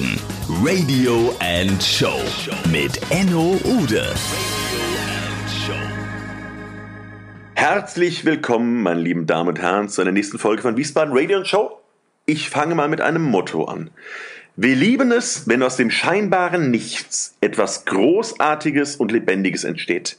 Wiesbaden. 0.00 0.18
Radio 0.64 1.34
and 1.40 1.82
Show 1.82 2.20
mit 2.70 3.00
Enno 3.10 3.58
Ude. 3.64 4.04
Herzlich 7.54 8.24
willkommen, 8.24 8.82
meine 8.82 9.00
lieben 9.00 9.26
Damen 9.26 9.50
und 9.50 9.60
Herren, 9.60 9.88
zu 9.88 10.00
einer 10.00 10.12
nächsten 10.12 10.38
Folge 10.38 10.62
von 10.62 10.76
Wiesbaden 10.76 11.16
Radio 11.16 11.38
and 11.38 11.46
Show. 11.46 11.78
Ich 12.24 12.48
fange 12.48 12.74
mal 12.74 12.88
mit 12.88 13.00
einem 13.00 13.22
Motto 13.22 13.64
an. 13.64 13.90
Wir 14.56 14.74
lieben 14.74 15.12
es, 15.12 15.46
wenn 15.48 15.62
aus 15.62 15.76
dem 15.76 15.90
scheinbaren 15.90 16.70
Nichts 16.70 17.36
etwas 17.40 17.84
Großartiges 17.84 18.96
und 18.96 19.12
Lebendiges 19.12 19.64
entsteht. 19.64 20.18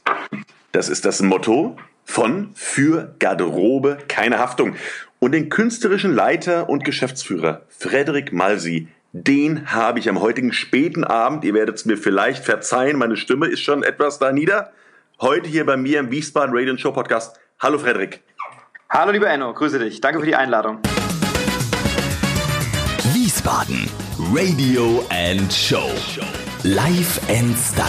Das 0.70 0.88
ist 0.88 1.04
das 1.04 1.20
Motto 1.22 1.76
von 2.04 2.50
Für 2.54 3.14
Garderobe 3.18 3.98
keine 4.08 4.38
Haftung. 4.38 4.76
Und 5.18 5.32
den 5.32 5.48
künstlerischen 5.48 6.14
Leiter 6.14 6.68
und 6.68 6.84
Geschäftsführer 6.84 7.62
Frederik 7.68 8.32
Malsi, 8.32 8.88
den 9.12 9.70
habe 9.70 9.98
ich 9.98 10.08
am 10.08 10.20
heutigen 10.20 10.54
späten 10.54 11.04
Abend, 11.04 11.44
ihr 11.44 11.52
werdet 11.52 11.76
es 11.76 11.84
mir 11.84 11.98
vielleicht 11.98 12.44
verzeihen, 12.44 12.96
meine 12.96 13.18
Stimme 13.18 13.46
ist 13.46 13.60
schon 13.60 13.82
etwas 13.82 14.18
da 14.18 14.32
nieder, 14.32 14.72
heute 15.20 15.50
hier 15.50 15.66
bei 15.66 15.76
mir 15.76 16.00
im 16.00 16.10
Wiesbaden 16.10 16.56
Radio 16.56 16.74
Show 16.78 16.92
Podcast. 16.92 17.38
Hallo 17.60 17.78
Frederik. 17.78 18.22
Hallo 18.88 19.12
lieber 19.12 19.28
Enno, 19.28 19.52
grüße 19.52 19.78
dich. 19.78 20.00
Danke 20.00 20.20
für 20.20 20.26
die 20.26 20.34
Einladung. 20.34 20.78
Wiesbaden 23.12 23.86
Radio 24.32 25.04
and 25.10 25.52
Show. 25.52 25.90
Life 26.62 27.20
and 27.28 27.54
Style. 27.58 27.86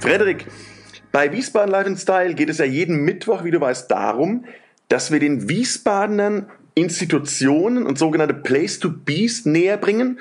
Frederik, 0.00 0.46
bei 1.12 1.30
Wiesbaden 1.30 1.70
Life 1.70 1.86
and 1.86 2.00
Style 2.00 2.34
geht 2.34 2.48
es 2.48 2.58
ja 2.58 2.64
jeden 2.64 3.04
Mittwoch, 3.04 3.44
wie 3.44 3.52
du 3.52 3.60
weißt, 3.60 3.88
darum, 3.88 4.44
dass 4.88 5.12
wir 5.12 5.20
den 5.20 5.48
Wiesbadenern 5.48 6.50
Institutionen 6.80 7.86
und 7.86 7.98
sogenannte 7.98 8.34
Place 8.34 8.78
to 8.78 8.90
Bees 8.90 9.44
näher 9.44 9.76
bringen. 9.76 10.18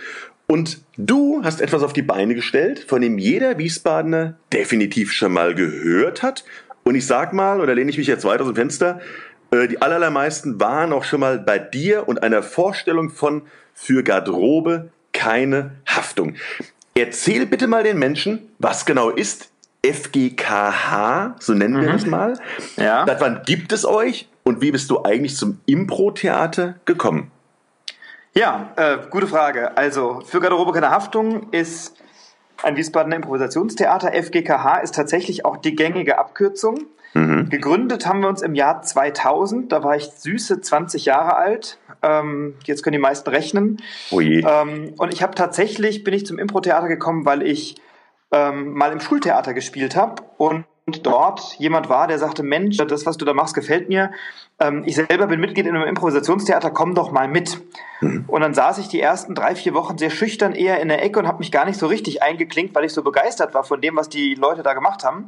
Und 0.47 0.81
du 0.97 1.41
hast 1.43 1.61
etwas 1.61 1.83
auf 1.83 1.93
die 1.93 2.01
Beine 2.01 2.35
gestellt, 2.35 2.79
von 2.87 3.01
dem 3.01 3.17
jeder 3.17 3.57
Wiesbadener 3.57 4.35
definitiv 4.51 5.11
schon 5.11 5.31
mal 5.31 5.53
gehört 5.53 6.23
hat. 6.23 6.43
Und 6.83 6.95
ich 6.95 7.05
sag 7.05 7.33
mal, 7.33 7.61
oder 7.61 7.75
lehne 7.75 7.91
ich 7.91 7.97
mich 7.97 8.07
jetzt 8.07 8.25
weiter 8.25 8.41
aus 8.41 8.49
dem 8.49 8.55
Fenster, 8.55 8.99
äh, 9.51 9.67
die 9.67 9.81
allermeisten 9.81 10.59
waren 10.59 10.91
auch 10.91 11.03
schon 11.03 11.19
mal 11.19 11.39
bei 11.39 11.59
dir 11.59 12.07
und 12.07 12.23
einer 12.23 12.43
Vorstellung 12.43 13.09
von 13.09 13.43
für 13.73 14.03
Garderobe 14.03 14.89
keine 15.13 15.71
Haftung. 15.85 16.35
Erzähl 16.95 17.45
bitte 17.45 17.67
mal 17.67 17.83
den 17.83 17.97
Menschen, 17.97 18.49
was 18.57 18.85
genau 18.85 19.09
ist 19.09 19.51
FGKH, 19.85 21.35
so 21.39 21.53
nennen 21.53 21.79
wir 21.79 21.89
mhm. 21.89 21.93
das 21.93 22.05
mal. 22.05 22.33
Ja. 22.75 23.05
Seit 23.05 23.21
wann 23.21 23.43
gibt 23.45 23.71
es 23.71 23.85
euch 23.85 24.27
und 24.49 24.61
wie 24.61 24.71
bist 24.71 24.89
du 24.89 25.03
eigentlich 25.03 25.35
zum 25.35 25.59
Impro-Theater 25.67 26.79
gekommen? 26.85 27.29
Ja, 28.33 28.73
äh, 28.77 28.97
gute 29.11 29.27
Frage. 29.27 29.77
Also, 29.77 30.21
für 30.25 30.39
Garderobe 30.39 30.71
keine 30.71 30.89
Haftung 30.89 31.51
ist 31.51 31.95
ein 32.63 32.75
Wiesbadener 32.75 33.17
Improvisationstheater. 33.17 34.11
FGKH 34.11 34.77
ist 34.77 34.95
tatsächlich 34.95 35.45
auch 35.45 35.57
die 35.57 35.75
gängige 35.75 36.17
Abkürzung. 36.17 36.79
Mhm. 37.13 37.49
Gegründet 37.49 38.07
haben 38.07 38.21
wir 38.21 38.27
uns 38.27 38.41
im 38.41 38.55
Jahr 38.55 38.81
2000. 38.81 39.71
Da 39.71 39.83
war 39.83 39.95
ich 39.95 40.05
süße 40.05 40.61
20 40.61 41.05
Jahre 41.05 41.35
alt. 41.35 41.77
Ähm, 42.01 42.55
jetzt 42.65 42.81
können 42.81 42.93
die 42.93 42.99
meisten 42.99 43.29
rechnen. 43.29 43.77
Oh. 44.09 44.19
Ähm, 44.19 44.95
und 44.97 45.13
ich 45.13 45.21
habe 45.21 45.35
tatsächlich, 45.35 46.03
bin 46.03 46.15
ich 46.15 46.25
zum 46.25 46.39
Impro-Theater 46.39 46.87
gekommen, 46.87 47.23
weil 47.23 47.43
ich 47.43 47.75
ähm, 48.31 48.73
mal 48.73 48.91
im 48.91 48.99
Schultheater 48.99 49.53
gespielt 49.53 49.95
habe 49.95 50.23
und 50.37 50.65
dort 51.05 51.55
jemand 51.57 51.89
war, 51.89 52.07
der 52.07 52.19
sagte, 52.19 52.43
Mensch, 52.43 52.77
das, 52.77 53.05
was 53.05 53.17
du 53.17 53.25
da 53.25 53.33
machst, 53.33 53.55
gefällt 53.55 53.89
mir. 53.89 54.11
Ähm, 54.59 54.83
ich 54.85 54.95
selber 54.95 55.27
bin 55.27 55.39
Mitglied 55.39 55.65
in 55.65 55.75
einem 55.75 55.87
Improvisationstheater, 55.87 56.71
komm 56.71 56.95
doch 56.95 57.11
mal 57.11 57.27
mit. 57.27 57.61
Mhm. 58.01 58.25
Und 58.27 58.41
dann 58.41 58.53
saß 58.53 58.77
ich 58.77 58.87
die 58.87 59.01
ersten 59.01 59.35
drei, 59.35 59.55
vier 59.55 59.73
Wochen 59.73 59.97
sehr 59.97 60.09
schüchtern 60.09 60.53
eher 60.53 60.79
in 60.79 60.89
der 60.89 61.03
Ecke 61.03 61.19
und 61.19 61.27
habe 61.27 61.39
mich 61.39 61.51
gar 61.51 61.65
nicht 61.65 61.79
so 61.79 61.87
richtig 61.87 62.23
eingeklinkt, 62.23 62.75
weil 62.75 62.85
ich 62.85 62.93
so 62.93 63.03
begeistert 63.03 63.53
war 63.53 63.63
von 63.63 63.81
dem, 63.81 63.95
was 63.95 64.09
die 64.09 64.35
Leute 64.35 64.63
da 64.63 64.73
gemacht 64.73 65.03
haben. 65.03 65.27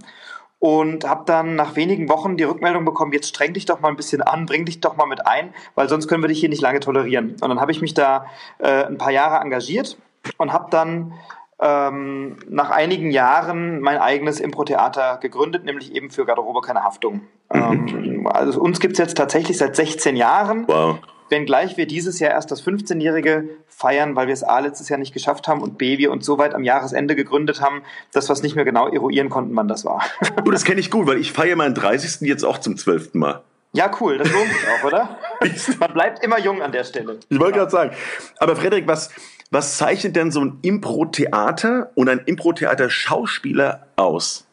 Und 0.60 1.10
habe 1.10 1.24
dann 1.26 1.56
nach 1.56 1.76
wenigen 1.76 2.08
Wochen 2.08 2.38
die 2.38 2.44
Rückmeldung 2.44 2.86
bekommen, 2.86 3.14
jetzt 3.14 3.30
streng 3.30 3.54
dich 3.54 3.66
doch 3.66 3.80
mal 3.80 3.88
ein 3.90 3.96
bisschen 3.96 4.22
an, 4.22 4.46
bring 4.46 4.64
dich 4.66 4.80
doch 4.80 4.96
mal 4.96 5.08
mit 5.08 5.26
ein, 5.26 5.56
weil 5.74 5.90
sonst 5.90 6.08
können 6.08 6.24
wir 6.24 6.28
dich 6.28 6.40
hier 6.40 6.50
nicht 6.50 6.62
lange 6.62 6.80
tolerieren. 6.80 7.32
Und 7.42 7.50
dann 7.50 7.60
habe 7.60 7.72
ich 7.72 7.82
mich 7.82 7.96
da 7.96 8.28
äh, 8.60 8.86
ein 8.86 9.00
paar 9.00 9.12
Jahre 9.12 9.44
engagiert 9.44 9.98
und 10.38 10.54
habe 10.54 10.68
dann 10.70 11.14
ähm, 11.62 12.38
nach 12.50 12.72
einigen 12.72 13.12
Jahren 13.12 13.80
mein 13.82 14.00
eigenes 14.00 14.40
Impro-Theater 14.40 15.20
gegründet, 15.22 15.64
nämlich 15.64 15.94
eben 15.94 16.10
für 16.10 16.26
Garderobe 16.26 16.62
keine 16.62 16.84
Haftung. 16.84 17.22
Mhm. 17.54 17.88
Ähm, 17.88 18.28
also 18.28 18.60
uns 18.60 18.80
gibt's 18.80 18.98
jetzt 18.98 19.16
tatsächlich 19.16 19.58
seit 19.58 19.76
16 19.76 20.16
Jahren. 20.16 20.68
Wow. 20.68 20.98
Wenngleich 21.30 21.78
wir 21.78 21.88
dieses 21.88 22.20
Jahr 22.20 22.32
erst 22.32 22.52
das 22.52 22.66
15-Jährige 22.66 23.48
feiern, 23.68 24.18
weil 24.18 24.28
wir 24.28 24.34
es 24.34 24.44
A 24.44 24.60
letztes 24.60 24.90
Jahr 24.90 25.00
nicht 25.00 25.14
geschafft 25.14 25.48
haben 25.48 25.62
und 25.62 25.78
B 25.78 25.98
wir 25.98 26.12
uns 26.12 26.26
so 26.26 26.38
weit 26.38 26.54
am 26.54 26.64
Jahresende 26.64 27.16
gegründet 27.16 27.62
haben, 27.62 27.84
dass 28.12 28.28
wir 28.28 28.34
es 28.34 28.44
nicht 28.44 28.56
mehr 28.56 28.66
genau 28.66 28.90
eruieren 28.90 29.30
konnten, 29.30 29.56
wann 29.56 29.70
das 29.70 29.86
war. 29.86 30.04
Du, 30.44 30.52
das 30.52 30.66
kenne 30.66 30.82
ich 30.82 30.92
gut, 30.92 31.08
weil 31.08 31.18
ich 31.18 31.32
feiere 31.32 31.56
meinen 31.56 31.74
30. 31.74 32.28
jetzt 32.28 32.44
auch 32.44 32.58
zum 32.58 32.76
12. 32.76 33.14
Mal. 33.14 33.44
Ja, 33.74 33.90
cool, 34.02 34.18
das 34.18 34.30
lohnt 34.30 34.50
sich 34.50 34.68
auch, 34.68 34.84
oder? 34.84 35.18
Man 35.80 35.94
bleibt 35.94 36.24
immer 36.24 36.38
jung 36.38 36.62
an 36.62 36.74
der 36.74 36.84
Stelle. 36.84 37.20
Ich 37.30 37.40
wollte 37.40 37.60
gerade 37.60 37.72
sagen. 37.72 37.92
Aber 38.38 38.58
Frederik, 38.58 38.86
was, 38.86 39.12
was 39.52 39.78
zeichnet 39.78 40.16
denn 40.16 40.32
so 40.32 40.40
ein 40.40 40.60
Impro-Theater 40.62 41.92
und 41.96 42.10
ein 42.10 42.20
Impro-Theater-Schauspieler 42.20 43.88
aus? 43.98 44.48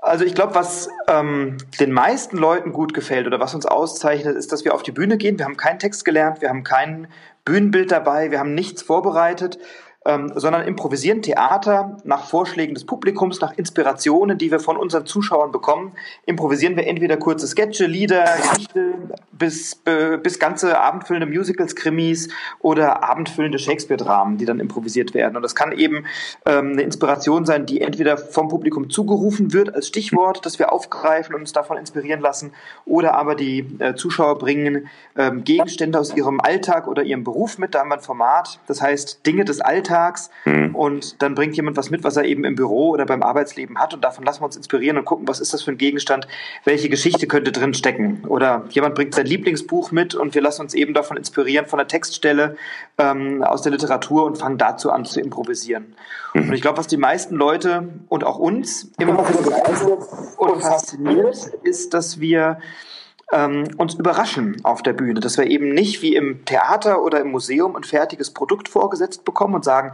Also 0.00 0.24
ich 0.24 0.34
glaube, 0.36 0.54
was 0.54 0.88
ähm, 1.08 1.58
den 1.80 1.90
meisten 1.90 2.36
Leuten 2.38 2.72
gut 2.72 2.94
gefällt 2.94 3.26
oder 3.26 3.40
was 3.40 3.54
uns 3.54 3.66
auszeichnet, 3.66 4.36
ist, 4.36 4.52
dass 4.52 4.64
wir 4.64 4.74
auf 4.74 4.84
die 4.84 4.92
Bühne 4.92 5.18
gehen. 5.18 5.38
Wir 5.38 5.44
haben 5.44 5.56
keinen 5.56 5.80
Text 5.80 6.04
gelernt, 6.04 6.40
wir 6.40 6.50
haben 6.50 6.62
kein 6.62 7.08
Bühnenbild 7.44 7.90
dabei, 7.90 8.30
wir 8.30 8.38
haben 8.38 8.54
nichts 8.54 8.80
vorbereitet, 8.82 9.58
ähm, 10.08 10.32
sondern 10.34 10.66
improvisieren 10.66 11.20
Theater 11.20 11.98
nach 12.02 12.24
Vorschlägen 12.24 12.72
des 12.72 12.86
Publikums, 12.86 13.42
nach 13.42 13.52
Inspirationen, 13.58 14.38
die 14.38 14.50
wir 14.50 14.58
von 14.58 14.78
unseren 14.78 15.04
Zuschauern 15.04 15.52
bekommen. 15.52 15.92
Improvisieren 16.24 16.76
wir 16.76 16.86
entweder 16.86 17.18
kurze 17.18 17.46
Sketche, 17.46 17.84
Lieder, 17.84 18.24
Geschichte, 18.24 18.94
bis, 19.32 19.82
äh, 19.84 20.16
bis 20.16 20.38
ganze 20.38 20.80
abendfüllende 20.80 21.26
Musicals, 21.26 21.76
Krimis 21.76 22.30
oder 22.60 23.02
abendfüllende 23.06 23.58
Shakespeare-Dramen, 23.58 24.38
die 24.38 24.46
dann 24.46 24.60
improvisiert 24.60 25.12
werden. 25.12 25.36
Und 25.36 25.42
das 25.42 25.54
kann 25.54 25.72
eben 25.72 26.06
ähm, 26.46 26.72
eine 26.72 26.82
Inspiration 26.82 27.44
sein, 27.44 27.66
die 27.66 27.82
entweder 27.82 28.16
vom 28.16 28.48
Publikum 28.48 28.88
zugerufen 28.88 29.52
wird 29.52 29.74
als 29.74 29.88
Stichwort, 29.88 30.46
das 30.46 30.58
wir 30.58 30.72
aufgreifen 30.72 31.34
und 31.34 31.42
uns 31.42 31.52
davon 31.52 31.76
inspirieren 31.76 32.22
lassen, 32.22 32.52
oder 32.86 33.14
aber 33.14 33.34
die 33.34 33.66
äh, 33.78 33.94
Zuschauer 33.94 34.38
bringen 34.38 34.88
ähm, 35.16 35.44
Gegenstände 35.44 35.98
aus 35.98 36.16
ihrem 36.16 36.40
Alltag 36.40 36.88
oder 36.88 37.02
ihrem 37.02 37.24
Beruf 37.24 37.58
mit. 37.58 37.74
Da 37.74 37.80
haben 37.80 37.90
wir 37.90 37.96
ein 37.96 38.00
Format, 38.00 38.58
das 38.66 38.80
heißt 38.80 39.26
Dinge 39.26 39.44
des 39.44 39.60
Alltags 39.60 39.97
mittags 39.98 40.30
mhm. 40.44 40.74
und 40.74 41.22
dann 41.22 41.34
bringt 41.34 41.56
jemand 41.56 41.76
was 41.76 41.90
mit, 41.90 42.04
was 42.04 42.16
er 42.16 42.24
eben 42.24 42.44
im 42.44 42.54
Büro 42.54 42.90
oder 42.90 43.06
beim 43.06 43.22
Arbeitsleben 43.22 43.78
hat 43.78 43.94
und 43.94 44.04
davon 44.04 44.24
lassen 44.24 44.40
wir 44.40 44.46
uns 44.46 44.56
inspirieren 44.56 44.98
und 44.98 45.04
gucken, 45.04 45.26
was 45.28 45.40
ist 45.40 45.52
das 45.52 45.62
für 45.62 45.72
ein 45.72 45.78
Gegenstand, 45.78 46.26
welche 46.64 46.88
Geschichte 46.88 47.26
könnte 47.26 47.52
drin 47.52 47.74
stecken. 47.74 48.24
Oder 48.26 48.64
jemand 48.70 48.94
bringt 48.94 49.14
sein 49.14 49.26
Lieblingsbuch 49.26 49.90
mit 49.90 50.14
und 50.14 50.34
wir 50.34 50.42
lassen 50.42 50.62
uns 50.62 50.74
eben 50.74 50.94
davon 50.94 51.16
inspirieren, 51.16 51.66
von 51.66 51.78
der 51.78 51.88
Textstelle 51.88 52.56
ähm, 52.98 53.42
aus 53.42 53.62
der 53.62 53.72
Literatur 53.72 54.24
und 54.24 54.38
fangen 54.38 54.58
dazu 54.58 54.90
an 54.90 55.04
zu 55.04 55.20
improvisieren. 55.20 55.94
Mhm. 56.34 56.48
Und 56.48 56.52
ich 56.52 56.62
glaube, 56.62 56.78
was 56.78 56.86
die 56.86 56.96
meisten 56.96 57.34
Leute 57.36 57.88
und 58.08 58.24
auch 58.24 58.38
uns 58.38 58.92
immer 58.98 59.28
wieder 59.28 59.42
begeistert 59.42 60.02
und 60.36 60.60
fasziniert, 60.60 61.50
ist, 61.62 61.94
dass 61.94 62.20
wir 62.20 62.58
ähm, 63.32 63.68
uns 63.76 63.94
überraschen 63.94 64.56
auf 64.64 64.82
der 64.82 64.92
Bühne, 64.92 65.20
dass 65.20 65.36
wir 65.36 65.46
eben 65.48 65.74
nicht 65.74 66.02
wie 66.02 66.16
im 66.16 66.44
Theater 66.44 67.02
oder 67.02 67.20
im 67.20 67.30
Museum 67.30 67.76
ein 67.76 67.84
fertiges 67.84 68.32
Produkt 68.32 68.68
vorgesetzt 68.68 69.24
bekommen 69.24 69.54
und 69.54 69.64
sagen, 69.64 69.92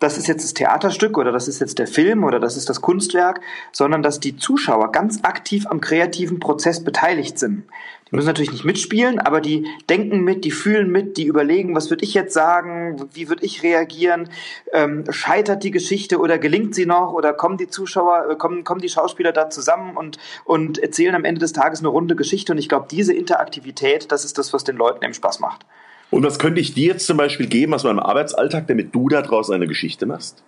das 0.00 0.16
ist 0.16 0.26
jetzt 0.26 0.42
das 0.42 0.54
Theaterstück 0.54 1.18
oder 1.18 1.30
das 1.30 1.46
ist 1.46 1.60
jetzt 1.60 1.78
der 1.78 1.86
Film 1.86 2.24
oder 2.24 2.40
das 2.40 2.56
ist 2.56 2.68
das 2.68 2.80
Kunstwerk, 2.80 3.40
sondern 3.70 4.02
dass 4.02 4.18
die 4.18 4.36
Zuschauer 4.36 4.92
ganz 4.92 5.20
aktiv 5.22 5.66
am 5.66 5.80
kreativen 5.80 6.40
Prozess 6.40 6.82
beteiligt 6.82 7.38
sind. 7.38 7.64
Die 8.10 8.16
müssen 8.16 8.26
natürlich 8.26 8.50
nicht 8.50 8.64
mitspielen, 8.64 9.20
aber 9.20 9.40
die 9.40 9.66
denken 9.88 10.24
mit, 10.24 10.44
die 10.44 10.50
fühlen 10.50 10.90
mit, 10.90 11.18
die 11.18 11.26
überlegen, 11.26 11.76
was 11.76 11.90
würde 11.90 12.04
ich 12.04 12.14
jetzt 12.14 12.32
sagen, 12.32 13.08
wie 13.12 13.28
würde 13.28 13.44
ich 13.44 13.62
reagieren, 13.62 14.30
ähm, 14.72 15.04
scheitert 15.10 15.62
die 15.62 15.70
Geschichte 15.70 16.18
oder 16.18 16.38
gelingt 16.38 16.74
sie 16.74 16.86
noch 16.86 17.12
oder 17.12 17.34
kommen 17.34 17.58
die 17.58 17.68
Zuschauer, 17.68 18.30
äh, 18.30 18.36
kommen, 18.36 18.64
kommen 18.64 18.80
die 18.80 18.88
Schauspieler 18.88 19.32
da 19.32 19.50
zusammen 19.50 19.96
und, 19.96 20.18
und 20.44 20.78
erzählen 20.78 21.14
am 21.14 21.24
Ende 21.24 21.40
des 21.40 21.52
Tages 21.52 21.80
eine 21.80 21.88
runde 21.88 22.16
Geschichte 22.16 22.52
und 22.52 22.58
ich 22.58 22.70
glaube, 22.70 22.86
diese 22.90 23.12
Interaktivität, 23.12 24.10
das 24.10 24.24
ist 24.24 24.38
das, 24.38 24.52
was 24.54 24.64
den 24.64 24.76
Leuten 24.76 25.04
eben 25.04 25.14
Spaß 25.14 25.38
macht. 25.40 25.66
Und 26.10 26.24
was 26.24 26.38
könnte 26.38 26.60
ich 26.60 26.74
dir 26.74 26.88
jetzt 26.88 27.06
zum 27.06 27.16
Beispiel 27.16 27.46
geben 27.46 27.72
aus 27.74 27.84
meinem 27.84 28.00
Arbeitsalltag, 28.00 28.66
damit 28.66 28.94
du 28.94 29.08
daraus 29.08 29.50
eine 29.50 29.66
Geschichte 29.66 30.06
machst? 30.06 30.42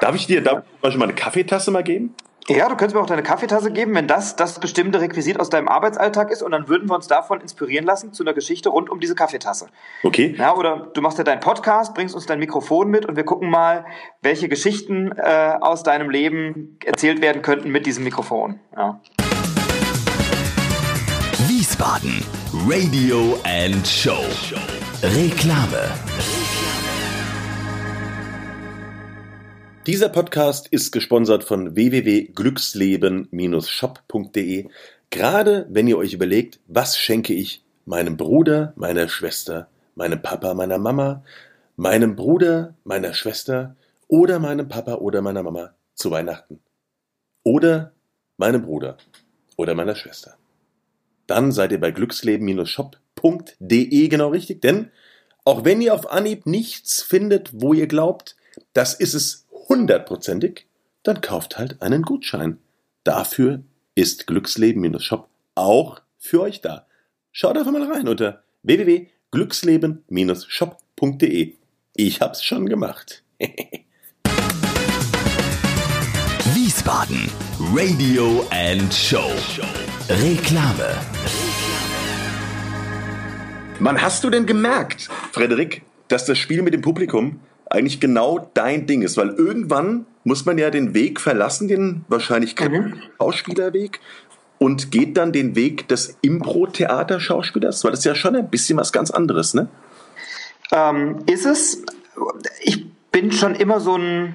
Darf 0.00 0.14
ich 0.14 0.26
dir 0.26 0.42
da 0.42 0.50
zum 0.50 0.62
Beispiel 0.80 0.98
mal 0.98 1.04
eine 1.06 1.14
Kaffeetasse 1.14 1.70
mal 1.70 1.84
geben? 1.84 2.14
Ja, 2.46 2.68
du 2.68 2.76
könntest 2.76 2.94
mir 2.94 3.00
auch 3.00 3.06
deine 3.06 3.22
Kaffeetasse 3.22 3.72
geben, 3.72 3.94
wenn 3.94 4.06
das 4.06 4.36
das 4.36 4.60
bestimmte 4.60 5.00
Requisit 5.00 5.40
aus 5.40 5.48
deinem 5.48 5.66
Arbeitsalltag 5.66 6.30
ist 6.30 6.42
und 6.42 6.52
dann 6.52 6.68
würden 6.68 6.90
wir 6.90 6.94
uns 6.94 7.06
davon 7.06 7.40
inspirieren 7.40 7.86
lassen 7.86 8.12
zu 8.12 8.22
einer 8.22 8.34
Geschichte 8.34 8.68
rund 8.68 8.90
um 8.90 9.00
diese 9.00 9.14
Kaffeetasse. 9.14 9.68
Okay. 10.02 10.34
Ja, 10.36 10.54
oder 10.54 10.90
du 10.92 11.00
machst 11.00 11.16
ja 11.16 11.24
deinen 11.24 11.40
Podcast, 11.40 11.94
bringst 11.94 12.14
uns 12.14 12.26
dein 12.26 12.38
Mikrofon 12.38 12.90
mit 12.90 13.06
und 13.06 13.16
wir 13.16 13.24
gucken 13.24 13.48
mal, 13.48 13.86
welche 14.20 14.50
Geschichten 14.50 15.12
äh, 15.16 15.54
aus 15.58 15.84
deinem 15.84 16.10
Leben 16.10 16.78
erzählt 16.84 17.22
werden 17.22 17.40
könnten 17.40 17.70
mit 17.70 17.86
diesem 17.86 18.04
Mikrofon. 18.04 18.60
Ja. 18.76 19.00
Wiesbaden 21.48 22.22
Radio 22.68 23.38
and 23.44 23.86
Show. 23.86 24.22
Reklame. 25.04 25.92
Dieser 29.86 30.08
Podcast 30.08 30.68
ist 30.68 30.92
gesponsert 30.92 31.44
von 31.44 31.76
www.glücksleben-shop.de. 31.76 34.68
Gerade 35.10 35.66
wenn 35.68 35.88
ihr 35.88 35.98
euch 35.98 36.14
überlegt, 36.14 36.58
was 36.68 36.96
schenke 36.96 37.34
ich 37.34 37.62
meinem 37.84 38.16
Bruder, 38.16 38.72
meiner 38.76 39.10
Schwester, 39.10 39.68
meinem 39.94 40.22
Papa, 40.22 40.54
meiner 40.54 40.78
Mama, 40.78 41.22
meinem 41.76 42.16
Bruder, 42.16 42.72
meiner 42.84 43.12
Schwester 43.12 43.76
oder 44.08 44.38
meinem 44.38 44.68
Papa 44.68 44.94
oder 44.94 45.20
meiner 45.20 45.42
Mama 45.42 45.74
zu 45.94 46.12
Weihnachten. 46.12 46.60
Oder 47.42 47.92
meinem 48.38 48.62
Bruder 48.62 48.96
oder 49.58 49.74
meiner 49.74 49.96
Schwester. 49.96 50.38
Dann 51.26 51.52
seid 51.52 51.72
ihr 51.72 51.80
bei 51.80 51.90
glücksleben-shop.de 51.90 53.03
genau 54.08 54.28
richtig, 54.28 54.62
denn 54.62 54.90
auch 55.44 55.64
wenn 55.64 55.82
ihr 55.82 55.94
auf 55.94 56.10
Anhieb 56.10 56.46
nichts 56.46 57.02
findet, 57.02 57.50
wo 57.52 57.74
ihr 57.74 57.86
glaubt, 57.86 58.34
das 58.72 58.94
ist 58.94 59.14
es 59.14 59.46
hundertprozentig, 59.68 60.66
dann 61.02 61.20
kauft 61.20 61.58
halt 61.58 61.82
einen 61.82 62.02
Gutschein. 62.02 62.58
Dafür 63.04 63.62
ist 63.94 64.26
Glücksleben-Shop 64.26 65.28
auch 65.54 66.00
für 66.18 66.40
euch 66.40 66.60
da. 66.60 66.86
Schaut 67.32 67.56
einfach 67.58 67.72
mal 67.72 67.90
rein 67.90 68.06
unter 68.08 68.42
www.glücksleben-shop.de. 68.62 71.54
Ich 71.96 72.20
hab's 72.20 72.42
schon 72.42 72.68
gemacht. 72.68 73.22
Wiesbaden 76.54 77.30
Radio 77.72 78.44
and 78.50 78.92
Show 78.92 79.30
Reklame. 80.08 80.96
Mann, 83.80 84.00
hast 84.00 84.24
du 84.24 84.30
denn 84.30 84.46
gemerkt, 84.46 85.08
Frederik, 85.32 85.82
dass 86.08 86.24
das 86.24 86.38
Spiel 86.38 86.62
mit 86.62 86.74
dem 86.74 86.82
Publikum 86.82 87.40
eigentlich 87.68 88.00
genau 88.00 88.50
dein 88.54 88.86
Ding 88.86 89.02
ist, 89.02 89.16
weil 89.16 89.30
irgendwann 89.30 90.06
muss 90.22 90.46
man 90.46 90.58
ja 90.58 90.70
den 90.70 90.94
Weg 90.94 91.20
verlassen, 91.20 91.68
den 91.68 92.04
wahrscheinlich 92.08 92.58
mhm. 92.58 93.00
Schauspielerweg 93.18 94.00
und 94.58 94.90
geht 94.90 95.16
dann 95.16 95.32
den 95.32 95.56
Weg 95.56 95.88
des 95.88 96.16
Impro-Theater-Schauspielers, 96.22 97.84
weil 97.84 97.90
das 97.90 98.00
ist 98.00 98.06
ja 98.06 98.14
schon 98.14 98.36
ein 98.36 98.48
bisschen 98.48 98.78
was 98.78 98.92
ganz 98.92 99.10
anderes, 99.10 99.54
ne? 99.54 99.68
Ähm, 100.72 101.18
ist 101.26 101.44
es. 101.44 101.82
Ich 102.62 102.86
bin 103.10 103.32
schon 103.32 103.54
immer 103.54 103.80
so 103.80 103.96
ein 103.96 104.34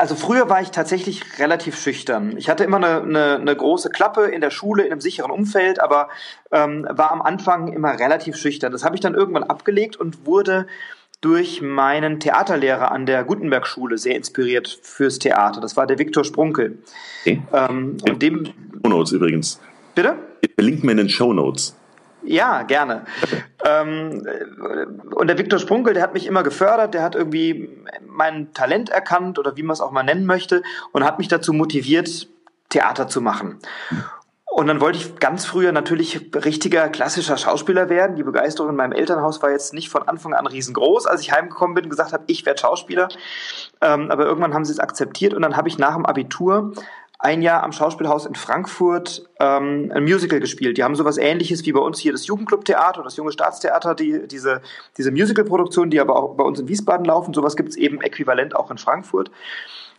also 0.00 0.14
früher 0.14 0.48
war 0.48 0.62
ich 0.62 0.70
tatsächlich 0.70 1.38
relativ 1.38 1.78
schüchtern. 1.78 2.34
Ich 2.38 2.48
hatte 2.48 2.64
immer 2.64 2.78
eine, 2.78 3.02
eine, 3.02 3.36
eine 3.36 3.54
große 3.54 3.90
Klappe 3.90 4.24
in 4.24 4.40
der 4.40 4.50
Schule, 4.50 4.84
in 4.84 4.92
einem 4.92 5.02
sicheren 5.02 5.30
Umfeld, 5.30 5.78
aber 5.78 6.08
ähm, 6.50 6.86
war 6.88 7.12
am 7.12 7.20
Anfang 7.20 7.70
immer 7.70 7.98
relativ 7.98 8.36
schüchtern. 8.36 8.72
Das 8.72 8.82
habe 8.82 8.94
ich 8.94 9.02
dann 9.02 9.14
irgendwann 9.14 9.44
abgelegt 9.44 9.96
und 9.96 10.24
wurde 10.24 10.66
durch 11.20 11.60
meinen 11.60 12.18
Theaterlehrer 12.18 12.92
an 12.92 13.04
der 13.04 13.24
Gutenberg-Schule 13.24 13.98
sehr 13.98 14.16
inspiriert 14.16 14.80
fürs 14.82 15.18
Theater. 15.18 15.60
Das 15.60 15.76
war 15.76 15.86
der 15.86 15.98
Viktor 15.98 16.24
Sprunkel. 16.24 16.78
Okay. 17.20 17.42
Ähm, 17.52 17.98
und 18.08 18.22
dem 18.22 18.46
Shownotes 18.82 19.12
übrigens. 19.12 19.60
Bitte? 19.94 20.14
Ich 20.40 20.54
verlinke 20.54 20.86
mir 20.86 20.92
in 20.92 20.98
den 20.98 21.08
Shownotes. 21.10 21.76
Ja, 22.22 22.62
gerne. 22.62 23.04
ähm, 23.64 24.26
und 25.14 25.26
der 25.26 25.38
Viktor 25.38 25.58
Sprunkel, 25.58 25.94
der 25.94 26.02
hat 26.02 26.14
mich 26.14 26.26
immer 26.26 26.42
gefördert, 26.42 26.94
der 26.94 27.02
hat 27.02 27.14
irgendwie 27.14 27.70
mein 28.06 28.52
Talent 28.52 28.90
erkannt 28.90 29.38
oder 29.38 29.56
wie 29.56 29.62
man 29.62 29.74
es 29.74 29.80
auch 29.80 29.90
mal 29.90 30.02
nennen 30.02 30.26
möchte 30.26 30.62
und 30.92 31.04
hat 31.04 31.18
mich 31.18 31.28
dazu 31.28 31.52
motiviert, 31.52 32.28
Theater 32.68 33.08
zu 33.08 33.20
machen. 33.20 33.58
Und 34.52 34.66
dann 34.66 34.80
wollte 34.80 34.98
ich 34.98 35.16
ganz 35.20 35.44
früher 35.44 35.70
natürlich 35.70 36.34
richtiger 36.34 36.88
klassischer 36.88 37.36
Schauspieler 37.36 37.88
werden. 37.88 38.16
Die 38.16 38.24
Begeisterung 38.24 38.70
in 38.70 38.76
meinem 38.76 38.92
Elternhaus 38.92 39.40
war 39.42 39.52
jetzt 39.52 39.72
nicht 39.72 39.88
von 39.88 40.08
Anfang 40.08 40.34
an 40.34 40.46
riesengroß, 40.46 41.06
als 41.06 41.20
ich 41.20 41.30
heimgekommen 41.30 41.76
bin 41.76 41.84
und 41.84 41.90
gesagt 41.90 42.12
habe, 42.12 42.24
ich 42.26 42.44
werde 42.44 42.60
Schauspieler. 42.60 43.08
Ähm, 43.80 44.10
aber 44.10 44.24
irgendwann 44.24 44.52
haben 44.52 44.64
sie 44.64 44.72
es 44.72 44.80
akzeptiert 44.80 45.34
und 45.34 45.42
dann 45.42 45.56
habe 45.56 45.68
ich 45.68 45.78
nach 45.78 45.94
dem 45.94 46.04
Abitur 46.04 46.72
ein 47.22 47.42
Jahr 47.42 47.62
am 47.62 47.72
Schauspielhaus 47.72 48.24
in 48.24 48.34
Frankfurt 48.34 49.28
ähm, 49.40 49.92
ein 49.94 50.04
Musical 50.04 50.40
gespielt. 50.40 50.78
Die 50.78 50.84
haben 50.84 50.94
sowas 50.94 51.18
ähnliches 51.18 51.66
wie 51.66 51.72
bei 51.72 51.80
uns 51.80 51.98
hier 51.98 52.12
das 52.12 52.26
Jugendclub-Theater, 52.26 53.02
das 53.02 53.16
Junge 53.16 53.30
Staatstheater, 53.30 53.94
die, 53.94 54.26
diese, 54.26 54.62
diese 54.96 55.10
Musical-Produktion, 55.12 55.90
die 55.90 56.00
aber 56.00 56.16
auch 56.16 56.34
bei 56.34 56.44
uns 56.44 56.58
in 56.60 56.68
Wiesbaden 56.68 57.04
laufen. 57.04 57.34
Sowas 57.34 57.56
gibt 57.56 57.68
es 57.68 57.76
eben 57.76 58.00
äquivalent 58.00 58.56
auch 58.56 58.70
in 58.70 58.78
Frankfurt. 58.78 59.30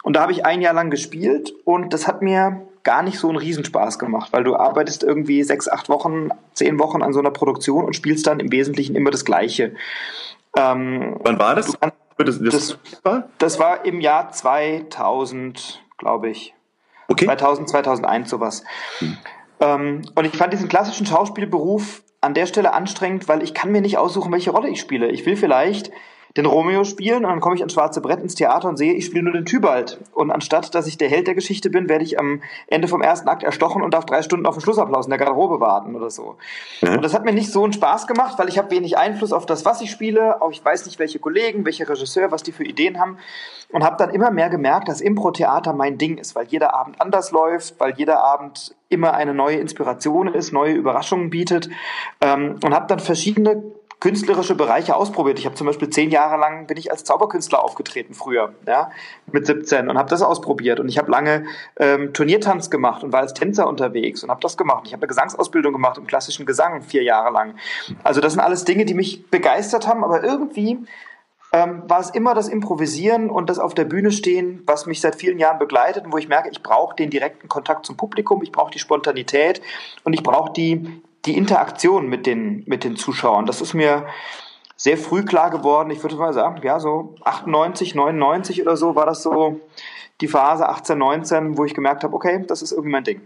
Und 0.01 0.15
da 0.15 0.21
habe 0.21 0.31
ich 0.31 0.47
ein 0.47 0.61
Jahr 0.61 0.73
lang 0.73 0.89
gespielt 0.89 1.53
und 1.63 1.93
das 1.93 2.07
hat 2.07 2.23
mir 2.23 2.65
gar 2.81 3.03
nicht 3.03 3.19
so 3.19 3.29
einen 3.29 3.37
Riesenspaß 3.37 3.99
gemacht, 3.99 4.33
weil 4.33 4.43
du 4.43 4.55
arbeitest 4.55 5.03
irgendwie 5.03 5.43
sechs, 5.43 5.69
acht 5.69 5.89
Wochen, 5.89 6.29
zehn 6.53 6.79
Wochen 6.79 7.03
an 7.03 7.13
so 7.13 7.19
einer 7.19 7.29
Produktion 7.29 7.85
und 7.85 7.95
spielst 7.95 8.25
dann 8.25 8.39
im 8.39 8.51
Wesentlichen 8.51 8.95
immer 8.95 9.11
das 9.11 9.25
Gleiche. 9.25 9.75
Ähm, 10.57 11.17
Wann 11.23 11.37
war 11.37 11.53
das? 11.53 11.77
Das, 12.17 12.39
das, 12.39 12.77
war? 13.03 13.29
das 13.37 13.59
war 13.59 13.85
im 13.85 14.01
Jahr 14.01 14.31
2000, 14.31 15.83
glaube 15.99 16.29
ich. 16.29 16.55
Okay. 17.11 17.25
2000, 17.25 17.69
2001 17.69 18.29
sowas. 18.29 18.63
Hm. 18.99 19.17
Ähm, 19.59 20.01
und 20.15 20.25
ich 20.25 20.35
fand 20.35 20.53
diesen 20.53 20.69
klassischen 20.69 21.05
Schauspielberuf 21.05 22.03
an 22.21 22.33
der 22.33 22.45
Stelle 22.45 22.73
anstrengend, 22.73 23.27
weil 23.27 23.43
ich 23.43 23.53
kann 23.53 23.71
mir 23.71 23.81
nicht 23.81 23.97
aussuchen, 23.97 24.31
welche 24.31 24.51
Rolle 24.51 24.69
ich 24.69 24.79
spiele. 24.79 25.09
Ich 25.09 25.25
will 25.25 25.35
vielleicht 25.35 25.91
den 26.37 26.45
Romeo 26.45 26.83
spielen 26.83 27.25
und 27.25 27.31
dann 27.31 27.41
komme 27.41 27.55
ich 27.55 27.61
ans 27.61 27.73
schwarze 27.73 27.99
Brett 28.01 28.21
ins 28.21 28.35
Theater 28.35 28.69
und 28.69 28.77
sehe, 28.77 28.93
ich 28.93 29.05
spiele 29.05 29.23
nur 29.23 29.33
den 29.33 29.45
Tybalt. 29.45 29.99
Und 30.13 30.31
anstatt, 30.31 30.73
dass 30.73 30.87
ich 30.87 30.97
der 30.97 31.09
Held 31.09 31.27
der 31.27 31.35
Geschichte 31.35 31.69
bin, 31.69 31.89
werde 31.89 32.03
ich 32.05 32.19
am 32.19 32.41
Ende 32.67 32.87
vom 32.87 33.01
ersten 33.01 33.27
Akt 33.27 33.43
erstochen 33.43 33.81
und 33.81 33.93
darf 33.93 34.05
drei 34.05 34.21
Stunden 34.21 34.45
auf 34.45 34.55
den 34.55 34.61
Schlussapplaus 34.61 35.05
in 35.05 35.09
der 35.09 35.19
Garderobe 35.19 35.59
warten 35.59 35.95
oder 35.95 36.09
so. 36.09 36.37
Mhm. 36.81 36.95
Und 36.95 37.01
das 37.03 37.13
hat 37.13 37.25
mir 37.25 37.33
nicht 37.33 37.51
so 37.51 37.63
einen 37.63 37.73
Spaß 37.73 38.07
gemacht, 38.07 38.39
weil 38.39 38.47
ich 38.47 38.57
habe 38.57 38.71
wenig 38.71 38.97
Einfluss 38.97 39.33
auf 39.33 39.45
das, 39.45 39.65
was 39.65 39.81
ich 39.81 39.91
spiele. 39.91 40.41
Auch 40.41 40.51
ich 40.51 40.63
weiß 40.63 40.85
nicht, 40.85 40.99
welche 40.99 41.19
Kollegen, 41.19 41.65
welche 41.65 41.87
Regisseur, 41.87 42.31
was 42.31 42.43
die 42.43 42.51
für 42.51 42.63
Ideen 42.63 42.99
haben. 42.99 43.17
Und 43.69 43.83
habe 43.83 43.97
dann 43.97 44.09
immer 44.09 44.31
mehr 44.31 44.49
gemerkt, 44.49 44.89
dass 44.89 45.01
Impro-Theater 45.01 45.73
mein 45.73 45.97
Ding 45.97 46.17
ist, 46.17 46.35
weil 46.35 46.45
jeder 46.47 46.73
Abend 46.73 47.01
anders 47.01 47.31
läuft, 47.31 47.79
weil 47.79 47.93
jeder 47.95 48.23
Abend 48.23 48.75
immer 48.89 49.13
eine 49.13 49.33
neue 49.33 49.57
Inspiration 49.57 50.27
ist, 50.27 50.51
neue 50.51 50.73
Überraschungen 50.73 51.29
bietet. 51.29 51.69
Ähm, 52.19 52.57
und 52.63 52.73
habe 52.73 52.87
dann 52.87 52.99
verschiedene 52.99 53.63
künstlerische 54.01 54.55
Bereiche 54.55 54.95
ausprobiert. 54.95 55.37
Ich 55.39 55.45
habe 55.45 55.55
zum 55.55 55.67
Beispiel 55.67 55.89
zehn 55.89 56.09
Jahre 56.09 56.35
lang 56.37 56.65
bin 56.65 56.75
ich 56.75 56.91
als 56.91 57.03
Zauberkünstler 57.03 57.63
aufgetreten 57.63 58.15
früher, 58.15 58.53
ja, 58.67 58.91
mit 59.31 59.45
17 59.45 59.89
und 59.89 59.97
habe 59.97 60.09
das 60.09 60.23
ausprobiert. 60.23 60.79
Und 60.79 60.89
ich 60.89 60.97
habe 60.97 61.09
lange 61.09 61.45
ähm, 61.77 62.11
Turniertanz 62.11 62.71
gemacht 62.71 63.03
und 63.03 63.13
war 63.13 63.21
als 63.21 63.35
Tänzer 63.35 63.67
unterwegs 63.67 64.23
und 64.23 64.31
habe 64.31 64.41
das 64.41 64.57
gemacht. 64.57 64.83
Ich 64.87 64.93
habe 64.93 65.03
eine 65.03 65.07
Gesangsausbildung 65.07 65.71
gemacht 65.71 65.99
im 65.99 66.07
klassischen 66.07 66.47
Gesang 66.47 66.81
vier 66.81 67.03
Jahre 67.03 67.31
lang. 67.31 67.55
Also 68.03 68.21
das 68.21 68.33
sind 68.33 68.41
alles 68.41 68.65
Dinge, 68.65 68.85
die 68.85 68.95
mich 68.95 69.29
begeistert 69.29 69.87
haben, 69.87 70.03
aber 70.03 70.23
irgendwie 70.23 70.79
ähm, 71.53 71.83
war 71.85 71.99
es 71.99 72.09
immer 72.09 72.33
das 72.33 72.47
Improvisieren 72.47 73.29
und 73.29 73.51
das 73.51 73.59
auf 73.59 73.75
der 73.75 73.85
Bühne 73.85 74.11
stehen, 74.11 74.63
was 74.65 74.87
mich 74.87 74.99
seit 74.99 75.15
vielen 75.15 75.37
Jahren 75.37 75.59
begleitet 75.59 76.05
und 76.05 76.13
wo 76.13 76.17
ich 76.17 76.27
merke, 76.27 76.49
ich 76.49 76.63
brauche 76.63 76.95
den 76.95 77.11
direkten 77.11 77.49
Kontakt 77.49 77.85
zum 77.85 77.97
Publikum, 77.97 78.41
ich 78.41 78.51
brauche 78.51 78.71
die 78.71 78.79
Spontanität 78.79 79.61
und 80.03 80.13
ich 80.13 80.23
brauche 80.23 80.51
die 80.53 81.03
die 81.25 81.37
Interaktion 81.37 82.07
mit 82.07 82.25
den, 82.25 82.63
mit 82.67 82.83
den 82.83 82.95
Zuschauern. 82.95 83.45
Das 83.45 83.61
ist 83.61 83.73
mir 83.73 84.05
sehr 84.75 84.97
früh 84.97 85.23
klar 85.23 85.51
geworden. 85.51 85.91
Ich 85.91 86.01
würde 86.01 86.15
mal 86.15 86.33
sagen, 86.33 86.59
ja, 86.63 86.79
so 86.79 87.15
98, 87.23 87.93
99 87.93 88.61
oder 88.61 88.75
so 88.75 88.95
war 88.95 89.05
das 89.05 89.21
so 89.21 89.61
die 90.21 90.27
Phase 90.27 90.67
18, 90.67 90.97
19, 90.97 91.57
wo 91.57 91.65
ich 91.65 91.73
gemerkt 91.73 92.03
habe, 92.03 92.15
okay, 92.15 92.43
das 92.47 92.61
ist 92.61 92.71
irgendwie 92.71 92.91
mein 92.91 93.03
Ding. 93.03 93.21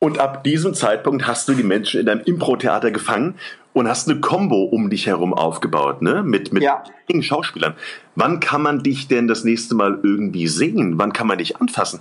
Und 0.00 0.20
ab 0.20 0.44
diesem 0.44 0.74
Zeitpunkt 0.74 1.26
hast 1.26 1.48
du 1.48 1.54
die 1.54 1.64
Menschen 1.64 2.00
in 2.00 2.06
deinem 2.06 2.20
Impro-Theater 2.20 2.92
gefangen 2.92 3.34
und 3.72 3.88
hast 3.88 4.08
eine 4.08 4.20
Combo 4.20 4.64
um 4.64 4.90
dich 4.90 5.06
herum 5.06 5.34
aufgebaut, 5.34 6.02
ne? 6.02 6.22
Mit, 6.22 6.52
mit 6.52 6.62
ja. 6.62 6.84
Schauspielern. 7.20 7.74
Wann 8.14 8.38
kann 8.38 8.62
man 8.62 8.82
dich 8.82 9.08
denn 9.08 9.26
das 9.26 9.44
nächste 9.44 9.74
Mal 9.74 9.98
irgendwie 10.02 10.46
sehen? 10.46 10.98
Wann 10.98 11.12
kann 11.12 11.26
man 11.26 11.38
dich 11.38 11.56
anfassen? 11.56 12.00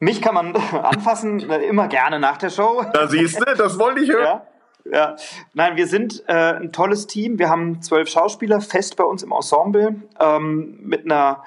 Mich 0.00 0.22
kann 0.22 0.34
man 0.34 0.56
anfassen, 0.82 1.48
äh, 1.48 1.58
immer 1.66 1.86
gerne 1.86 2.18
nach 2.18 2.38
der 2.38 2.50
Show. 2.50 2.84
Da 2.92 3.06
siehst 3.06 3.38
du, 3.38 3.44
das 3.54 3.78
wollte 3.78 4.00
ich 4.00 4.10
hören. 4.10 4.24
Ja. 4.24 4.46
Ja, 4.90 5.16
nein, 5.52 5.76
wir 5.76 5.86
sind 5.86 6.24
äh, 6.26 6.54
ein 6.54 6.72
tolles 6.72 7.06
Team. 7.06 7.38
Wir 7.38 7.50
haben 7.50 7.82
zwölf 7.82 8.08
Schauspieler 8.08 8.62
fest 8.62 8.96
bei 8.96 9.04
uns 9.04 9.22
im 9.22 9.30
Ensemble 9.30 9.96
ähm, 10.18 10.78
mit 10.82 11.04
einer 11.04 11.44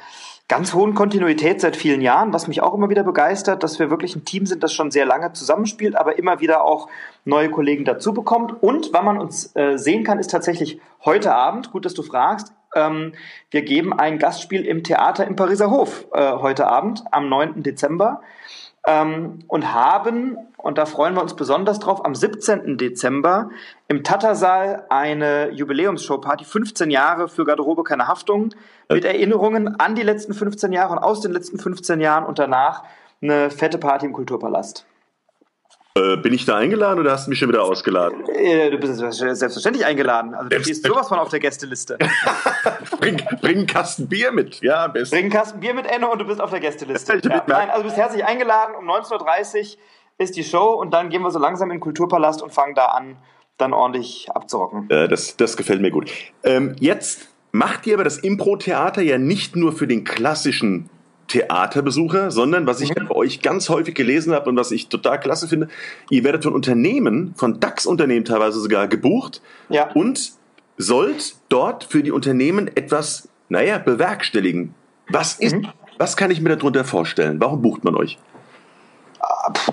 ganz 0.47 0.75
hohen 0.75 0.93
Kontinuität 0.93 1.59
seit 1.59 1.75
vielen 1.75 2.01
Jahren, 2.01 2.31
was 2.31 2.47
mich 2.47 2.61
auch 2.61 2.75
immer 2.75 2.89
wieder 2.89 3.03
begeistert, 3.03 3.63
dass 3.63 3.79
wir 3.79 3.89
wirklich 3.89 4.15
ein 4.15 4.23
Team 4.23 4.45
sind, 4.45 4.61
das 4.61 4.71
schon 4.71 4.91
sehr 4.91 5.05
lange 5.05 5.33
zusammenspielt, 5.33 5.95
aber 5.95 6.19
immer 6.19 6.41
wieder 6.41 6.63
auch 6.63 6.89
neue 7.25 7.49
Kollegen 7.49 7.85
dazu 7.85 8.13
bekommt. 8.13 8.61
Und 8.61 8.91
wann 8.93 9.05
man 9.05 9.17
uns 9.17 9.55
äh, 9.55 9.77
sehen 9.77 10.03
kann, 10.03 10.19
ist 10.19 10.29
tatsächlich 10.29 10.79
heute 11.03 11.33
Abend. 11.33 11.71
Gut, 11.71 11.85
dass 11.85 11.95
du 11.95 12.03
fragst. 12.03 12.53
Ähm, 12.75 13.13
wir 13.51 13.61
geben 13.61 13.97
ein 13.97 14.19
Gastspiel 14.19 14.65
im 14.65 14.83
Theater 14.83 15.25
im 15.25 15.35
Pariser 15.35 15.69
Hof 15.69 16.05
äh, 16.13 16.33
heute 16.33 16.67
Abend 16.67 17.03
am 17.11 17.29
9. 17.29 17.63
Dezember 17.63 18.21
ähm, 18.85 19.39
und 19.47 19.73
haben, 19.73 20.37
und 20.57 20.77
da 20.77 20.85
freuen 20.85 21.13
wir 21.15 21.21
uns 21.21 21.35
besonders 21.35 21.79
drauf, 21.79 22.05
am 22.05 22.15
17. 22.15 22.77
Dezember 22.77 23.49
im 23.87 24.03
Tattersaal 24.03 24.85
eine 24.89 25.51
Jubiläumsshow-Party, 25.51 26.45
15 26.45 26.91
Jahre 26.91 27.29
für 27.29 27.45
Garderobe 27.45 27.83
keine 27.83 28.07
Haftung, 28.07 28.49
mit 28.89 29.05
Erinnerungen 29.05 29.79
an 29.79 29.95
die 29.95 30.03
letzten 30.03 30.33
15 30.33 30.73
Jahre 30.73 30.93
und 30.93 30.99
aus 30.99 31.21
den 31.21 31.31
letzten 31.31 31.59
15 31.59 32.01
Jahren 32.01 32.25
und 32.25 32.39
danach 32.39 32.83
eine 33.21 33.49
fette 33.49 33.77
Party 33.77 34.05
im 34.05 34.13
Kulturpalast. 34.13 34.85
Äh, 35.95 36.17
bin 36.17 36.33
ich 36.33 36.45
da 36.45 36.57
eingeladen 36.57 36.99
oder 36.99 37.11
hast 37.11 37.27
du 37.27 37.29
mich 37.29 37.37
schon 37.37 37.49
wieder 37.49 37.63
ausgeladen? 37.63 38.27
Äh, 38.27 38.71
du 38.71 38.79
bist 38.79 38.97
selbstverständlich 38.97 39.85
eingeladen. 39.85 40.33
Also 40.33 40.49
du 40.49 40.59
stehst 40.63 40.87
sowas 40.87 41.07
von 41.07 41.19
auf 41.19 41.29
der 41.29 41.39
Gästeliste. 41.39 41.99
bring, 42.99 43.21
bring 43.41 43.57
einen 43.57 43.67
Kasten 43.67 44.07
Bier 44.09 44.31
mit, 44.31 44.59
ja, 44.61 44.87
besten. 44.87 45.15
Bring 45.15 45.25
einen 45.25 45.31
Kasten 45.31 45.59
Bier 45.59 45.75
mit, 45.75 45.85
Enno, 45.85 46.11
und 46.11 46.17
du 46.17 46.25
bist 46.25 46.41
auf 46.41 46.49
der 46.49 46.61
Gästeliste. 46.61 47.21
Ja. 47.23 47.43
Nein, 47.45 47.69
also 47.69 47.83
du 47.83 47.89
bist 47.89 47.97
herzlich 47.97 48.25
eingeladen. 48.25 48.73
Um 48.73 48.89
19.30 48.89 49.59
Uhr 49.59 49.77
ist 50.17 50.35
die 50.35 50.43
Show 50.43 50.73
und 50.73 50.91
dann 50.95 51.09
gehen 51.09 51.21
wir 51.21 51.29
so 51.29 51.37
langsam 51.37 51.69
in 51.69 51.77
den 51.77 51.81
Kulturpalast 51.81 52.41
und 52.41 52.51
fangen 52.51 52.73
da 52.73 52.87
an, 52.87 53.17
dann 53.57 53.71
ordentlich 53.71 54.31
abzurocken. 54.33 54.89
Äh, 54.89 55.07
das, 55.07 55.37
das 55.37 55.57
gefällt 55.57 55.81
mir 55.81 55.91
gut. 55.91 56.09
Ähm, 56.43 56.75
jetzt 56.79 57.27
macht 57.51 57.85
ihr 57.85 57.93
aber 57.93 58.03
das 58.03 58.17
Impro-Theater 58.17 59.03
ja 59.03 59.19
nicht 59.19 59.55
nur 59.55 59.73
für 59.73 59.85
den 59.85 60.05
klassischen 60.05 60.89
Theaterbesucher, 61.33 62.29
sondern 62.29 62.67
was 62.67 62.79
ich 62.79 62.89
mhm. 62.89 63.07
bei 63.07 63.15
euch 63.15 63.41
ganz 63.41 63.67
häufig 63.67 63.95
gelesen 63.95 64.33
habe 64.33 64.49
und 64.49 64.55
was 64.55 64.69
ich 64.69 64.87
total 64.87 65.19
klasse 65.19 65.47
finde, 65.47 65.67
ihr 66.11 66.23
werdet 66.23 66.43
von 66.43 66.53
Unternehmen, 66.53 67.33
von 67.35 67.59
DAX-Unternehmen 67.59 68.23
teilweise 68.23 68.59
sogar 68.59 68.87
gebucht 68.87 69.41
ja. 69.69 69.91
und 69.93 70.33
sollt 70.77 71.35
dort 71.49 71.85
für 71.85 72.03
die 72.03 72.11
Unternehmen 72.11 72.67
etwas, 72.67 73.29
naja, 73.49 73.79
bewerkstelligen. 73.79 74.75
Was 75.09 75.33
ist, 75.33 75.55
mhm. 75.55 75.69
was 75.97 76.17
kann 76.17 76.29
ich 76.29 76.39
mir 76.39 76.55
darunter 76.55 76.83
vorstellen? 76.83 77.39
Warum 77.39 77.63
bucht 77.63 77.83
man 77.83 77.95
euch? 77.95 78.19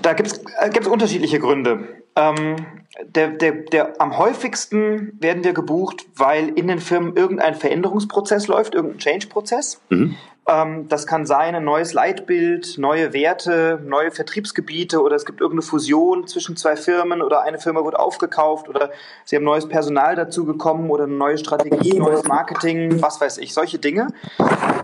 Da 0.01 0.13
gibt 0.13 0.31
es 0.31 0.41
äh, 0.59 0.89
unterschiedliche 0.89 1.39
Gründe. 1.39 1.87
Ähm, 2.15 2.55
der, 3.03 3.29
der, 3.29 3.51
der, 3.51 4.01
am 4.01 4.17
häufigsten 4.17 5.17
werden 5.19 5.43
wir 5.43 5.53
gebucht, 5.53 6.05
weil 6.15 6.49
in 6.49 6.67
den 6.67 6.79
Firmen 6.79 7.15
irgendein 7.15 7.55
Veränderungsprozess 7.55 8.47
läuft, 8.47 8.75
irgendein 8.75 8.99
Change-Prozess. 8.99 9.81
Mhm. 9.89 10.15
Ähm, 10.47 10.87
das 10.89 11.07
kann 11.07 11.25
sein 11.25 11.55
ein 11.55 11.63
neues 11.63 11.93
Leitbild, 11.93 12.77
neue 12.77 13.13
Werte, 13.13 13.81
neue 13.85 14.11
Vertriebsgebiete 14.11 15.01
oder 15.01 15.15
es 15.15 15.25
gibt 15.25 15.39
irgendeine 15.39 15.61
Fusion 15.61 16.27
zwischen 16.27 16.57
zwei 16.57 16.75
Firmen 16.75 17.21
oder 17.21 17.43
eine 17.43 17.59
Firma 17.59 17.83
wird 17.85 17.95
aufgekauft 17.95 18.67
oder 18.67 18.89
sie 19.23 19.35
haben 19.35 19.43
neues 19.43 19.67
Personal 19.67 20.15
dazu 20.15 20.45
gekommen 20.45 20.89
oder 20.89 21.05
eine 21.05 21.13
neue 21.13 21.37
Strategie, 21.37 21.97
neues 21.97 22.23
Marketing, 22.25 23.01
was 23.01 23.21
weiß 23.21 23.37
ich, 23.37 23.53
solche 23.53 23.79
Dinge. 23.79 24.07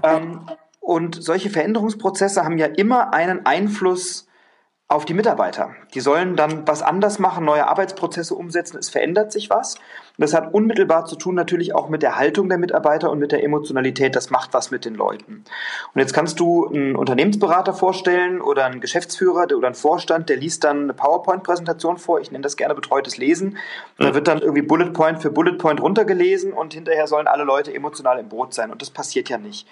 Ähm, 0.03 0.41
und 0.79 1.21
solche 1.21 1.49
Veränderungsprozesse 1.49 2.45
haben 2.45 2.57
ja 2.57 2.67
immer 2.67 3.13
einen 3.13 3.45
Einfluss 3.45 4.26
auf 4.89 5.03
die 5.03 5.13
Mitarbeiter. 5.13 5.75
Die 5.93 5.99
sollen 5.99 6.37
dann 6.37 6.65
was 6.65 6.81
anders 6.81 7.19
machen, 7.19 7.43
neue 7.43 7.67
Arbeitsprozesse 7.67 8.33
umsetzen, 8.33 8.77
es 8.77 8.87
verändert 8.87 9.33
sich 9.33 9.49
was. 9.49 9.75
Und 9.75 10.21
das 10.21 10.33
hat 10.33 10.53
unmittelbar 10.53 11.05
zu 11.05 11.17
tun 11.17 11.35
natürlich 11.35 11.75
auch 11.75 11.89
mit 11.89 12.01
der 12.01 12.15
Haltung 12.15 12.47
der 12.47 12.57
Mitarbeiter 12.57 13.11
und 13.11 13.19
mit 13.19 13.33
der 13.33 13.43
Emotionalität. 13.43 14.15
Das 14.15 14.29
macht 14.29 14.53
was 14.53 14.71
mit 14.71 14.85
den 14.85 14.95
Leuten. 14.95 15.43
Und 15.93 15.99
jetzt 15.99 16.13
kannst 16.13 16.39
du 16.39 16.67
einen 16.67 16.95
Unternehmensberater 16.95 17.73
vorstellen 17.73 18.39
oder 18.39 18.63
einen 18.65 18.79
Geschäftsführer 18.79 19.53
oder 19.53 19.67
einen 19.67 19.75
Vorstand, 19.75 20.29
der 20.29 20.37
liest 20.37 20.63
dann 20.63 20.83
eine 20.83 20.93
PowerPoint-Präsentation 20.93 21.97
vor. 21.97 22.21
Ich 22.21 22.31
nenne 22.31 22.43
das 22.43 22.55
gerne 22.55 22.73
betreutes 22.73 23.17
Lesen. 23.17 23.57
Da 23.97 24.13
wird 24.13 24.29
dann 24.29 24.39
irgendwie 24.39 24.61
Bullet 24.61 24.91
Point 24.91 25.21
für 25.21 25.31
Bullet 25.31 25.57
Point 25.57 25.81
runtergelesen 25.81 26.53
und 26.53 26.73
hinterher 26.73 27.07
sollen 27.07 27.27
alle 27.27 27.43
Leute 27.43 27.73
emotional 27.73 28.19
im 28.19 28.29
Boot 28.29 28.53
sein. 28.53 28.71
Und 28.71 28.81
das 28.81 28.89
passiert 28.89 29.27
ja 29.27 29.37
nicht. 29.37 29.67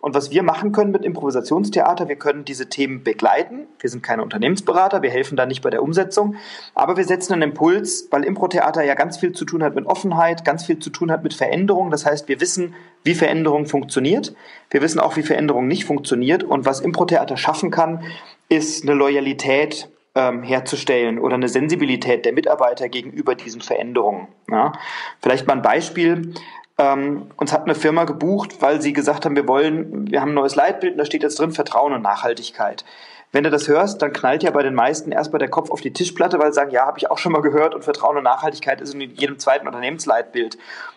Und 0.00 0.14
was 0.14 0.30
wir 0.30 0.42
machen 0.42 0.72
können 0.72 0.92
mit 0.92 1.04
Improvisationstheater, 1.04 2.08
wir 2.08 2.16
können 2.16 2.44
diese 2.46 2.68
Themen 2.68 3.04
begleiten. 3.04 3.66
Wir 3.78 3.90
sind 3.90 4.02
keine 4.02 4.22
Unternehmensberater, 4.22 5.02
wir 5.02 5.10
helfen 5.10 5.36
da 5.36 5.44
nicht 5.44 5.60
bei 5.60 5.68
der 5.68 5.82
Umsetzung, 5.82 6.36
aber 6.74 6.96
wir 6.96 7.04
setzen 7.04 7.34
einen 7.34 7.42
Impuls, 7.42 8.08
weil 8.10 8.24
Improtheater 8.24 8.82
ja 8.82 8.94
ganz 8.94 9.18
viel 9.18 9.32
zu 9.32 9.44
tun 9.44 9.62
hat 9.62 9.74
mit 9.74 9.86
Offenheit, 9.86 10.44
ganz 10.44 10.64
viel 10.64 10.78
zu 10.78 10.88
tun 10.88 11.10
hat 11.10 11.22
mit 11.22 11.34
Veränderung. 11.34 11.90
Das 11.90 12.06
heißt, 12.06 12.28
wir 12.28 12.40
wissen, 12.40 12.74
wie 13.04 13.14
Veränderung 13.14 13.66
funktioniert. 13.66 14.34
Wir 14.70 14.80
wissen 14.80 15.00
auch, 15.00 15.16
wie 15.16 15.22
Veränderung 15.22 15.68
nicht 15.68 15.84
funktioniert. 15.84 16.44
Und 16.44 16.64
was 16.64 16.80
Improtheater 16.80 17.36
schaffen 17.36 17.70
kann, 17.70 18.02
ist 18.48 18.84
eine 18.84 18.94
Loyalität 18.94 19.88
ähm, 20.14 20.42
herzustellen 20.42 21.18
oder 21.18 21.34
eine 21.34 21.48
Sensibilität 21.48 22.24
der 22.24 22.32
Mitarbeiter 22.32 22.88
gegenüber 22.88 23.34
diesen 23.34 23.60
Veränderungen. 23.60 24.28
Ja. 24.50 24.72
Vielleicht 25.20 25.46
mal 25.46 25.54
ein 25.54 25.62
Beispiel. 25.62 26.34
Ähm, 26.80 27.26
uns 27.36 27.52
hat 27.52 27.64
eine 27.64 27.74
Firma 27.74 28.04
gebucht, 28.04 28.62
weil 28.62 28.80
sie 28.80 28.94
gesagt 28.94 29.26
haben, 29.26 29.36
wir 29.36 29.46
wollen, 29.46 30.10
wir 30.10 30.22
haben 30.22 30.30
ein 30.30 30.34
neues 30.34 30.54
Leitbild 30.54 30.94
und 30.94 30.98
da 30.98 31.04
steht 31.04 31.22
jetzt 31.22 31.38
drin 31.38 31.52
Vertrauen 31.52 31.92
und 31.92 32.00
Nachhaltigkeit. 32.00 32.86
Wenn 33.32 33.44
du 33.44 33.50
das 33.50 33.68
hörst, 33.68 34.00
dann 34.00 34.12
knallt 34.12 34.42
ja 34.42 34.50
bei 34.50 34.62
den 34.62 34.74
meisten 34.74 35.12
erstmal 35.12 35.38
der 35.38 35.50
Kopf 35.50 35.70
auf 35.70 35.82
die 35.82 35.92
Tischplatte, 35.92 36.38
weil 36.38 36.52
sie 36.52 36.56
sagen, 36.56 36.70
ja, 36.70 36.86
habe 36.86 36.98
ich 36.98 37.10
auch 37.10 37.18
schon 37.18 37.32
mal 37.32 37.42
gehört 37.42 37.74
und 37.74 37.84
Vertrauen 37.84 38.16
und 38.16 38.24
Nachhaltigkeit 38.24 38.80
ist 38.80 38.94
in 38.94 39.00
jedem 39.02 39.38
zweiten 39.38 39.66
Unternehmensleitbild. 39.66 40.56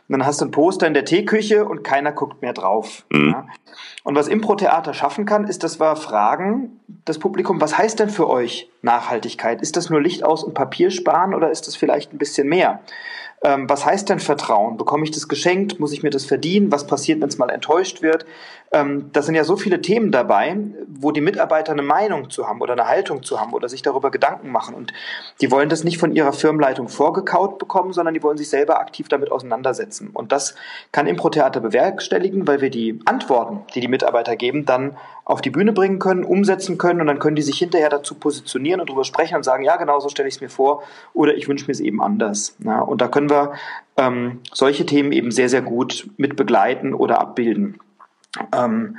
Und 0.10 0.19
dann 0.19 0.25
hast 0.25 0.41
du 0.41 0.45
ein 0.45 0.51
Poster 0.51 0.86
in 0.86 0.93
der 0.93 1.05
Teeküche 1.05 1.65
und 1.65 1.83
keiner 1.83 2.12
guckt 2.12 2.41
mehr 2.41 2.53
drauf. 2.53 3.05
Mhm. 3.12 3.29
Ja. 3.31 3.45
Und 4.03 4.15
was 4.15 4.27
Impro-Theater 4.27 4.93
schaffen 4.93 5.25
kann, 5.25 5.45
ist, 5.45 5.63
dass 5.63 5.79
wir 5.79 5.95
fragen, 5.95 6.79
das 7.05 7.19
Publikum, 7.19 7.62
was 7.62 7.77
heißt 7.77 8.00
denn 8.00 8.10
für 8.10 8.29
euch 8.29 8.69
Nachhaltigkeit? 8.81 9.62
Ist 9.62 9.77
das 9.77 9.89
nur 9.89 10.01
Licht 10.01 10.24
aus 10.24 10.43
und 10.43 10.53
Papier 10.53 10.91
sparen 10.91 11.33
oder 11.33 11.51
ist 11.51 11.67
das 11.67 11.75
vielleicht 11.75 12.13
ein 12.13 12.17
bisschen 12.17 12.48
mehr? 12.48 12.81
Ähm, 13.45 13.69
was 13.69 13.86
heißt 13.86 14.10
denn 14.10 14.19
Vertrauen? 14.19 14.77
Bekomme 14.77 15.03
ich 15.03 15.12
das 15.12 15.27
geschenkt? 15.27 15.79
Muss 15.79 15.91
ich 15.91 16.01
mir 16.01 16.10
das 16.10 16.24
verdienen? 16.24 16.72
Was 16.72 16.88
passiert, 16.88 17.22
wenn 17.22 17.27
es 17.27 17.38
mal 17.38 17.50
enttäuscht 17.50 18.01
wird? 18.01 18.25
Ähm, 18.72 19.10
das 19.12 19.25
sind 19.25 19.36
ja 19.36 19.43
so 19.43 19.57
viele 19.57 19.81
Themen 19.81 20.12
dabei, 20.12 20.55
wo 20.88 21.12
die 21.12 21.19
Mitarbeiter 21.19 21.74
eine 21.74 21.81
Meinung 21.81 22.29
zu 22.29 22.48
haben 22.48 22.62
oder 22.62 22.72
eine 22.72 22.88
Haltung 22.88 23.22
zu 23.22 23.41
haben 23.41 23.51
oder 23.51 23.67
sich 23.67 23.81
darüber 23.81 24.12
Gedanken 24.12 24.50
machen. 24.50 24.74
Und 24.74 24.93
die 25.41 25.51
wollen 25.51 25.67
das 25.67 25.83
nicht 25.83 25.98
von 25.98 26.15
ihrer 26.15 26.31
Firmenleitung 26.31 26.88
vorgekaut 26.88 27.60
bekommen, 27.60 27.91
sondern 27.91 28.13
die 28.13 28.24
wollen 28.24 28.38
sich 28.38 28.50
selber 28.50 28.79
aktiv 28.79 29.10
damit 29.10 29.29
auseinandersetzen. 29.29 29.92
Und 30.01 30.31
das 30.31 30.55
kann 30.91 31.07
Impro-Theater 31.07 31.59
bewerkstelligen, 31.59 32.47
weil 32.47 32.62
wir 32.62 32.69
die 32.69 33.00
Antworten, 33.05 33.62
die 33.73 33.79
die 33.79 33.88
Mitarbeiter 33.88 34.35
geben, 34.35 34.65
dann 34.65 34.97
auf 35.25 35.41
die 35.41 35.50
Bühne 35.50 35.71
bringen 35.71 36.00
können, 36.00 36.23
umsetzen 36.23 36.77
können 36.77 37.00
und 37.00 37.07
dann 37.07 37.19
können 37.19 37.35
die 37.35 37.41
sich 37.41 37.57
hinterher 37.57 37.89
dazu 37.89 38.15
positionieren 38.15 38.81
und 38.81 38.89
darüber 38.89 39.05
sprechen 39.05 39.35
und 39.35 39.43
sagen, 39.43 39.63
ja, 39.63 39.77
genau 39.77 40.00
so 40.00 40.09
stelle 40.09 40.27
ich 40.27 40.35
es 40.35 40.41
mir 40.41 40.50
vor 40.50 40.83
oder 41.13 41.35
ich 41.35 41.47
wünsche 41.47 41.65
mir 41.65 41.71
es 41.71 41.79
eben 41.79 42.01
anders. 42.01 42.55
Ja, 42.59 42.81
und 42.81 43.01
da 43.01 43.07
können 43.07 43.29
wir 43.29 43.53
ähm, 43.95 44.41
solche 44.51 44.85
Themen 44.85 45.12
eben 45.12 45.31
sehr, 45.31 45.50
sehr 45.50 45.62
gut 45.62 46.09
mit 46.17 46.35
begleiten 46.35 46.93
oder 46.93 47.21
abbilden. 47.21 47.79
Ähm, 48.51 48.97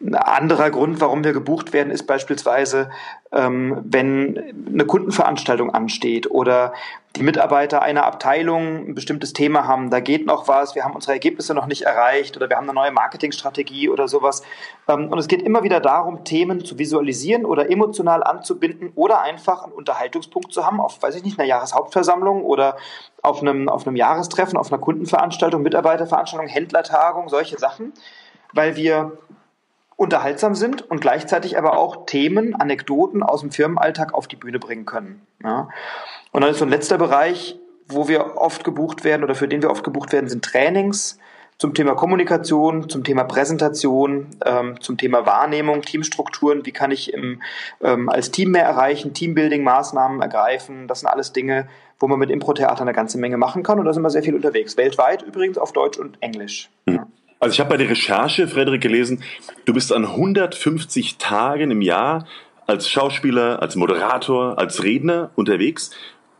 ein 0.00 0.14
anderer 0.14 0.70
Grund, 0.70 1.02
warum 1.02 1.22
wir 1.22 1.34
gebucht 1.34 1.74
werden, 1.74 1.90
ist 1.90 2.06
beispielsweise, 2.06 2.88
ähm, 3.30 3.78
wenn 3.84 4.54
eine 4.72 4.86
Kundenveranstaltung 4.86 5.74
ansteht 5.74 6.30
oder 6.30 6.72
die 7.14 7.22
Mitarbeiter 7.22 7.82
einer 7.82 8.06
Abteilung 8.06 8.88
ein 8.88 8.94
bestimmtes 8.94 9.34
Thema 9.34 9.66
haben, 9.66 9.90
da 9.90 10.00
geht 10.00 10.24
noch 10.24 10.48
was, 10.48 10.74
wir 10.74 10.84
haben 10.84 10.94
unsere 10.94 11.12
Ergebnisse 11.12 11.52
noch 11.52 11.66
nicht 11.66 11.82
erreicht 11.82 12.38
oder 12.38 12.48
wir 12.48 12.56
haben 12.56 12.64
eine 12.64 12.72
neue 12.72 12.90
Marketingstrategie 12.90 13.90
oder 13.90 14.08
sowas. 14.08 14.42
Ähm, 14.88 15.08
und 15.08 15.18
es 15.18 15.28
geht 15.28 15.42
immer 15.42 15.62
wieder 15.62 15.80
darum, 15.80 16.24
Themen 16.24 16.64
zu 16.64 16.78
visualisieren 16.78 17.44
oder 17.44 17.70
emotional 17.70 18.22
anzubinden 18.22 18.92
oder 18.94 19.20
einfach 19.20 19.64
einen 19.64 19.72
Unterhaltungspunkt 19.72 20.54
zu 20.54 20.64
haben 20.64 20.80
auf, 20.80 21.02
weiß 21.02 21.16
ich 21.16 21.24
nicht, 21.24 21.38
einer 21.38 21.48
Jahreshauptversammlung 21.48 22.44
oder 22.44 22.78
auf 23.20 23.42
einem, 23.42 23.68
auf 23.68 23.86
einem 23.86 23.96
Jahrestreffen, 23.96 24.56
auf 24.56 24.72
einer 24.72 24.80
Kundenveranstaltung, 24.80 25.60
Mitarbeiterveranstaltung, 25.60 26.48
Händlertagung, 26.48 27.28
solche 27.28 27.58
Sachen 27.58 27.92
weil 28.52 28.76
wir 28.76 29.18
unterhaltsam 29.96 30.54
sind 30.54 30.90
und 30.90 31.00
gleichzeitig 31.00 31.58
aber 31.58 31.76
auch 31.76 32.06
Themen, 32.06 32.54
Anekdoten 32.54 33.22
aus 33.22 33.40
dem 33.42 33.50
Firmenalltag 33.50 34.14
auf 34.14 34.28
die 34.28 34.36
Bühne 34.36 34.58
bringen 34.58 34.86
können. 34.86 35.26
Ja. 35.44 35.68
Und 36.32 36.40
dann 36.40 36.50
ist 36.50 36.58
so 36.58 36.64
ein 36.64 36.70
letzter 36.70 36.96
Bereich, 36.96 37.58
wo 37.86 38.08
wir 38.08 38.36
oft 38.36 38.64
gebucht 38.64 39.04
werden 39.04 39.24
oder 39.24 39.34
für 39.34 39.48
den 39.48 39.62
wir 39.62 39.70
oft 39.70 39.84
gebucht 39.84 40.12
werden, 40.12 40.28
sind 40.28 40.44
Trainings 40.44 41.18
zum 41.58 41.74
Thema 41.74 41.94
Kommunikation, 41.94 42.88
zum 42.88 43.04
Thema 43.04 43.24
Präsentation, 43.24 44.28
ähm, 44.46 44.80
zum 44.80 44.96
Thema 44.96 45.26
Wahrnehmung, 45.26 45.82
Teamstrukturen, 45.82 46.64
wie 46.64 46.72
kann 46.72 46.90
ich 46.90 47.12
im, 47.12 47.42
ähm, 47.82 48.08
als 48.08 48.30
Team 48.30 48.52
mehr 48.52 48.64
erreichen, 48.64 49.12
Teambuilding-Maßnahmen 49.12 50.22
ergreifen. 50.22 50.88
Das 50.88 51.00
sind 51.00 51.08
alles 51.10 51.34
Dinge, 51.34 51.68
wo 51.98 52.08
man 52.08 52.18
mit 52.18 52.30
Impro-Theater 52.30 52.80
eine 52.80 52.94
ganze 52.94 53.18
Menge 53.18 53.36
machen 53.36 53.62
kann 53.62 53.78
und 53.78 53.84
da 53.84 53.92
sind 53.92 54.02
wir 54.02 54.08
sehr 54.08 54.22
viel 54.22 54.34
unterwegs. 54.34 54.78
Weltweit 54.78 55.20
übrigens 55.20 55.58
auf 55.58 55.72
Deutsch 55.72 55.98
und 55.98 56.16
Englisch. 56.22 56.70
Mhm. 56.86 56.94
Ja. 56.94 57.06
Also 57.40 57.54
ich 57.54 57.60
habe 57.60 57.70
bei 57.70 57.76
der 57.78 57.88
Recherche, 57.88 58.46
Frederik, 58.46 58.82
gelesen, 58.82 59.22
du 59.64 59.72
bist 59.72 59.94
an 59.94 60.04
150 60.04 61.16
Tagen 61.16 61.70
im 61.70 61.80
Jahr 61.80 62.26
als 62.66 62.88
Schauspieler, 62.90 63.62
als 63.62 63.76
Moderator, 63.76 64.58
als 64.58 64.84
Redner 64.84 65.30
unterwegs. 65.36 65.90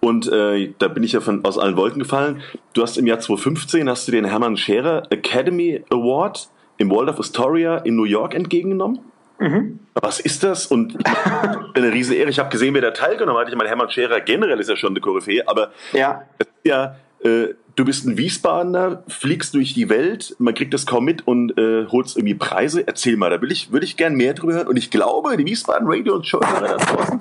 Und 0.01 0.31
äh, 0.31 0.73
da 0.79 0.89
bin 0.89 1.03
ich 1.03 1.13
ja 1.13 1.21
von, 1.21 1.43
aus 1.45 1.59
allen 1.59 1.77
Wolken 1.77 2.01
gefallen. 2.01 2.43
Du 2.75 2.83
hast 2.83 2.99
im 2.99 3.07
Jahr 3.07 3.19
2015 3.19 3.89
hast 3.89 4.09
du 4.09 4.13
den 4.13 4.27
Hermann 4.27 4.59
Scherer 4.59 5.05
Academy 5.11 5.83
Award 5.91 6.51
im 6.77 6.91
Waldorf 6.91 7.19
Astoria 7.19 7.79
in 7.79 7.97
New 7.97 8.05
York 8.05 8.35
entgegengenommen. 8.35 9.01
Mhm. 9.39 9.81
Was 9.95 10.21
ist 10.21 10.43
das? 10.43 10.67
Und 10.67 10.99
eine 11.75 11.93
riesige 11.93 12.21
Ehre. 12.21 12.31
Ich 12.31 12.39
habe 12.39 12.51
gesehen, 12.51 12.75
wer 12.75 12.83
da 12.83 12.91
teilgenommen 12.91 13.41
hat. 13.41 13.49
Ich 13.49 13.57
meine, 13.57 13.71
Hermann 13.71 13.91
Scherer 13.91 14.21
generell 14.21 14.61
ist 14.61 14.69
ja 14.69 14.77
schon 14.77 14.91
eine 14.91 15.01
Koryphäe, 15.01 15.45
aber 15.47 15.71
ja. 15.95 16.25
ja 16.63 16.97
äh, 17.25 17.55
du 17.77 17.85
bist 17.85 18.07
ein 18.07 18.19
Wiesbadener, 18.19 19.03
fliegst 19.09 19.55
durch 19.55 19.75
die 19.75 19.89
Welt, 19.89 20.37
man 20.39 20.55
kriegt 20.55 20.75
das 20.75 20.87
kaum 20.87 21.05
mit 21.05 21.27
und 21.27 21.57
äh, 21.59 21.87
holst 21.87 22.17
irgendwie 22.17 22.35
Preise. 22.35 22.87
Erzähl 22.87 23.17
mal, 23.17 23.31
da 23.31 23.41
will 23.41 23.53
ich, 23.53 23.73
würde 23.73 23.87
ich 23.87 23.97
gern 23.97 24.15
mehr 24.15 24.35
drüber 24.35 24.55
hören. 24.55 24.69
Und 24.69 24.77
ich 24.77 24.91
glaube, 24.91 25.37
die 25.37 25.47
Wiesbaden 25.47 25.87
Radio 25.89 26.15
und 26.15 26.27
Show 26.27 26.41
da 26.41 26.77
draußen, 26.77 27.21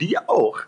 die 0.00 0.18
auch. 0.18 0.60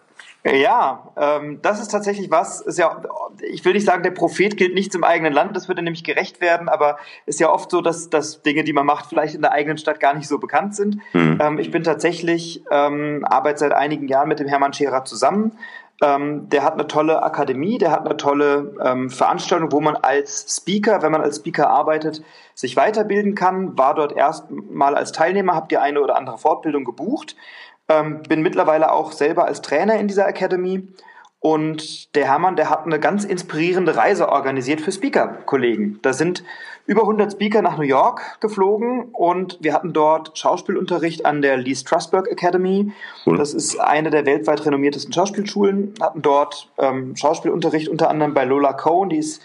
Ja, 0.43 1.13
ähm, 1.19 1.59
das 1.61 1.81
ist 1.81 1.89
tatsächlich 1.89 2.31
was. 2.31 2.63
Ist 2.63 2.79
ja, 2.79 3.03
ich 3.43 3.63
will 3.65 3.75
nicht 3.75 3.85
sagen, 3.85 4.03
der 4.03 4.11
Prophet 4.11 4.57
gilt 4.57 4.75
nichts 4.75 4.95
im 4.95 5.05
eigenen 5.05 5.35
Land, 5.35 5.55
das 5.55 5.69
würde 5.69 5.83
nämlich 5.83 6.03
gerecht 6.03 6.41
werden, 6.41 6.71
aber 6.71 6.99
ist 7.27 7.41
ja 7.41 7.53
oft 7.53 7.71
so, 7.71 7.83
dass, 7.83 8.09
dass 8.09 8.41
Dinge, 8.41 8.65
die 8.65 8.73
man 8.73 8.87
macht, 8.87 9.07
vielleicht 9.07 9.35
in 9.35 9.43
der 9.43 9.53
eigenen 9.53 9.77
Stadt 9.77 10.01
gar 10.01 10.15
nicht 10.15 10.29
so 10.29 10.39
bekannt 10.39 10.75
sind. 10.75 10.97
Mhm. 11.13 11.39
Ähm, 11.43 11.59
ich 11.59 11.71
bin 11.71 11.83
tatsächlich, 11.83 12.63
ähm, 12.71 13.27
arbeite 13.29 13.59
seit 13.59 13.73
einigen 13.73 14.09
Jahren 14.09 14.29
mit 14.29 14.41
dem 14.41 14.49
Hermann 14.49 14.73
Scherer 14.73 15.05
zusammen. 15.05 15.53
Ähm, 16.03 16.49
der 16.49 16.65
hat 16.65 16.75
eine 16.75 16.87
tolle 16.87 17.23
Akademie, 17.23 17.77
der 17.77 17.91
hat 17.91 18.07
eine 18.07 18.17
tolle 18.17 18.75
ähm, 18.83 19.11
Veranstaltung, 19.11 19.71
wo 19.71 19.81
man 19.81 19.97
als 19.97 20.57
Speaker, 20.57 21.03
wenn 21.03 21.13
man 21.13 21.21
als 21.21 21.37
Speaker 21.37 21.69
arbeitet, 21.69 22.23
sich 22.55 22.77
weiterbilden 22.77 23.35
kann. 23.35 23.77
War 23.77 23.95
dort 23.95 24.13
erst 24.13 24.51
mal 24.51 24.97
als 24.97 25.13
Teilnehmer, 25.13 25.55
habe 25.55 25.69
die 25.69 25.79
eine 25.79 26.01
oder 26.01 26.17
andere 26.17 26.39
Fortbildung 26.39 26.85
gebucht. 26.85 27.37
Ähm, 27.89 28.23
bin 28.23 28.41
mittlerweile 28.41 28.93
auch 28.93 29.13
selber 29.13 29.45
als 29.45 29.61
Trainer 29.61 29.97
in 29.97 30.09
dieser 30.09 30.27
Academy. 30.27 30.89
Und 31.41 32.15
der 32.15 32.27
Hermann, 32.27 32.57
der 32.57 32.71
hat 32.71 32.85
eine 32.85 33.01
ganz 33.01 33.25
inspirierende 33.25 33.97
Reise 33.97 34.29
organisiert 34.29 34.81
für 34.83 34.93
Speaker-Kollegen. 34.93 35.99
Da 36.03 36.13
sind 36.13 36.45
über 36.91 37.03
100 37.03 37.31
Speaker 37.31 37.63
nach 37.63 37.79
New 37.79 37.85
York 37.85 38.41
geflogen 38.41 39.11
und 39.13 39.59
wir 39.61 39.75
hatten 39.75 39.93
dort 39.93 40.37
Schauspielunterricht 40.37 41.25
an 41.25 41.41
der 41.41 41.57
Lee 41.57 41.77
Strasberg 41.77 42.27
Academy. 42.27 42.91
Cool. 43.25 43.37
Das 43.37 43.55
ist 43.55 43.79
eine 43.79 44.11
der 44.11 44.27
weltweit 44.27 44.67
renommiertesten 44.67 45.13
Schauspielschulen. 45.13 45.95
Hatten 46.01 46.21
dort 46.21 46.69
ähm, 46.79 47.15
Schauspielunterricht 47.15 47.89
unter 47.89 48.11
anderem 48.11 48.35
bei 48.35 48.45
Lola 48.45 48.73
Cohn, 48.73 49.09
die 49.09 49.19
ist 49.19 49.41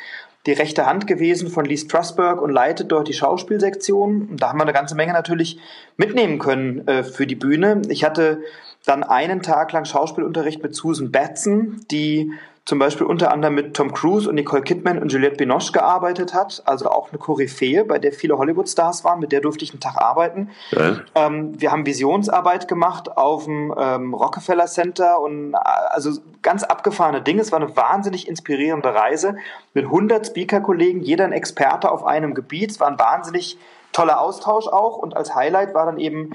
die 0.47 0.53
rechte 0.53 0.87
Hand 0.87 1.05
gewesen 1.05 1.51
von 1.51 1.65
Lee 1.65 1.77
Strasberg 1.77 2.41
und 2.41 2.49
leitet 2.49 2.91
dort 2.91 3.07
die 3.07 3.13
Schauspielsektion. 3.13 4.27
Und 4.31 4.41
da 4.41 4.49
haben 4.49 4.57
wir 4.57 4.63
eine 4.63 4.73
ganze 4.73 4.95
Menge 4.95 5.13
natürlich 5.13 5.59
mitnehmen 5.97 6.39
können 6.39 6.87
äh, 6.87 7.03
für 7.03 7.27
die 7.27 7.35
Bühne. 7.35 7.83
Ich 7.89 8.03
hatte 8.03 8.39
dann 8.87 9.03
einen 9.03 9.43
Tag 9.43 9.71
lang 9.71 9.85
Schauspielunterricht 9.85 10.63
mit 10.63 10.73
Susan 10.73 11.11
Batson, 11.11 11.85
die 11.91 12.31
zum 12.65 12.79
Beispiel 12.79 13.05
unter 13.05 13.31
anderem 13.31 13.53
mit 13.53 13.75
Tom 13.75 13.93
Cruise 13.93 14.27
und 14.27 14.35
Nicole 14.35 14.63
Kidman 14.63 14.97
und 14.99 15.11
Juliette 15.11 15.35
Binoche 15.35 15.71
gearbeitet 15.71 16.33
hat, 16.33 16.63
also 16.65 16.89
auch 16.89 17.09
eine 17.09 17.19
Koryphäe, 17.19 17.85
bei 17.85 17.99
der 17.99 18.11
viele 18.11 18.39
Hollywood-Stars 18.39 19.03
waren, 19.03 19.19
mit 19.19 19.31
der 19.31 19.41
durfte 19.41 19.63
ich 19.63 19.71
einen 19.71 19.81
Tag 19.81 19.97
arbeiten. 19.97 20.49
Ja. 20.71 21.01
Ähm, 21.13 21.61
wir 21.61 21.71
haben 21.71 21.85
Visionsarbeit 21.85 22.67
gemacht 22.67 23.17
auf 23.17 23.45
dem 23.45 23.71
ähm, 23.77 24.15
Rockefeller 24.15 24.65
Center 24.65 25.19
und 25.21 25.53
äh, 25.53 25.57
also 25.91 26.19
ganz 26.41 26.63
abgefahrene 26.63 27.21
Dinge. 27.21 27.41
Es 27.41 27.51
war 27.51 27.61
eine 27.61 27.75
wahnsinnig 27.77 28.27
inspirierende 28.27 28.95
Reise 28.95 29.37
mit 29.75 29.85
100 29.85 30.25
Speaker-Kollegen, 30.25 31.01
jeder 31.01 31.25
ein 31.25 31.33
Experte 31.33 31.91
auf 31.91 32.03
einem 32.03 32.33
Gebiet. 32.33 32.71
Es 32.71 32.79
war 32.79 32.87
ein 32.87 32.97
wahnsinnig 32.97 33.59
toller 33.91 34.19
Austausch 34.19 34.67
auch 34.67 34.97
und 34.97 35.15
als 35.15 35.35
Highlight 35.35 35.75
war 35.75 35.85
dann 35.85 35.99
eben 35.99 36.31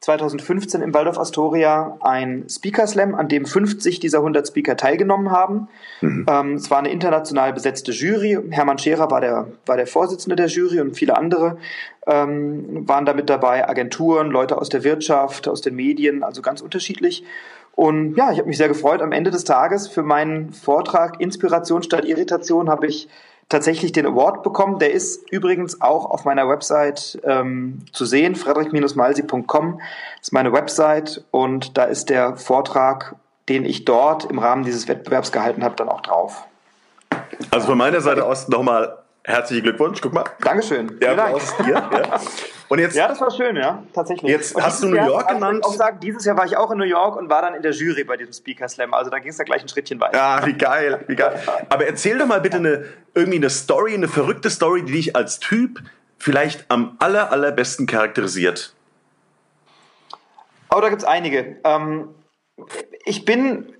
2015 0.00 0.80
im 0.80 0.94
Waldorf 0.94 1.18
Astoria 1.18 1.96
ein 2.00 2.44
Speaker 2.48 2.86
Slam, 2.86 3.16
an 3.16 3.28
dem 3.28 3.44
50 3.44 3.98
dieser 3.98 4.18
100 4.18 4.46
Speaker 4.46 4.76
teilgenommen 4.76 5.32
haben. 5.32 5.68
Mhm. 6.00 6.26
Ähm, 6.28 6.54
es 6.54 6.70
war 6.70 6.78
eine 6.78 6.90
international 6.90 7.52
besetzte 7.52 7.90
Jury. 7.90 8.38
Hermann 8.50 8.78
Scherer 8.78 9.10
war 9.10 9.20
der, 9.20 9.48
war 9.66 9.76
der 9.76 9.88
Vorsitzende 9.88 10.36
der 10.36 10.46
Jury 10.46 10.80
und 10.80 10.96
viele 10.96 11.16
andere 11.16 11.58
ähm, 12.06 12.88
waren 12.88 13.06
da 13.06 13.12
mit 13.12 13.28
dabei. 13.28 13.68
Agenturen, 13.68 14.30
Leute 14.30 14.58
aus 14.58 14.68
der 14.68 14.84
Wirtschaft, 14.84 15.48
aus 15.48 15.62
den 15.62 15.74
Medien, 15.74 16.22
also 16.22 16.42
ganz 16.42 16.60
unterschiedlich. 16.60 17.24
Und 17.72 18.16
ja, 18.16 18.32
ich 18.32 18.38
habe 18.38 18.48
mich 18.48 18.56
sehr 18.56 18.68
gefreut. 18.68 19.02
Am 19.02 19.12
Ende 19.12 19.30
des 19.30 19.44
Tages 19.44 19.88
für 19.88 20.02
meinen 20.02 20.52
Vortrag 20.52 21.20
Inspiration 21.20 21.82
statt 21.82 22.04
Irritation 22.04 22.68
habe 22.68 22.86
ich 22.86 23.08
tatsächlich 23.48 23.92
den 23.92 24.06
Award 24.06 24.42
bekommen. 24.42 24.78
Der 24.78 24.92
ist 24.92 25.30
übrigens 25.30 25.80
auch 25.80 26.06
auf 26.06 26.24
meiner 26.24 26.48
Website 26.48 27.18
ähm, 27.24 27.82
zu 27.92 28.04
sehen, 28.04 28.36
friedrich-malsi.com 28.36 29.80
ist 30.20 30.32
meine 30.32 30.52
Website 30.52 31.24
und 31.30 31.78
da 31.78 31.84
ist 31.84 32.10
der 32.10 32.36
Vortrag, 32.36 33.16
den 33.48 33.64
ich 33.64 33.84
dort 33.84 34.24
im 34.26 34.38
Rahmen 34.38 34.64
dieses 34.64 34.88
Wettbewerbs 34.88 35.32
gehalten 35.32 35.64
habe, 35.64 35.76
dann 35.76 35.88
auch 35.88 36.02
drauf. 36.02 36.46
Also 37.50 37.66
von 37.66 37.78
meiner 37.78 38.00
Seite 38.00 38.24
aus 38.24 38.48
nochmal 38.48 38.98
herzlichen 39.28 39.62
Glückwunsch. 39.62 40.00
Guck 40.00 40.12
mal. 40.12 40.24
Dankeschön. 40.40 40.98
Der 41.00 41.12
Applaus 41.12 41.56
dir. 41.58 41.74
Ja. 41.74 42.20
Und 42.68 42.78
jetzt, 42.80 42.96
ja, 42.96 43.08
das 43.08 43.20
war 43.20 43.30
schön, 43.30 43.56
ja, 43.56 43.82
tatsächlich. 43.94 44.30
Jetzt 44.30 44.54
hast 44.60 44.82
du 44.82 44.88
New 44.88 44.96
York 44.96 45.26
Jahr, 45.26 45.34
genannt. 45.34 45.60
Ich 45.60 45.66
auch 45.66 45.74
sagen, 45.74 46.00
dieses 46.00 46.24
Jahr 46.24 46.36
war 46.36 46.44
ich 46.44 46.56
auch 46.56 46.70
in 46.70 46.78
New 46.78 46.84
York 46.84 47.16
und 47.16 47.30
war 47.30 47.40
dann 47.40 47.54
in 47.54 47.62
der 47.62 47.72
Jury 47.72 48.04
bei 48.04 48.16
diesem 48.16 48.32
Speaker 48.32 48.68
Slam. 48.68 48.92
Also 48.92 49.10
da 49.10 49.18
ging 49.18 49.30
es 49.30 49.38
da 49.38 49.44
gleich 49.44 49.62
ein 49.62 49.68
Schrittchen 49.68 50.00
weiter. 50.00 50.18
Ja, 50.18 50.46
wie 50.46 50.52
geil, 50.52 51.04
wie 51.06 51.16
geil. 51.16 51.40
Aber 51.70 51.86
erzähl 51.86 52.18
doch 52.18 52.26
mal 52.26 52.40
bitte 52.40 52.58
eine, 52.58 52.84
irgendwie 53.14 53.38
eine 53.38 53.48
Story, 53.48 53.94
eine 53.94 54.08
verrückte 54.08 54.50
Story, 54.50 54.82
die 54.82 54.92
dich 54.92 55.16
als 55.16 55.40
Typ 55.40 55.80
vielleicht 56.18 56.66
am 56.68 56.96
aller, 56.98 57.32
allerbesten 57.32 57.86
charakterisiert. 57.86 58.74
Oh, 60.70 60.80
da 60.80 60.90
gibt 60.90 61.02
es 61.02 61.08
einige. 61.08 61.56
Ähm, 61.64 62.14
ich 63.06 63.24
bin 63.24 63.72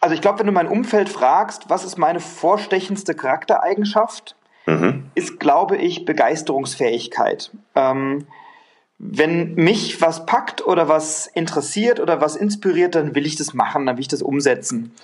also 0.00 0.14
ich 0.14 0.20
glaube, 0.20 0.40
wenn 0.40 0.46
du 0.46 0.52
mein 0.52 0.68
Umfeld 0.68 1.08
fragst, 1.08 1.68
was 1.68 1.84
ist 1.84 1.98
meine 1.98 2.20
vorstechendste 2.20 3.14
Charaktereigenschaft, 3.14 4.36
mhm. 4.66 5.10
ist, 5.14 5.40
glaube 5.40 5.76
ich, 5.76 6.04
Begeisterungsfähigkeit. 6.04 7.50
Ähm, 7.74 8.26
wenn 8.98 9.54
mich 9.54 10.00
was 10.00 10.24
packt 10.24 10.66
oder 10.66 10.88
was 10.88 11.26
interessiert 11.26 12.00
oder 12.00 12.20
was 12.20 12.34
inspiriert, 12.34 12.94
dann 12.94 13.14
will 13.14 13.26
ich 13.26 13.36
das 13.36 13.52
machen, 13.52 13.84
dann 13.84 13.96
will 13.96 14.02
ich 14.02 14.08
das 14.08 14.22
umsetzen. 14.22 14.94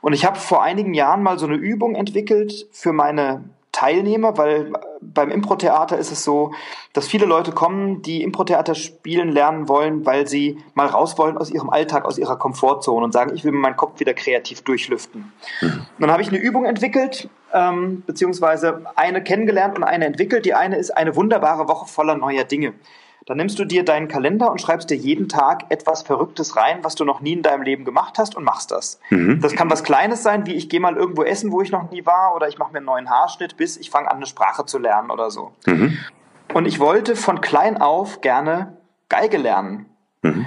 Und 0.00 0.14
ich 0.14 0.24
habe 0.24 0.38
vor 0.38 0.62
einigen 0.62 0.94
Jahren 0.94 1.22
mal 1.22 1.38
so 1.38 1.46
eine 1.46 1.54
Übung 1.54 1.94
entwickelt 1.94 2.66
für 2.72 2.92
meine 2.92 3.44
Teilnehmer, 3.76 4.38
weil 4.38 4.72
beim 5.02 5.30
Impro-Theater 5.30 5.98
ist 5.98 6.10
es 6.10 6.24
so, 6.24 6.52
dass 6.94 7.06
viele 7.06 7.26
Leute 7.26 7.52
kommen, 7.52 8.00
die 8.00 8.22
Impro-Theater 8.22 8.74
spielen 8.74 9.30
lernen 9.30 9.68
wollen, 9.68 10.06
weil 10.06 10.26
sie 10.26 10.56
mal 10.72 10.86
raus 10.86 11.18
wollen 11.18 11.36
aus 11.36 11.50
ihrem 11.50 11.68
Alltag, 11.68 12.06
aus 12.06 12.16
ihrer 12.16 12.36
Komfortzone 12.38 13.04
und 13.04 13.12
sagen, 13.12 13.32
ich 13.34 13.44
will 13.44 13.52
meinen 13.52 13.76
Kopf 13.76 14.00
wieder 14.00 14.14
kreativ 14.14 14.62
durchlüften. 14.62 15.30
Mhm. 15.60 15.86
Dann 15.98 16.10
habe 16.10 16.22
ich 16.22 16.28
eine 16.28 16.38
Übung 16.38 16.64
entwickelt, 16.64 17.28
ähm, 17.52 18.02
beziehungsweise 18.06 18.86
eine 18.96 19.22
kennengelernt 19.22 19.76
und 19.76 19.84
eine 19.84 20.06
entwickelt. 20.06 20.46
Die 20.46 20.54
eine 20.54 20.76
ist 20.78 20.96
eine 20.96 21.14
wunderbare 21.14 21.68
Woche 21.68 21.86
voller 21.86 22.16
neuer 22.16 22.44
Dinge. 22.44 22.72
Dann 23.26 23.38
nimmst 23.38 23.58
du 23.58 23.64
dir 23.64 23.84
deinen 23.84 24.06
Kalender 24.06 24.52
und 24.52 24.60
schreibst 24.60 24.88
dir 24.88 24.94
jeden 24.94 25.28
Tag 25.28 25.64
etwas 25.70 26.02
Verrücktes 26.02 26.56
rein, 26.56 26.78
was 26.82 26.94
du 26.94 27.04
noch 27.04 27.20
nie 27.20 27.32
in 27.32 27.42
deinem 27.42 27.62
Leben 27.62 27.84
gemacht 27.84 28.18
hast 28.18 28.36
und 28.36 28.44
machst 28.44 28.70
das. 28.70 29.00
Mhm. 29.10 29.40
Das 29.40 29.54
kann 29.54 29.68
was 29.68 29.82
Kleines 29.82 30.22
sein, 30.22 30.46
wie 30.46 30.54
ich 30.54 30.68
gehe 30.68 30.78
mal 30.78 30.96
irgendwo 30.96 31.24
essen, 31.24 31.50
wo 31.50 31.60
ich 31.60 31.72
noch 31.72 31.90
nie 31.90 32.06
war, 32.06 32.36
oder 32.36 32.46
ich 32.46 32.56
mache 32.56 32.70
mir 32.70 32.78
einen 32.78 32.86
neuen 32.86 33.10
Haarschnitt, 33.10 33.56
bis 33.56 33.76
ich 33.78 33.90
fange 33.90 34.08
an, 34.08 34.18
eine 34.18 34.26
Sprache 34.26 34.64
zu 34.64 34.78
lernen 34.78 35.10
oder 35.10 35.32
so. 35.32 35.50
Mhm. 35.66 35.98
Und 36.54 36.66
ich 36.66 36.78
wollte 36.78 37.16
von 37.16 37.40
klein 37.40 37.78
auf 37.78 38.20
gerne 38.20 38.76
Geige 39.08 39.38
lernen 39.38 39.86
mhm. 40.22 40.46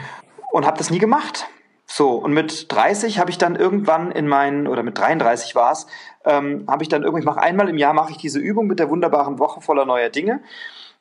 und 0.51 0.65
habe 0.65 0.77
das 0.77 0.89
nie 0.89 0.99
gemacht. 0.99 1.47
So, 1.85 2.11
und 2.11 2.31
mit 2.31 2.71
30 2.71 3.19
habe 3.19 3.29
ich 3.29 3.37
dann 3.37 3.57
irgendwann 3.57 4.11
in 4.11 4.27
meinen, 4.27 4.67
oder 4.67 4.83
mit 4.83 4.97
33 4.97 5.53
war 5.53 5.73
es, 5.73 5.87
ähm, 6.23 6.63
habe 6.67 6.83
ich 6.83 6.87
dann 6.87 7.03
irgendwie, 7.03 7.21
ich 7.21 7.25
mache 7.25 7.41
einmal 7.41 7.67
im 7.67 7.77
Jahr 7.77 7.93
mache 7.93 8.11
ich 8.11 8.17
diese 8.17 8.39
Übung 8.39 8.67
mit 8.67 8.79
der 8.79 8.89
wunderbaren 8.89 9.37
Woche 9.37 9.59
voller 9.59 9.85
neuer 9.85 10.09
Dinge. 10.09 10.39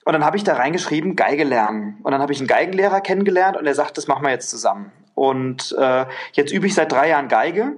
Und 0.09 0.15
dann 0.15 0.25
habe 0.25 0.39
ich 0.39 0.43
da 0.43 0.55
reingeschrieben, 0.55 1.17
Geige 1.17 1.45
lernen. 1.45 1.99
Und 2.03 2.13
dann 2.13 2.23
habe 2.23 2.33
ich 2.33 2.39
einen 2.39 2.47
Geigenlehrer 2.47 3.03
kennengelernt 3.03 3.59
und 3.59 3.67
er 3.67 3.75
sagt, 3.75 3.99
das 3.99 4.09
machen 4.09 4.23
wir 4.23 4.31
jetzt 4.31 4.49
zusammen. 4.49 4.91
Und 5.15 5.77
äh, 5.79 6.07
jetzt 6.33 6.51
übe 6.51 6.67
ich 6.67 6.75
seit 6.75 6.91
drei 6.91 7.11
Jahren 7.11 7.29
Geige 7.29 7.77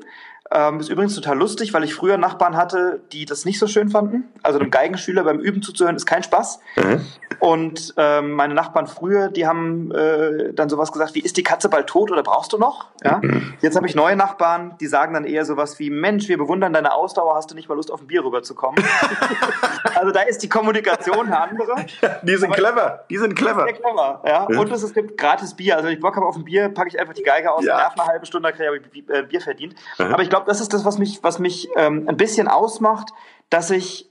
ähm, 0.52 0.80
ist 0.80 0.88
übrigens 0.88 1.14
total 1.14 1.38
lustig, 1.38 1.72
weil 1.72 1.84
ich 1.84 1.94
früher 1.94 2.16
Nachbarn 2.16 2.56
hatte, 2.56 3.00
die 3.12 3.24
das 3.24 3.44
nicht 3.44 3.60
so 3.60 3.68
schön 3.68 3.88
fanden. 3.88 4.24
Also 4.42 4.58
einem 4.58 4.70
Geigenschüler 4.70 5.22
beim 5.22 5.38
Üben 5.38 5.62
zuzuhören 5.62 5.94
ist 5.94 6.06
kein 6.06 6.24
Spaß. 6.24 6.58
Mhm. 6.76 7.06
Und 7.38 7.94
ähm, 7.96 8.32
meine 8.32 8.54
Nachbarn 8.54 8.88
früher, 8.88 9.28
die 9.28 9.46
haben 9.46 9.92
äh, 9.92 10.52
dann 10.52 10.68
sowas 10.68 10.90
gesagt 10.90 11.14
wie, 11.14 11.20
ist 11.20 11.36
die 11.36 11.44
Katze 11.44 11.68
bald 11.68 11.86
tot 11.86 12.10
oder 12.10 12.22
brauchst 12.24 12.52
du 12.52 12.58
noch? 12.58 12.88
Ja? 13.04 13.20
Mhm. 13.22 13.54
Jetzt 13.60 13.76
habe 13.76 13.86
ich 13.86 13.94
neue 13.94 14.16
Nachbarn, 14.16 14.74
die 14.80 14.88
sagen 14.88 15.14
dann 15.14 15.24
eher 15.24 15.44
sowas 15.44 15.78
wie, 15.78 15.88
Mensch, 15.88 16.28
wir 16.28 16.36
bewundern 16.36 16.72
deine 16.72 16.92
Ausdauer, 16.92 17.36
hast 17.36 17.50
du 17.50 17.54
nicht 17.54 17.68
mal 17.68 17.76
Lust 17.76 17.92
auf 17.92 18.00
ein 18.00 18.08
Bier 18.08 18.24
rüberzukommen? 18.24 18.82
also 19.94 20.10
da 20.10 20.22
ist 20.22 20.42
die 20.42 20.48
Kommunikation 20.48 21.28
eine 21.28 21.40
andere. 21.40 21.76
die 22.22 22.36
sind 22.36 22.52
clever, 22.52 23.04
die 23.08 23.18
sind 23.18 23.36
clever. 23.36 23.64
Sehr 23.64 23.74
clever, 23.74 24.20
ja. 24.26 24.46
ja. 24.50 24.58
Und 24.58 24.72
es 24.72 24.92
gibt 24.92 25.16
gratis 25.16 25.54
Bier. 25.54 25.76
Also 25.76 25.86
wenn 25.86 25.94
ich 25.94 26.00
Bock 26.00 26.16
habe 26.16 26.26
auf 26.26 26.36
ein 26.36 26.44
Bier, 26.44 26.68
packe 26.68 26.88
ich 26.88 26.98
einfach 26.98 27.14
die 27.14 27.22
Geige 27.22 27.52
aus, 27.52 27.64
ja. 27.64 27.76
nerv 27.76 27.92
eine 27.96 28.06
halbe 28.06 28.26
Stunde, 28.26 28.48
dann 28.48 28.56
kriege 28.56 28.82
ich 28.92 29.08
äh, 29.08 29.22
Bier 29.22 29.40
verdient. 29.40 29.76
Mhm. 29.98 30.12
Aber 30.12 30.22
ich 30.22 30.28
glaube, 30.28 30.39
glaube, 30.40 30.50
das 30.50 30.60
ist 30.60 30.72
das, 30.72 30.84
was 30.84 30.98
mich, 30.98 31.22
was 31.22 31.38
mich 31.38 31.68
ähm, 31.76 32.08
ein 32.08 32.16
bisschen 32.16 32.48
ausmacht, 32.48 33.10
dass 33.50 33.70
ich 33.70 34.06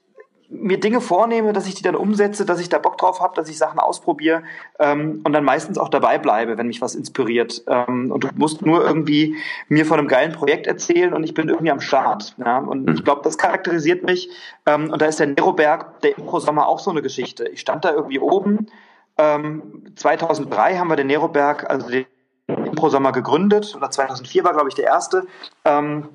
mir 0.52 0.80
Dinge 0.80 1.00
vornehme, 1.00 1.54
dass 1.54 1.68
ich 1.68 1.76
die 1.76 1.84
dann 1.84 1.96
umsetze, 1.96 2.44
dass 2.44 2.60
ich 2.60 2.70
da 2.70 2.80
Bock 2.80 2.98
drauf 2.98 3.20
habe, 3.22 3.36
dass 3.36 3.50
ich 3.50 3.58
Sachen 3.60 3.80
ausprobiere 3.80 4.42
ähm, 4.80 5.22
und 5.24 5.32
dann 5.34 5.44
meistens 5.44 5.78
auch 5.78 5.90
dabei 5.90 6.18
bleibe, 6.18 6.58
wenn 6.58 6.68
mich 6.68 6.82
was 6.82 6.96
inspiriert. 6.96 7.64
Ähm, 7.68 8.12
und 8.12 8.24
du 8.24 8.30
musst 8.36 8.66
nur 8.66 8.84
irgendwie 8.84 9.36
mir 9.68 9.86
von 9.86 10.00
einem 10.00 10.08
geilen 10.08 10.32
Projekt 10.32 10.66
erzählen 10.66 11.14
und 11.14 11.24
ich 11.24 11.36
bin 11.36 11.50
irgendwie 11.50 11.72
am 11.72 11.82
Start. 11.82 12.36
Ja? 12.38 12.58
Und 12.58 12.90
ich 12.90 13.04
glaube, 13.04 13.22
das 13.24 13.38
charakterisiert 13.38 14.04
mich. 14.04 14.30
Ähm, 14.66 14.92
und 14.92 15.00
da 15.00 15.06
ist 15.06 15.20
der 15.20 15.28
Neroberg, 15.28 16.02
der 16.02 16.18
Impro-Sommer 16.18 16.68
auch 16.68 16.80
so 16.80 16.90
eine 16.90 17.04
Geschichte. 17.04 17.48
Ich 17.48 17.62
stand 17.62 17.86
da 17.86 17.94
irgendwie 17.94 18.20
oben. 18.20 18.68
Ähm, 19.18 19.84
2003 19.96 20.78
haben 20.78 20.90
wir 20.90 20.96
den 20.96 21.08
Neroberg, 21.08 21.70
also 21.70 21.90
den 21.90 22.06
Impro-Sommer 22.48 23.12
gegründet, 23.12 23.76
oder 23.76 23.92
2004 23.92 24.44
war, 24.44 24.54
glaube 24.54 24.70
ich, 24.70 24.76
der 24.76 24.86
erste. 24.86 25.28
Ähm, 25.64 26.10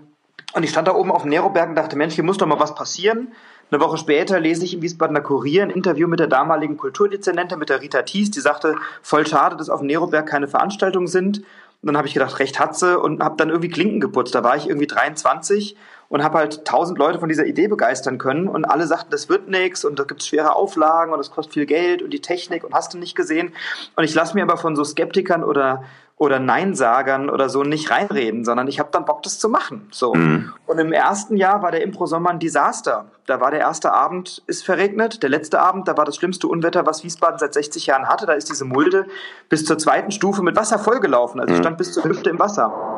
und 0.54 0.62
ich 0.62 0.70
stand 0.70 0.88
da 0.88 0.94
oben 0.94 1.10
auf 1.10 1.22
dem 1.22 1.30
Neroberg 1.30 1.68
und 1.68 1.74
dachte, 1.74 1.96
Mensch, 1.96 2.14
hier 2.14 2.24
muss 2.24 2.38
doch 2.38 2.46
mal 2.46 2.60
was 2.60 2.74
passieren. 2.74 3.32
Eine 3.70 3.80
Woche 3.80 3.98
später 3.98 4.38
lese 4.38 4.64
ich 4.64 4.74
im 4.74 4.82
Wiesbadener 4.82 5.20
Kurier 5.20 5.62
ein 5.62 5.70
Interview 5.70 6.06
mit 6.06 6.20
der 6.20 6.28
damaligen 6.28 6.76
Kulturdezernentin, 6.76 7.58
mit 7.58 7.70
der 7.70 7.80
Rita 7.80 8.02
Thies, 8.02 8.30
die 8.30 8.40
sagte, 8.40 8.76
voll 9.02 9.26
schade, 9.26 9.56
dass 9.56 9.68
auf 9.68 9.80
dem 9.80 9.88
Neroberg 9.88 10.26
keine 10.26 10.46
Veranstaltungen 10.46 11.08
sind. 11.08 11.38
Und 11.38 11.88
dann 11.88 11.96
habe 11.96 12.06
ich 12.06 12.14
gedacht, 12.14 12.38
recht 12.38 12.60
hat 12.60 12.76
sie 12.76 12.98
und 12.98 13.22
habe 13.22 13.36
dann 13.36 13.50
irgendwie 13.50 13.68
Klinken 13.68 14.00
geputzt. 14.00 14.34
Da 14.34 14.44
war 14.44 14.56
ich 14.56 14.68
irgendwie 14.68 14.86
23 14.86 15.76
und 16.08 16.22
habe 16.22 16.38
halt 16.38 16.64
tausend 16.64 16.98
Leute 16.98 17.18
von 17.18 17.28
dieser 17.28 17.46
Idee 17.46 17.66
begeistern 17.66 18.18
können 18.18 18.46
und 18.46 18.64
alle 18.64 18.86
sagten, 18.86 19.10
das 19.10 19.28
wird 19.28 19.48
nichts 19.48 19.84
und 19.84 19.98
da 19.98 20.04
gibt's 20.04 20.28
schwere 20.28 20.54
Auflagen 20.54 21.12
und 21.12 21.18
das 21.18 21.30
kostet 21.30 21.54
viel 21.54 21.66
Geld 21.66 22.02
und 22.02 22.10
die 22.10 22.20
Technik 22.20 22.62
und 22.62 22.72
hast 22.72 22.94
du 22.94 22.98
nicht 22.98 23.16
gesehen. 23.16 23.52
Und 23.96 24.04
ich 24.04 24.14
lasse 24.14 24.34
mir 24.34 24.44
aber 24.44 24.56
von 24.56 24.76
so 24.76 24.84
Skeptikern 24.84 25.42
oder 25.42 25.84
oder 26.16 26.38
Neinsagern 26.38 27.28
oder 27.28 27.48
so 27.48 27.64
nicht 27.64 27.90
reinreden, 27.90 28.44
sondern 28.44 28.68
ich 28.68 28.78
habe 28.78 28.90
dann 28.92 29.04
Bock, 29.04 29.22
das 29.24 29.40
zu 29.40 29.48
machen. 29.48 29.88
So. 29.90 30.14
Mhm. 30.14 30.52
Und 30.66 30.78
im 30.78 30.92
ersten 30.92 31.36
Jahr 31.36 31.62
war 31.62 31.72
der 31.72 31.82
Impro-Sommer 31.82 32.30
ein 32.30 32.38
Desaster. 32.38 33.06
Da 33.26 33.40
war 33.40 33.50
der 33.50 33.60
erste 33.60 33.92
Abend 33.92 34.42
ist 34.46 34.64
verregnet, 34.64 35.22
der 35.22 35.30
letzte 35.30 35.60
Abend, 35.60 35.88
da 35.88 35.96
war 35.96 36.04
das 36.04 36.16
schlimmste 36.16 36.46
Unwetter, 36.46 36.86
was 36.86 37.02
Wiesbaden 37.02 37.38
seit 37.38 37.54
60 37.54 37.86
Jahren 37.86 38.08
hatte. 38.08 38.26
Da 38.26 38.34
ist 38.34 38.48
diese 38.48 38.64
Mulde 38.64 39.06
bis 39.48 39.64
zur 39.64 39.76
zweiten 39.76 40.12
Stufe 40.12 40.42
mit 40.42 40.56
Wasser 40.56 40.78
vollgelaufen. 40.78 41.40
Also 41.40 41.52
ich 41.52 41.58
mhm. 41.58 41.62
stand 41.62 41.78
bis 41.78 41.92
zur 41.92 42.04
Hüfte 42.04 42.30
im 42.30 42.38
Wasser 42.38 42.93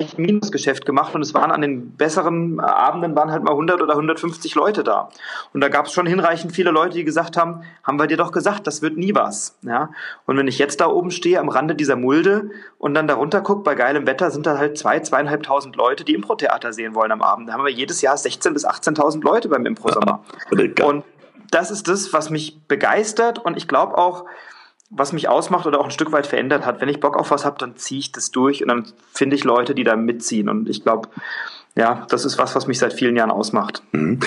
echt 0.00 0.18
Minusgeschäft 0.18 0.86
gemacht 0.86 1.14
und 1.14 1.22
es 1.22 1.34
waren 1.34 1.50
an 1.50 1.60
den 1.60 1.92
besseren 1.92 2.60
Abenden 2.60 3.14
waren 3.14 3.30
halt 3.30 3.42
mal 3.42 3.52
100 3.52 3.82
oder 3.82 3.92
150 3.92 4.54
Leute 4.54 4.82
da. 4.82 5.10
Und 5.52 5.60
da 5.60 5.68
gab 5.68 5.86
es 5.86 5.92
schon 5.92 6.06
hinreichend 6.06 6.52
viele 6.52 6.70
Leute, 6.70 6.96
die 6.96 7.04
gesagt 7.04 7.36
haben, 7.36 7.62
haben 7.84 7.98
wir 7.98 8.06
dir 8.06 8.16
doch 8.16 8.32
gesagt, 8.32 8.66
das 8.66 8.82
wird 8.82 8.96
nie 8.96 9.14
was. 9.14 9.58
Ja? 9.62 9.90
Und 10.26 10.36
wenn 10.36 10.48
ich 10.48 10.58
jetzt 10.58 10.80
da 10.80 10.86
oben 10.86 11.10
stehe 11.10 11.38
am 11.38 11.48
Rande 11.48 11.74
dieser 11.74 11.96
Mulde 11.96 12.50
und 12.78 12.94
dann 12.94 13.06
darunter 13.06 13.40
gucke, 13.40 13.62
bei 13.62 13.74
geilem 13.74 14.06
Wetter 14.06 14.30
sind 14.30 14.46
da 14.46 14.58
halt 14.58 14.78
zwei, 14.78 15.00
zweieinhalbtausend 15.00 15.76
Leute, 15.76 16.04
die 16.04 16.14
Impro-Theater 16.14 16.72
sehen 16.72 16.94
wollen 16.94 17.12
am 17.12 17.22
Abend. 17.22 17.48
Da 17.48 17.52
haben 17.52 17.64
wir 17.64 17.72
jedes 17.72 18.00
Jahr 18.02 18.16
16.000 18.16 18.52
bis 18.52 18.66
18.000 18.66 19.22
Leute 19.22 19.48
beim 19.48 19.66
Impro-Sommer. 19.66 20.24
und 20.84 21.04
das 21.50 21.70
ist 21.70 21.88
das, 21.88 22.12
was 22.12 22.30
mich 22.30 22.60
begeistert 22.68 23.38
und 23.38 23.56
ich 23.56 23.66
glaube 23.66 23.98
auch, 23.98 24.24
was 24.90 25.12
mich 25.12 25.28
ausmacht 25.28 25.66
oder 25.66 25.80
auch 25.80 25.84
ein 25.84 25.92
Stück 25.92 26.12
weit 26.12 26.26
verändert 26.26 26.66
hat. 26.66 26.80
Wenn 26.80 26.88
ich 26.88 27.00
Bock 27.00 27.16
auf 27.16 27.30
was 27.30 27.44
habe, 27.44 27.58
dann 27.58 27.76
ziehe 27.76 28.00
ich 28.00 28.12
das 28.12 28.32
durch 28.32 28.62
und 28.62 28.68
dann 28.68 28.84
finde 29.12 29.36
ich 29.36 29.44
Leute, 29.44 29.74
die 29.74 29.84
da 29.84 29.96
mitziehen. 29.96 30.48
Und 30.48 30.68
ich 30.68 30.82
glaube, 30.82 31.08
ja, 31.76 32.04
das 32.10 32.24
ist 32.24 32.36
was, 32.36 32.56
was 32.56 32.66
mich 32.66 32.80
seit 32.80 32.92
vielen 32.92 33.16
Jahren 33.16 33.30
ausmacht. 33.30 33.82
Mhm. 33.92 34.18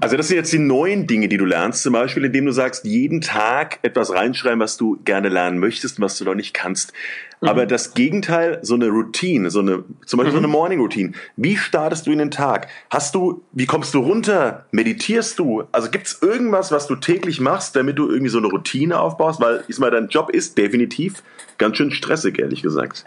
Also 0.00 0.16
das 0.18 0.28
sind 0.28 0.36
jetzt 0.36 0.52
die 0.52 0.58
neuen 0.58 1.06
Dinge, 1.06 1.28
die 1.28 1.38
du 1.38 1.46
lernst, 1.46 1.82
zum 1.82 1.94
Beispiel, 1.94 2.26
indem 2.26 2.44
du 2.44 2.52
sagst, 2.52 2.84
jeden 2.84 3.22
Tag 3.22 3.78
etwas 3.82 4.12
reinschreiben, 4.12 4.60
was 4.60 4.76
du 4.76 4.98
gerne 5.04 5.30
lernen 5.30 5.58
möchtest 5.58 5.98
und 5.98 6.04
was 6.04 6.18
du 6.18 6.24
noch 6.24 6.34
nicht 6.34 6.52
kannst. 6.52 6.92
Mhm. 7.40 7.48
Aber 7.48 7.64
das 7.64 7.94
Gegenteil, 7.94 8.58
so 8.60 8.74
eine 8.74 8.88
Routine, 8.88 9.50
so 9.50 9.60
eine, 9.60 9.84
zum 10.04 10.18
Beispiel 10.18 10.32
mhm. 10.32 10.36
so 10.36 10.38
eine 10.38 10.46
mhm. 10.46 10.52
Morning 10.52 10.80
Routine. 10.80 11.12
Wie 11.36 11.56
startest 11.56 12.06
du 12.06 12.12
in 12.12 12.18
den 12.18 12.30
Tag? 12.30 12.68
Hast 12.90 13.14
du, 13.14 13.42
wie 13.52 13.66
kommst 13.66 13.94
du 13.94 14.00
runter? 14.00 14.66
Meditierst 14.70 15.38
du? 15.38 15.64
Also 15.72 15.90
gibt 15.90 16.06
es 16.06 16.20
irgendwas, 16.20 16.70
was 16.70 16.86
du 16.86 16.96
täglich 16.96 17.40
machst, 17.40 17.76
damit 17.76 17.98
du 17.98 18.10
irgendwie 18.10 18.30
so 18.30 18.38
eine 18.38 18.48
Routine 18.48 19.00
aufbaust? 19.00 19.40
Weil, 19.40 19.64
ich 19.68 19.78
mal, 19.78 19.90
dein 19.90 20.08
Job 20.08 20.28
ist 20.28 20.58
definitiv 20.58 21.22
ganz 21.56 21.78
schön 21.78 21.90
stressig, 21.90 22.38
ehrlich 22.38 22.62
gesagt. 22.62 23.04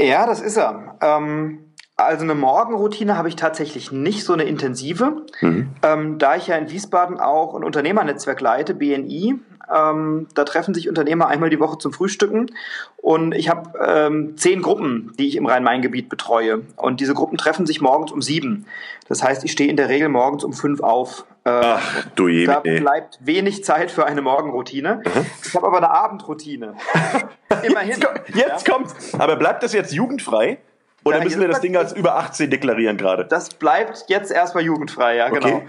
Ja, 0.00 0.26
das 0.26 0.40
ist 0.40 0.56
er. 0.56 0.96
Ähm 1.00 1.60
also 2.04 2.24
eine 2.24 2.34
Morgenroutine 2.34 3.16
habe 3.16 3.28
ich 3.28 3.36
tatsächlich 3.36 3.92
nicht 3.92 4.24
so 4.24 4.32
eine 4.32 4.44
intensive, 4.44 5.22
mhm. 5.40 5.70
ähm, 5.82 6.18
da 6.18 6.36
ich 6.36 6.46
ja 6.46 6.56
in 6.56 6.70
Wiesbaden 6.70 7.18
auch 7.18 7.54
ein 7.54 7.64
Unternehmernetzwerk 7.64 8.40
leite, 8.40 8.74
BNI. 8.74 9.36
Ähm, 9.72 10.26
da 10.34 10.44
treffen 10.44 10.74
sich 10.74 10.88
Unternehmer 10.88 11.28
einmal 11.28 11.48
die 11.48 11.60
Woche 11.60 11.78
zum 11.78 11.92
Frühstücken 11.92 12.50
und 12.96 13.34
ich 13.34 13.48
habe 13.48 13.78
ähm, 13.84 14.36
zehn 14.36 14.62
Gruppen, 14.62 15.12
die 15.18 15.28
ich 15.28 15.36
im 15.36 15.46
Rhein-Main-Gebiet 15.46 16.08
betreue. 16.08 16.62
Und 16.76 17.00
diese 17.00 17.14
Gruppen 17.14 17.38
treffen 17.38 17.66
sich 17.66 17.80
morgens 17.80 18.10
um 18.10 18.20
sieben. 18.20 18.66
Das 19.08 19.22
heißt, 19.22 19.44
ich 19.44 19.52
stehe 19.52 19.70
in 19.70 19.76
der 19.76 19.88
Regel 19.88 20.08
morgens 20.08 20.42
um 20.42 20.52
fünf 20.52 20.80
auf. 20.80 21.24
Äh, 21.44 21.50
Ach, 21.50 22.04
du 22.16 22.28
je, 22.28 22.46
Da 22.46 22.60
bleibt 22.60 23.20
wenig 23.22 23.64
Zeit 23.64 23.90
für 23.90 24.06
eine 24.06 24.22
Morgenroutine. 24.22 25.02
Mhm. 25.04 25.26
Ich 25.44 25.54
habe 25.54 25.66
aber 25.66 25.78
eine 25.78 25.90
Abendroutine. 25.90 26.74
Immerhin. 27.62 27.90
Jetzt, 27.90 28.04
kommt, 28.04 28.20
jetzt 28.34 28.66
ja. 28.66 28.72
kommt's. 28.74 29.14
Aber 29.18 29.36
bleibt 29.36 29.62
das 29.62 29.72
jetzt 29.72 29.92
jugendfrei? 29.92 30.58
Oder 31.04 31.18
ja, 31.18 31.24
müssen 31.24 31.40
wir 31.40 31.48
das 31.48 31.60
Ding 31.60 31.76
als 31.76 31.92
über 31.92 32.16
18 32.16 32.50
deklarieren 32.50 32.96
gerade? 32.96 33.24
Das 33.24 33.50
bleibt 33.50 34.04
jetzt 34.08 34.30
erstmal 34.30 34.64
jugendfrei, 34.64 35.16
ja, 35.16 35.28
genau. 35.28 35.56
Okay. 35.56 35.66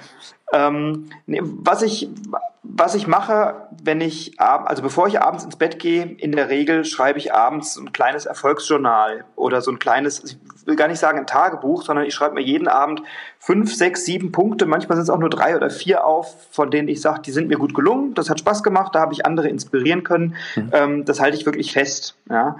Ähm, 0.54 1.10
nee, 1.26 1.40
was 1.42 1.82
ich 1.82 2.10
was 2.64 2.94
ich 2.94 3.08
mache, 3.08 3.56
wenn 3.84 4.02
ich 4.02 4.40
also 4.40 4.84
bevor 4.84 5.08
ich 5.08 5.20
abends 5.20 5.44
ins 5.44 5.56
Bett 5.56 5.80
gehe, 5.80 6.04
in 6.04 6.32
der 6.32 6.50
Regel 6.50 6.86
schreibe 6.86 7.18
ich 7.18 7.34
abends 7.34 7.76
ein 7.76 7.92
kleines 7.92 8.28
Erfolgsjournal 8.28 9.26
oder 9.36 9.62
so 9.62 9.72
ein 9.72 9.80
kleines, 9.80 10.24
ich 10.24 10.38
will 10.68 10.76
gar 10.76 10.88
nicht 10.88 11.00
sagen 11.00 11.18
ein 11.18 11.28
Tagebuch, 11.28 11.82
sondern 11.82 12.06
ich 12.06 12.14
schreibe 12.14 12.36
mir 12.36 12.42
jeden 12.42 12.68
Abend 12.68 13.02
fünf, 13.40 13.76
sechs, 13.76 14.06
sieben 14.06 14.32
Punkte, 14.32 14.68
manchmal 14.68 14.96
sind 14.96 15.04
es 15.04 15.10
auch 15.10 15.18
nur 15.18 15.32
drei 15.32 15.56
oder 15.56 15.72
vier 15.72 16.06
auf, 16.06 16.36
von 16.52 16.70
denen 16.70 16.88
ich 16.88 17.02
sage, 17.02 17.22
die 17.24 17.32
sind 17.32 17.48
mir 17.48 17.58
gut 17.58 17.74
gelungen, 17.74 18.14
das 18.14 18.30
hat 18.30 18.40
Spaß 18.40 18.62
gemacht, 18.62 18.94
da 18.94 19.00
habe 19.00 19.14
ich 19.14 19.26
andere 19.26 19.50
inspirieren 19.50 20.04
können. 20.04 20.36
Mhm. 20.56 20.70
Ähm, 20.72 21.06
das 21.06 21.20
halte 21.20 21.38
ich 21.38 21.48
wirklich 21.48 21.74
fest. 21.74 22.16
Ja. 22.30 22.58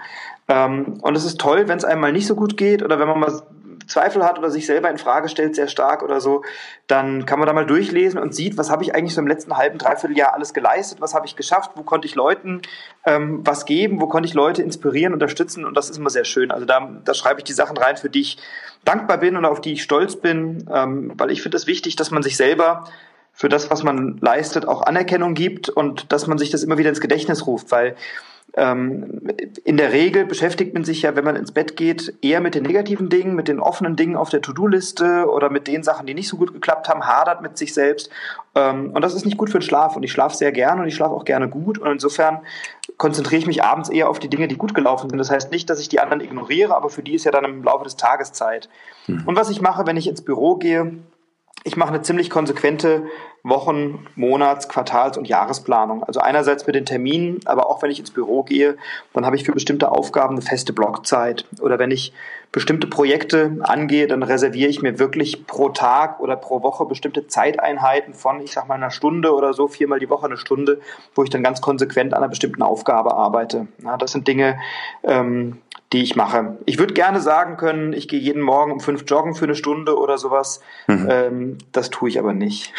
Ähm, 0.52 1.00
und 1.02 1.16
es 1.16 1.24
ist 1.24 1.40
toll, 1.40 1.70
wenn 1.70 1.78
es 1.78 1.86
einem 1.86 2.02
mal 2.02 2.12
nicht 2.12 2.28
so 2.28 2.36
gut 2.36 2.58
geht 2.58 2.84
oder 2.84 3.00
wenn 3.00 3.08
man 3.08 3.20
mal 3.20 3.42
Zweifel 3.88 4.24
hat 4.24 4.38
oder 4.38 4.50
sich 4.52 4.66
selber 4.66 4.90
in 4.90 4.98
Frage 4.98 5.30
stellt, 5.30 5.56
sehr 5.56 5.68
stark 5.68 6.04
oder 6.04 6.20
so, 6.20 6.44
dann 6.88 7.26
kann 7.26 7.40
man 7.40 7.48
da 7.48 7.54
mal 7.54 7.66
durchlesen 7.66 8.20
und 8.20 8.36
sieht, 8.36 8.58
was 8.58 8.70
habe 8.70 8.84
ich 8.84 8.94
eigentlich 8.94 9.14
so 9.14 9.22
im 9.22 9.28
letzten 9.28 9.56
halben, 9.58 9.78
dreiviertel 9.78 10.18
Jahr 10.18 10.34
alles 10.34 10.54
geleistet, 10.54 11.00
was 11.00 11.14
habe 11.14 11.26
ich 11.26 11.38
geschafft, 11.38 11.72
wo 11.76 11.84
konnte 11.84 12.06
ich 12.06 12.16
Leuten 12.16 12.62
ähm, 13.06 13.42
was 13.46 13.66
geben, 13.66 14.02
wo 14.02 14.08
konnte 14.08 14.28
ich 14.28 14.34
Leute 14.34 14.62
inspirieren, 14.62 15.14
unterstützen 15.14 15.64
und 15.64 15.76
das 15.76 15.90
ist 15.90 15.98
immer 15.98 16.10
sehr 16.10 16.26
schön. 16.26 16.52
Also 16.52 16.66
da, 16.66 16.90
da 17.04 17.14
schreibe 17.14 17.40
ich 17.40 17.46
die 17.46 17.54
Sachen 17.54 17.78
rein, 17.78 17.96
für 17.96 18.10
die 18.10 18.22
ich 18.22 18.38
dankbar 18.84 19.18
bin 19.18 19.38
und 19.38 19.46
auf 19.46 19.62
die 19.62 19.74
ich 19.74 19.84
stolz 19.84 20.18
bin, 20.18 20.70
ähm, 20.74 21.14
weil 21.16 21.32
ich 21.32 21.42
finde 21.42 21.58
es 21.58 21.66
wichtig, 21.66 21.96
dass 21.96 22.12
man 22.12 22.24
sich 22.24 22.36
selber 22.36 22.86
für 23.34 23.48
das, 23.48 23.70
was 23.72 23.84
man 23.84 24.18
leistet, 24.22 24.68
auch 24.68 24.82
Anerkennung 24.82 25.34
gibt 25.34 25.70
und 25.70 26.12
dass 26.12 26.28
man 26.28 26.38
sich 26.38 26.50
das 26.50 26.64
immer 26.64 26.78
wieder 26.78 26.90
ins 26.90 27.00
Gedächtnis 27.00 27.48
ruft, 27.48 27.72
weil 27.72 27.96
in 28.54 29.78
der 29.78 29.94
Regel 29.94 30.26
beschäftigt 30.26 30.74
man 30.74 30.84
sich 30.84 31.04
ja, 31.04 31.16
wenn 31.16 31.24
man 31.24 31.38
ins 31.38 31.54
Bett 31.54 31.78
geht, 31.78 32.14
eher 32.22 32.42
mit 32.42 32.54
den 32.54 32.64
negativen 32.64 33.08
Dingen, 33.08 33.34
mit 33.34 33.48
den 33.48 33.62
offenen 33.62 33.96
Dingen 33.96 34.18
auf 34.18 34.30
der 34.30 34.42
To-Do-Liste 34.42 35.30
oder 35.30 35.50
mit 35.50 35.68
den 35.68 35.84
Sachen, 35.84 36.06
die 36.06 36.14
nicht 36.14 36.28
so 36.28 36.36
gut 36.36 36.52
geklappt 36.52 36.90
haben, 36.90 37.08
hadert 37.08 37.42
mit 37.42 37.58
sich 37.58 37.74
selbst. 37.74 38.10
Ähm, 38.54 38.92
und 38.94 39.02
das 39.04 39.14
ist 39.14 39.26
nicht 39.26 39.38
gut 39.38 39.50
für 39.50 39.60
den 39.60 39.64
Schlaf. 39.64 39.96
Und 39.96 40.04
ich 40.04 40.12
schlafe 40.12 40.36
sehr 40.36 40.52
gerne 40.52 40.82
und 40.82 40.88
ich 40.90 40.96
schlafe 40.96 41.16
auch 41.16 41.24
gerne 41.24 41.48
gut. 41.48 41.78
Und 41.78 41.90
insofern 41.90 42.42
konzentriere 42.98 43.40
ich 43.40 43.48
mich 43.48 43.64
abends 43.64 43.88
eher 43.88 44.10
auf 44.10 44.20
die 44.20 44.30
Dinge, 44.30 44.50
die 44.50 44.58
gut 44.58 44.74
gelaufen 44.74 45.10
sind. 45.10 45.18
Das 45.18 45.32
heißt 45.32 45.50
nicht, 45.52 45.70
dass 45.70 45.80
ich 45.80 45.88
die 45.88 46.02
anderen 46.02 46.20
ignoriere, 46.20 46.76
aber 46.76 46.90
für 46.90 47.04
die 47.04 47.16
ist 47.16 47.24
ja 47.24 47.32
dann 47.32 47.46
im 47.46 47.64
Laufe 47.64 47.86
des 47.86 47.96
Tages 47.96 48.34
Zeit. 48.34 48.68
Mhm. 49.08 49.24
Und 49.28 49.38
was 49.38 49.50
ich 49.50 49.62
mache, 49.62 49.86
wenn 49.88 49.96
ich 49.96 50.08
ins 50.08 50.24
Büro 50.24 50.56
gehe, 50.56 50.98
ich 51.64 51.78
mache 51.78 51.90
eine 51.90 52.02
ziemlich 52.02 52.30
konsequente 52.30 53.04
Wochen-, 53.44 54.08
Monats-, 54.16 54.68
Quartals- 54.68 55.18
und 55.18 55.28
Jahresplanung. 55.28 56.04
Also 56.04 56.20
einerseits 56.20 56.66
mit 56.66 56.76
den 56.76 56.86
Terminen, 56.86 57.40
aber 57.46 57.70
auch 57.70 57.82
wenn 57.82 57.92
ich 57.92 58.00
ins 58.00 58.12
Büro 58.12 58.44
gehe, 58.44 58.78
dann 59.14 59.26
habe 59.26 59.36
ich 59.36 59.44
für 59.44 59.52
bestimmte 59.52 59.92
Aufgaben 59.92 60.36
eine 60.36 60.42
feste 60.42 60.74
Blockzeit. 60.74 61.46
Oder 61.62 61.80
wenn 61.80 61.92
ich 61.92 62.14
bestimmte 62.52 62.88
Projekte 62.88 63.58
angehe, 63.62 64.08
dann 64.08 64.24
reserviere 64.24 64.70
ich 64.70 64.82
mir 64.82 65.00
wirklich 65.00 65.46
pro 65.48 65.70
Tag 65.70 66.20
oder 66.20 66.36
pro 66.36 66.64
Woche 66.64 66.86
bestimmte 66.86 67.28
Zeiteinheiten 67.28 68.14
von, 68.14 68.42
ich 68.42 68.52
sag 68.52 68.68
mal, 68.68 68.76
einer 68.76 68.92
Stunde 68.92 69.34
oder 69.34 69.54
so, 69.54 69.68
viermal 69.68 70.00
die 70.00 70.10
Woche 70.10 70.26
eine 70.26 70.38
Stunde, 70.38 70.82
wo 71.16 71.24
ich 71.24 71.30
dann 71.30 71.44
ganz 71.44 71.62
konsequent 71.62 72.14
an 72.14 72.20
einer 72.20 72.30
bestimmten 72.30 72.62
Aufgabe 72.62 73.14
arbeite. 73.14 73.68
Ja, 73.84 73.98
das 73.98 74.12
sind 74.12 74.28
Dinge, 74.28 74.60
ähm, 75.04 75.62
die 75.94 76.04
ich 76.04 76.16
mache. 76.16 76.58
Ich 76.66 76.80
würde 76.80 76.94
gerne 76.94 77.20
sagen 77.20 77.58
können, 77.58 77.92
ich 77.92 78.08
gehe 78.08 78.20
jeden 78.20 78.42
Morgen 78.42 78.72
um 78.72 78.80
fünf 78.80 79.04
joggen 79.08 79.36
für 79.36 79.46
eine 79.46 79.56
Stunde 79.56 79.98
oder 79.98 80.18
sowas. 80.18 80.62
Mhm. 80.88 81.08
Ähm, 81.10 81.58
das 81.74 81.90
tue 81.90 82.08
ich 82.08 82.18
aber 82.18 82.34
nicht. 82.34 82.74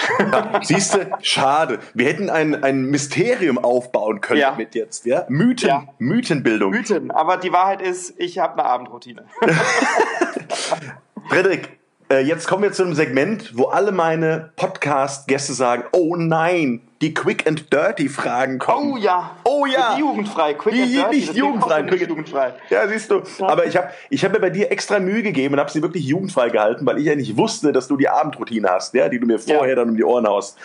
Siehst 0.63 0.95
du, 0.95 1.11
schade. 1.21 1.81
Wir 1.93 2.07
hätten 2.07 2.31
ein, 2.31 2.63
ein 2.65 2.85
Mysterium 2.85 3.59
aufbauen 3.59 4.23
können 4.23 4.41
ja. 4.41 4.55
mit 4.57 4.75
jetzt. 4.75 5.05
Ja? 5.05 5.27
Mythen, 5.29 5.69
ja. 5.69 5.85
Mythenbildung. 5.99 6.71
Mythen, 6.71 7.11
aber 7.11 7.37
die 7.37 7.53
Wahrheit 7.53 7.83
ist, 7.83 8.15
ich 8.19 8.39
habe 8.39 8.55
eine 8.55 8.65
Abendroutine. 8.65 9.27
Frederik, 11.29 11.79
äh, 12.11 12.21
jetzt 12.21 12.49
kommen 12.49 12.63
wir 12.63 12.73
zu 12.73 12.83
einem 12.83 12.95
Segment, 12.95 13.57
wo 13.57 13.65
alle 13.65 13.93
meine 13.93 14.53
Podcast-Gäste 14.57 15.53
sagen, 15.53 15.85
oh 15.93 16.17
nein, 16.17 16.81
die 17.03 17.13
Quick 17.13 17.47
and 17.47 17.73
Dirty 17.73 18.09
Fragen 18.09 18.59
kommen. 18.59 18.93
Oh 18.93 18.97
ja. 18.97 19.37
Oh 19.45 19.67
ja. 19.67 19.95
Die 19.95 20.01
jugendfrei. 20.01 20.55
Quick 20.55 20.75
die, 20.75 20.83
and 20.83 20.93
Dirty. 20.93 21.17
Nicht 21.17 21.35
jugendfrei. 21.35 21.83
Nicht 21.83 22.09
jugendfrei. 22.09 22.55
Ja, 22.71 22.87
siehst 22.87 23.11
du. 23.11 23.23
Aber 23.41 23.67
ich 23.67 23.77
habe 23.77 23.91
ich 24.09 24.25
hab 24.25 24.33
mir 24.33 24.41
bei 24.41 24.51
dir 24.51 24.71
extra 24.71 25.01
Mühe 25.01 25.23
gegeben 25.23 25.55
und 25.55 25.61
habe 25.61 25.71
sie 25.71 25.83
wirklich 25.83 26.05
jugendfrei 26.05 26.49
gehalten, 26.49 26.87
weil 26.87 26.99
ich 26.99 27.07
ja 27.07 27.17
nicht 27.17 27.37
wusste, 27.37 27.73
dass 27.73 27.89
du 27.89 27.97
die 27.97 28.09
Abendroutine 28.09 28.69
hast, 28.69 28.95
ja, 28.95 29.09
die 29.09 29.19
du 29.19 29.27
mir 29.27 29.41
vorher 29.41 29.71
ja. 29.71 29.75
dann 29.75 29.91
um 29.91 29.97
die 29.97 30.05
Ohren 30.05 30.27
haust. 30.27 30.57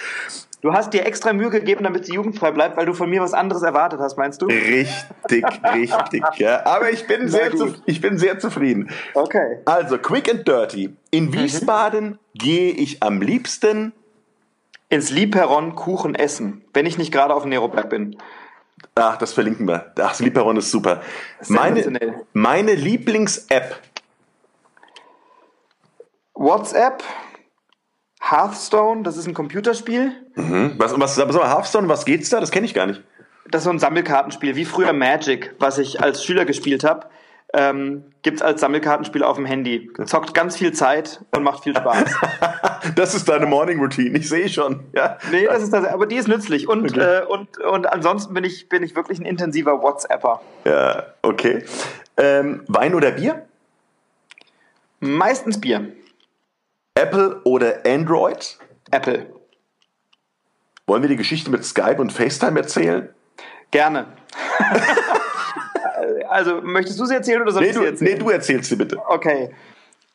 Du 0.62 0.74
hast 0.74 0.92
dir 0.92 1.06
extra 1.06 1.34
Mühe 1.34 1.50
gegeben, 1.50 1.84
damit 1.84 2.06
sie 2.06 2.14
jugendfrei 2.14 2.52
bleibt, 2.52 2.78
weil 2.78 2.86
du 2.86 2.94
von 2.94 3.10
mir 3.10 3.22
was 3.22 3.34
anderes 3.34 3.62
erwartet 3.62 4.00
hast, 4.00 4.18
meinst 4.18 4.42
du? 4.42 4.48
Richtig, 4.48 5.46
richtig, 5.74 6.24
ja. 6.38 6.66
Aber 6.66 6.92
ich 6.92 7.06
bin, 7.06 7.28
sehr, 7.28 7.56
zu, 7.56 7.76
ich 7.86 8.02
bin 8.02 8.18
sehr 8.18 8.40
zufrieden. 8.40 8.90
Okay. 9.14 9.60
Also, 9.66 10.00
quick 10.00 10.30
and 10.30 10.48
dirty. 10.48 10.96
In 11.12 11.26
mhm. 11.26 11.34
Wiesbaden 11.34 12.06
mhm. 12.06 12.18
gehe 12.34 12.72
ich 12.72 13.04
am 13.04 13.22
liebsten 13.22 13.94
ins 14.90 15.10
Liebheron 15.12 15.76
Kuchen 15.76 16.16
essen, 16.16 16.64
wenn 16.74 16.86
ich 16.86 16.98
nicht 16.98 17.12
gerade 17.12 17.34
auf 17.34 17.44
dem 17.44 17.50
Neroberg 17.50 17.90
bin. 17.90 18.18
Ach, 18.96 19.18
das 19.18 19.34
verlinken 19.34 19.68
wir. 19.68 19.88
Ach, 19.90 20.10
das 20.10 20.20
Liebheron 20.20 20.58
ist 20.58 20.72
super. 20.72 21.02
Meine, 21.48 22.26
meine 22.34 22.74
Lieblings-App. 22.74 23.82
WhatsApp, 26.34 27.04
Hearthstone, 28.22 29.02
das 29.02 29.18
ist 29.18 29.28
ein 29.28 29.34
Computerspiel. 29.34 30.14
Mhm. 30.36 30.76
Was, 30.78 31.00
was, 31.00 31.18
was, 31.18 31.36
Hearthstone, 31.36 31.90
was 31.90 32.06
geht's 32.06 32.30
da? 32.30 32.40
Das 32.40 32.52
kenne 32.52 32.68
ich 32.68 32.76
gar 32.76 32.86
nicht. 32.86 33.04
Das 33.50 33.62
ist 33.62 33.64
so 33.64 33.70
ein 33.72 33.80
Sammelkartenspiel, 33.80 34.56
wie 34.56 34.66
früher 34.66 34.94
Magic, 34.94 35.56
was 35.58 35.78
ich 35.78 36.02
als 36.02 36.24
Schüler 36.24 36.46
gespielt 36.46 36.84
habe. 36.84 37.08
Ähm, 37.54 38.04
gibt 38.24 38.38
es 38.38 38.42
als 38.42 38.62
Sammelkartenspiel 38.62 39.24
auf 39.24 39.38
dem 39.38 39.46
Handy. 39.46 39.90
Zockt 40.06 40.34
ganz 40.34 40.58
viel 40.58 40.74
Zeit 40.74 41.22
und 41.32 41.44
macht 41.44 41.64
viel 41.64 41.76
Spaß. 41.76 42.14
das 42.96 43.16
ist 43.16 43.30
deine 43.30 43.46
Morning 43.46 43.80
Routine, 43.80 44.18
ich 44.18 44.28
sehe 44.28 44.50
schon. 44.50 44.84
Ja. 44.94 45.18
Nee, 45.32 45.46
das 45.46 45.64
ist 45.64 45.72
das, 45.72 45.86
aber 45.86 46.08
die 46.08 46.18
ist 46.18 46.28
nützlich. 46.28 46.68
Und, 46.68 46.92
okay. 46.92 47.20
äh, 47.20 47.26
und, 47.26 47.58
und 47.60 47.88
ansonsten 47.88 48.34
bin 48.34 48.44
ich, 48.44 48.68
bin 48.68 48.84
ich 48.84 48.96
wirklich 48.96 49.20
ein 49.20 49.26
intensiver 49.26 49.82
WhatsApper. 49.82 50.42
Ja, 50.66 51.06
okay. 51.22 51.64
Ähm, 52.18 52.64
Wein 52.68 52.94
oder 52.94 53.12
Bier? 53.12 53.46
Meistens 55.00 55.62
Bier. 55.62 55.94
Apple 56.96 57.42
oder 57.44 57.86
Android? 57.86 58.58
Apple. 58.92 59.28
Wollen 60.86 61.02
wir 61.02 61.10
die 61.10 61.16
Geschichte 61.16 61.52
mit 61.52 61.64
Skype 61.64 62.02
und 62.02 62.12
FaceTime 62.12 62.60
erzählen? 62.60 63.10
Gerne. 63.72 64.08
also, 66.28 66.62
möchtest 66.62 67.00
du 67.00 67.06
sie 67.06 67.16
erzählen 67.16 67.42
oder 67.42 67.52
soll 67.52 67.64
nee, 67.64 67.70
ich 67.70 67.76
du, 67.76 67.82
sie 67.82 67.86
erzählen? 67.88 68.14
Nee, 68.14 68.20
du 68.20 68.30
erzählst 68.30 68.70
sie 68.70 68.76
bitte. 68.76 68.98
Okay. 69.08 69.52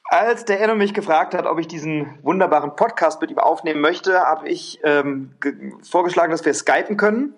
Als 0.04 0.44
der 0.44 0.60
Enno 0.60 0.74
mich 0.74 0.92
gefragt 0.92 1.34
hat, 1.34 1.46
ob 1.46 1.58
ich 1.58 1.66
diesen 1.66 2.18
wunderbaren 2.22 2.76
Podcast 2.76 3.20
mit 3.22 3.30
ihm 3.30 3.38
aufnehmen 3.38 3.80
möchte, 3.80 4.20
habe 4.20 4.48
ich 4.48 4.80
ähm, 4.84 5.30
vorgeschlagen, 5.88 6.30
dass 6.30 6.44
wir 6.44 6.52
skypen 6.52 6.96
können. 6.96 7.34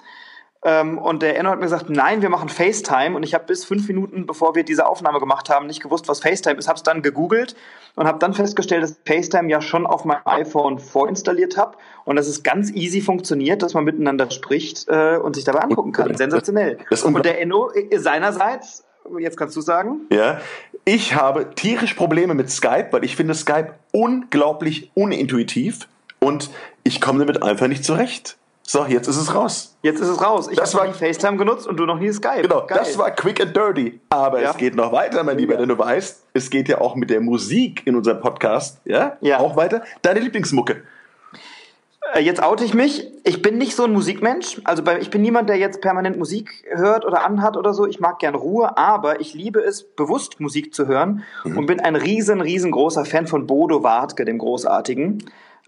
Ähm, 0.65 0.97
und 0.97 1.23
der 1.23 1.39
Enno 1.39 1.51
hat 1.51 1.59
mir 1.59 1.67
gesagt, 1.67 1.91
nein, 1.91 2.23
wir 2.23 2.31
machen 2.31 2.49
FaceTime. 2.49 3.15
Und 3.15 3.23
ich 3.23 3.35
habe 3.35 3.45
bis 3.45 3.65
fünf 3.65 3.87
Minuten, 3.87 4.27
bevor 4.27 4.55
wir 4.55 4.65
diese 4.65 4.87
Aufnahme 4.87 5.21
gemacht 5.21 5.51
haben, 5.51 5.67
nicht 5.67 5.83
gewusst, 5.83 6.09
was 6.09 6.21
FaceTime 6.21 6.57
ist. 6.57 6.69
Habe 6.69 6.79
es 6.79 6.83
dann 6.83 7.03
gegoogelt 7.03 7.55
und 7.97 8.07
habe 8.07 8.19
dann 8.19 8.33
festgestellt, 8.33 8.83
dass 8.83 8.97
FaceTime 9.05 9.51
ja 9.51 9.61
schon 9.61 9.87
auf 9.87 10.05
meinem 10.07 10.23
iPhone 10.25 10.79
vorinstalliert 10.79 11.59
habe 11.59 11.77
und 12.05 12.17
dass 12.17 12.27
es 12.27 12.43
ganz 12.43 12.73
easy 12.73 13.03
funktioniert, 13.03 13.63
dass 13.63 13.75
man 13.75 13.85
miteinander 13.85 14.31
spricht 14.31 14.89
äh, 14.89 15.19
und 15.19 15.37
sich 15.37 15.45
dabei 15.45 15.61
angucken 15.61 15.93
kann. 15.93 16.17
Sensationell. 16.17 16.79
und 17.05 17.25
der 17.25 17.41
Enno 17.41 17.71
äh, 17.71 17.99
seinerseits 17.99 18.85
Jetzt 19.19 19.37
kannst 19.37 19.55
du 19.55 19.61
sagen. 19.61 20.01
Ja, 20.11 20.41
ich 20.85 21.15
habe 21.15 21.51
tierisch 21.55 21.95
Probleme 21.95 22.35
mit 22.35 22.51
Skype, 22.51 22.89
weil 22.91 23.05
ich 23.05 23.17
finde 23.17 23.35
Skype 23.35 23.75
unglaublich 23.93 24.91
unintuitiv 24.95 25.89
und 26.21 26.51
ich 26.85 27.01
komme 27.01 27.19
damit 27.19 27.43
einfach 27.43 27.69
nicht 27.69 27.85
zurecht. 27.85 28.39
So, 28.67 28.87
jetzt 28.87 29.09
ist 29.09 29.19
es 29.19 29.35
raus. 29.35 29.77
Jetzt 29.83 30.01
ist 30.01 30.09
es 30.09 30.23
raus. 30.23 30.49
Ich 30.51 30.59
habe 30.59 30.89
nie 30.89 30.95
FaceTime 30.95 31.37
genutzt 31.37 31.67
und 31.67 31.77
du 31.77 31.85
noch 31.85 31.99
nie 31.99 32.11
Skype. 32.11 32.43
Genau, 32.43 32.67
Geil. 32.67 32.79
das 32.79 32.97
war 32.97 33.11
quick 33.11 33.41
and 33.41 33.55
dirty. 33.55 34.01
Aber 34.09 34.41
ja. 34.41 34.51
es 34.51 34.57
geht 34.57 34.75
noch 34.75 34.91
weiter, 34.91 35.23
mein 35.23 35.37
Lieber, 35.37 35.53
ja. 35.53 35.61
denn 35.61 35.69
du 35.69 35.79
weißt, 35.79 36.25
es 36.33 36.49
geht 36.49 36.69
ja 36.69 36.81
auch 36.81 36.95
mit 36.95 37.11
der 37.11 37.21
Musik 37.21 37.83
in 37.87 37.95
unserem 37.95 38.21
Podcast, 38.21 38.81
ja, 38.87 39.19
ja. 39.21 39.39
auch 39.39 39.57
weiter. 39.57 39.83
Deine 40.01 40.21
Lieblingsmucke. 40.21 40.83
Äh, 42.15 42.21
jetzt 42.21 42.43
oute 42.43 42.65
ich 42.65 42.73
mich. 42.73 43.07
Ich 43.25 43.43
bin 43.43 43.59
nicht 43.59 43.77
so 43.77 43.85
ein 43.85 43.93
Musikmensch. 43.93 44.61
Also 44.65 44.83
ich 44.99 45.11
bin 45.11 45.21
niemand, 45.21 45.51
der 45.51 45.57
jetzt 45.57 45.83
permanent 45.83 46.17
Musik 46.17 46.65
hört 46.71 47.05
oder 47.05 47.25
anhat 47.25 47.59
oder 47.59 47.75
so. 47.75 47.87
Ich 47.87 48.01
mag 48.01 48.19
gern 48.19 48.35
Ruhe, 48.35 48.79
aber 48.79 49.21
ich 49.21 49.35
liebe 49.35 49.61
es, 49.61 49.83
bewusst 49.83 50.41
Musik 50.41 50.75
zu 50.75 50.87
hören 50.87 51.23
mhm. 51.45 51.59
und 51.59 51.67
bin 51.67 51.81
ein 51.81 51.97
riesen, 51.97 52.41
riesengroßer 52.41 53.05
Fan 53.05 53.27
von 53.27 53.47
Bodo 53.47 53.83
Wartke, 53.83 54.25
dem 54.25 54.39
Großartigen 54.39 55.23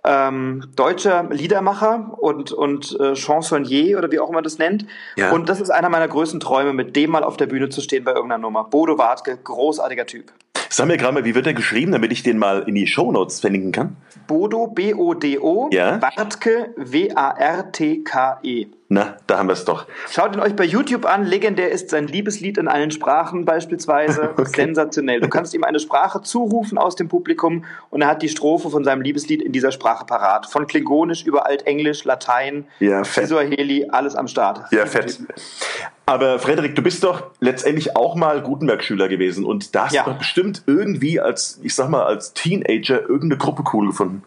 ähm, 0.07 0.65
deutscher 0.77 1.25
Liedermacher 1.31 2.17
und, 2.19 2.53
und 2.53 2.99
äh, 3.01 3.15
Chansonnier 3.15 3.99
oder 3.99 4.11
wie 4.13 4.21
auch 4.21 4.31
immer 4.31 4.43
das 4.43 4.59
nennt. 4.59 4.87
Ja. 5.17 5.33
Und 5.33 5.49
das 5.49 5.61
ist 5.61 5.71
einer 5.71 5.89
meiner 5.89 6.09
größten 6.09 6.41
Träume, 6.41 6.73
mit 6.73 6.97
dem 6.97 7.11
mal 7.11 7.25
auf 7.25 7.37
der 7.37 7.47
Bühne 7.47 7.69
zu 7.69 7.81
stehen 7.81 8.05
bei 8.05 8.13
irgendeiner 8.13 8.41
Nummer. 8.41 8.65
Bodo 8.65 8.97
Wartke, 8.99 9.37
großartiger 9.37 10.07
Typ. 10.07 10.33
Sag 10.69 10.87
mir 10.87 10.97
gerade 10.97 11.15
mal, 11.15 11.25
wie 11.25 11.35
wird 11.35 11.47
er 11.47 11.55
geschrieben, 11.55 11.93
damit 11.93 12.13
ich 12.13 12.23
den 12.23 12.39
mal 12.39 12.63
in 12.67 12.75
die 12.75 12.87
Shownotes 12.87 13.41
verlinken 13.41 13.73
kann? 13.73 13.97
Bodo, 14.27 14.67
B-O-D-O, 14.67 15.71
ja? 15.73 16.01
Wartke, 16.03 16.75
W-A-R-T-K-E. 16.77 18.67
Na, 18.89 19.17
da 19.27 19.39
haben 19.39 19.49
wir 19.49 19.55
es 19.55 19.65
doch. 19.65 19.87
Schaut 20.11 20.35
ihn 20.37 20.41
euch 20.41 20.55
bei 20.55 20.65
YouTube 20.65 21.07
an. 21.07 21.25
Legendär 21.25 21.73
ist 21.73 21.91
sein 21.91 22.07
Liebeslied 22.07 22.57
in 22.57 22.69
allen 22.69 22.91
Sprachen 22.91 23.45
beispielsweise. 23.45 24.35
Okay. 24.37 24.67
Sensationell. 24.67 25.21
Du 25.21 25.29
kannst 25.29 25.55
ihm 25.55 25.65
eine 25.65 25.79
Sprache 25.79 26.21
zurufen 26.21 26.79
aus 26.79 26.95
dem 26.95 27.09
Publikum 27.09 27.65
und 27.91 28.03
er 28.03 28.09
hat 28.09 28.23
die 28.23 28.29
Strophe 28.29 28.71
von 28.71 28.85
seinem 28.85 29.01
Liebeslied 29.01 29.41
in 29.41 29.51
dieser 29.51 29.73
Sprache 29.73 30.05
parat. 30.05 30.47
Von 30.47 30.67
Klingonisch 30.67 31.25
über 31.25 31.47
Altenglisch, 31.47 32.05
Latein, 32.05 32.67
ja, 32.79 33.03
fett. 33.03 33.33
alles 33.91 34.15
am 34.15 34.29
Start. 34.29 34.71
Ja, 34.73 34.85
fett. 34.87 35.21
Aber 36.05 36.39
Frederik, 36.39 36.77
du 36.77 36.83
bist 36.83 37.03
doch 37.03 37.31
letztendlich 37.41 37.97
auch 37.97 38.15
mal 38.15 38.43
Gutenberg-Schüler 38.43 39.09
gewesen 39.09 39.45
und 39.45 39.75
da 39.75 39.87
hast 39.87 39.95
ja. 39.95 40.05
du 40.05 40.11
doch 40.11 40.19
bestimmt 40.19 40.63
irgendwie 40.67 41.19
als, 41.19 41.59
ich 41.63 41.75
sag 41.75 41.89
mal, 41.89 42.05
als 42.05 42.35
Teenager 42.35 43.01
irgendeine 43.01 43.39
Gruppe 43.39 43.65
cool 43.73 43.89
gefunden. 43.89 44.23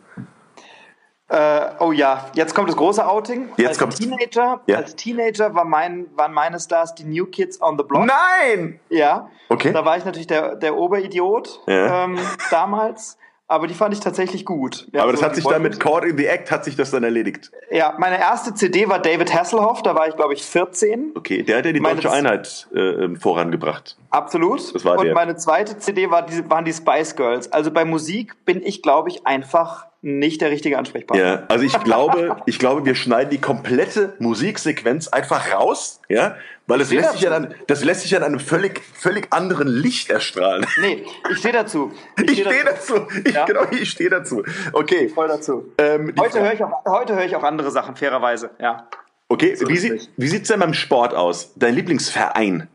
Äh, 1.30 1.70
oh 1.80 1.92
ja, 1.92 2.26
jetzt 2.34 2.56
kommt 2.56 2.70
das 2.70 2.76
große 2.76 3.08
Outing. 3.08 3.50
Jetzt 3.58 3.82
als 3.82 3.96
Teenager, 3.96 4.62
ja. 4.66 4.78
Als 4.78 4.96
Teenager 4.96 5.54
war 5.54 5.64
mein, 5.64 6.08
waren 6.16 6.34
meine 6.34 6.60
Stars 6.60 6.96
die 6.96 7.04
New 7.04 7.28
Kids 7.28 7.62
on 7.62 7.78
the 7.78 7.84
Block. 7.84 8.06
Nein! 8.06 8.80
Ja. 8.90 9.30
Okay. 9.48 9.72
Da 9.72 9.86
war 9.86 9.98
ich 9.98 10.06
natürlich 10.06 10.28
der, 10.28 10.56
der 10.56 10.76
Oberidiot 10.76 11.62
ja. 11.68 12.06
ähm, 12.06 12.18
damals. 12.50 13.18
Aber 13.52 13.66
die 13.66 13.74
fand 13.74 13.96
ich 13.96 14.00
tatsächlich 14.00 14.46
gut. 14.46 14.88
Ja, 14.92 15.02
aber 15.02 15.12
das 15.12 15.22
so 15.22 15.26
hat 15.26 15.34
sich 15.34 15.44
dann 15.44 15.64
mit 15.64 15.80
Caught 15.80 16.06
in 16.06 16.18
the 16.20 16.28
Act 16.28 16.52
hat 16.52 16.64
sich 16.64 16.76
das 16.76 16.92
dann 16.92 17.04
erledigt. 17.04 17.52
Ja, 17.72 17.96
meine 17.98 18.20
erste 18.20 18.54
CD 18.54 18.88
war 18.88 19.00
David 19.00 19.34
Hasselhoff, 19.34 19.82
da 19.82 19.96
war 19.96 20.08
ich 20.08 20.16
glaube 20.16 20.36
ich 20.36 20.44
14. 20.44 21.14
Okay, 21.16 21.42
der 21.42 21.58
hat 21.58 21.66
ja 21.66 21.72
die 21.72 21.80
meine 21.80 21.96
deutsche 21.96 22.12
Einheit 22.12 22.68
äh, 22.76 22.80
ähm, 22.80 23.16
vorangebracht. 23.16 23.98
Absolut. 24.12 24.76
Das 24.76 24.86
war 24.86 25.00
Und 25.00 25.06
der. 25.06 25.16
meine 25.16 25.36
zweite 25.36 25.80
CD 25.80 26.12
war 26.12 26.28
die, 26.28 26.48
waren 26.48 26.64
die 26.64 26.74
Spice 26.74 27.16
Girls. 27.16 27.52
Also 27.52 27.72
bei 27.72 27.86
Musik 27.86 28.46
bin 28.46 28.62
ich 28.62 28.84
glaube 28.84 29.10
ich 29.10 29.26
einfach 29.26 29.89
nicht 30.02 30.42
der 30.42 30.50
richtige 30.50 30.78
Ansprechpartner. 30.78 31.26
Ja, 31.26 31.44
also 31.50 31.66
ich 31.66 31.78
glaube, 31.84 32.38
ich 32.46 32.58
glaube, 32.58 32.86
wir 32.86 32.96
schneiden 32.96 33.30
die 33.32 33.42
komplette 33.42 34.14
Musiksequenz 34.20 35.10
einfach 35.10 35.54
raus, 35.54 36.00
ja, 36.08 36.38
weil 36.68 36.80
es 36.82 36.92
lässt 36.92 37.14
sich 37.14 37.22
ja 37.22 37.30
dann, 37.30 37.54
das 37.68 37.84
lässt 37.84 38.02
sich 38.02 38.12
ja 38.12 38.20
in 38.20 38.24
einem 38.24 38.40
völlig, 38.40 38.82
völlig 38.94 39.28
anderen 39.32 39.68
Licht 39.68 40.10
erstrahlen. 40.10 40.66
Nee, 40.80 41.06
ich 41.30 41.38
stehe 41.38 41.54
dazu. 41.54 41.92
Ich, 42.18 42.32
ich 42.32 42.42
stehe 42.42 42.64
dazu. 42.64 43.00
dazu. 43.00 43.22
Ich, 43.26 43.34
ja? 43.34 43.46
Genau, 43.46 43.62
ich 43.72 43.90
stehe 43.90 44.10
dazu. 44.10 44.44
Okay. 44.72 45.10
Voll 45.10 45.28
dazu. 45.28 45.74
Ähm, 45.78 46.14
heute 46.18 46.42
höre 46.42 46.54
ich, 46.54 46.64
auch, 46.64 46.86
heute 46.86 47.16
hör 47.16 47.26
ich 47.26 47.36
auch 47.36 47.44
andere 47.44 47.72
Sachen, 47.72 47.96
fairerweise, 47.96 48.52
ja. 48.60 48.88
Okay, 49.28 49.56
so 49.56 49.68
wie, 49.68 49.78
sieht, 49.78 50.10
wie 50.18 50.28
sieht's 50.28 50.48
denn 50.48 50.60
beim 50.60 50.74
Sport 50.74 51.14
aus? 51.14 51.54
Dein 51.56 51.76
Lieblingsverein? 51.76 52.68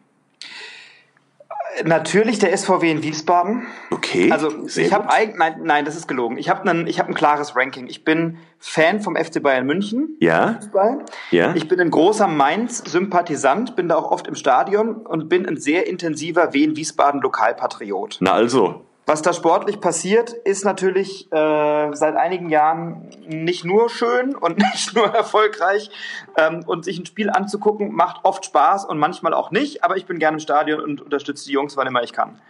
Natürlich 1.84 2.38
der 2.38 2.56
SVW 2.56 2.90
in 2.90 3.02
Wiesbaden. 3.02 3.66
Okay. 3.90 4.30
Also 4.30 4.66
ich 4.66 4.92
habe 4.92 5.10
eigentlich, 5.10 5.38
nein, 5.38 5.60
nein, 5.64 5.84
das 5.84 5.96
ist 5.96 6.06
gelogen. 6.06 6.38
Ich 6.38 6.48
habe 6.48 6.68
ein, 6.70 6.86
ich 6.86 6.98
habe 7.00 7.08
ein 7.08 7.14
klares 7.14 7.56
Ranking. 7.56 7.88
Ich 7.88 8.04
bin 8.04 8.38
Fan 8.58 9.00
vom 9.00 9.16
FC 9.16 9.42
Bayern 9.42 9.66
München. 9.66 10.16
Ja. 10.20 10.54
Fußball. 10.60 11.04
Ja. 11.30 11.54
Ich 11.54 11.68
bin 11.68 11.80
ein 11.80 11.90
großer 11.90 12.28
Mainz-Sympathisant, 12.28 13.76
bin 13.76 13.88
da 13.88 13.96
auch 13.96 14.10
oft 14.10 14.28
im 14.28 14.34
Stadion 14.34 14.96
und 15.06 15.28
bin 15.28 15.46
ein 15.46 15.56
sehr 15.56 15.86
intensiver 15.86 16.52
Wien-Wiesbaden-Lokalpatriot. 16.52 18.18
Na 18.20 18.32
also. 18.32 18.84
Was 19.06 19.20
da 19.20 19.34
sportlich 19.34 19.80
passiert, 19.80 20.32
ist 20.32 20.64
natürlich 20.64 21.30
äh, 21.30 21.92
seit 21.92 22.16
einigen 22.16 22.48
Jahren 22.48 23.10
nicht 23.26 23.64
nur 23.64 23.90
schön 23.90 24.34
und 24.34 24.56
nicht 24.72 24.94
nur 24.94 25.06
erfolgreich. 25.06 25.90
Ähm, 26.36 26.64
und 26.66 26.84
sich 26.84 26.98
ein 26.98 27.04
Spiel 27.04 27.28
anzugucken, 27.28 27.92
macht 27.92 28.24
oft 28.24 28.46
Spaß 28.46 28.86
und 28.86 28.98
manchmal 28.98 29.34
auch 29.34 29.50
nicht. 29.50 29.84
Aber 29.84 29.96
ich 29.96 30.06
bin 30.06 30.18
gerne 30.18 30.36
im 30.36 30.40
Stadion 30.40 30.80
und 30.80 31.02
unterstütze 31.02 31.44
die 31.44 31.52
Jungs, 31.52 31.76
wann 31.76 31.86
immer 31.86 32.02
ich 32.02 32.12
kann. 32.12 32.40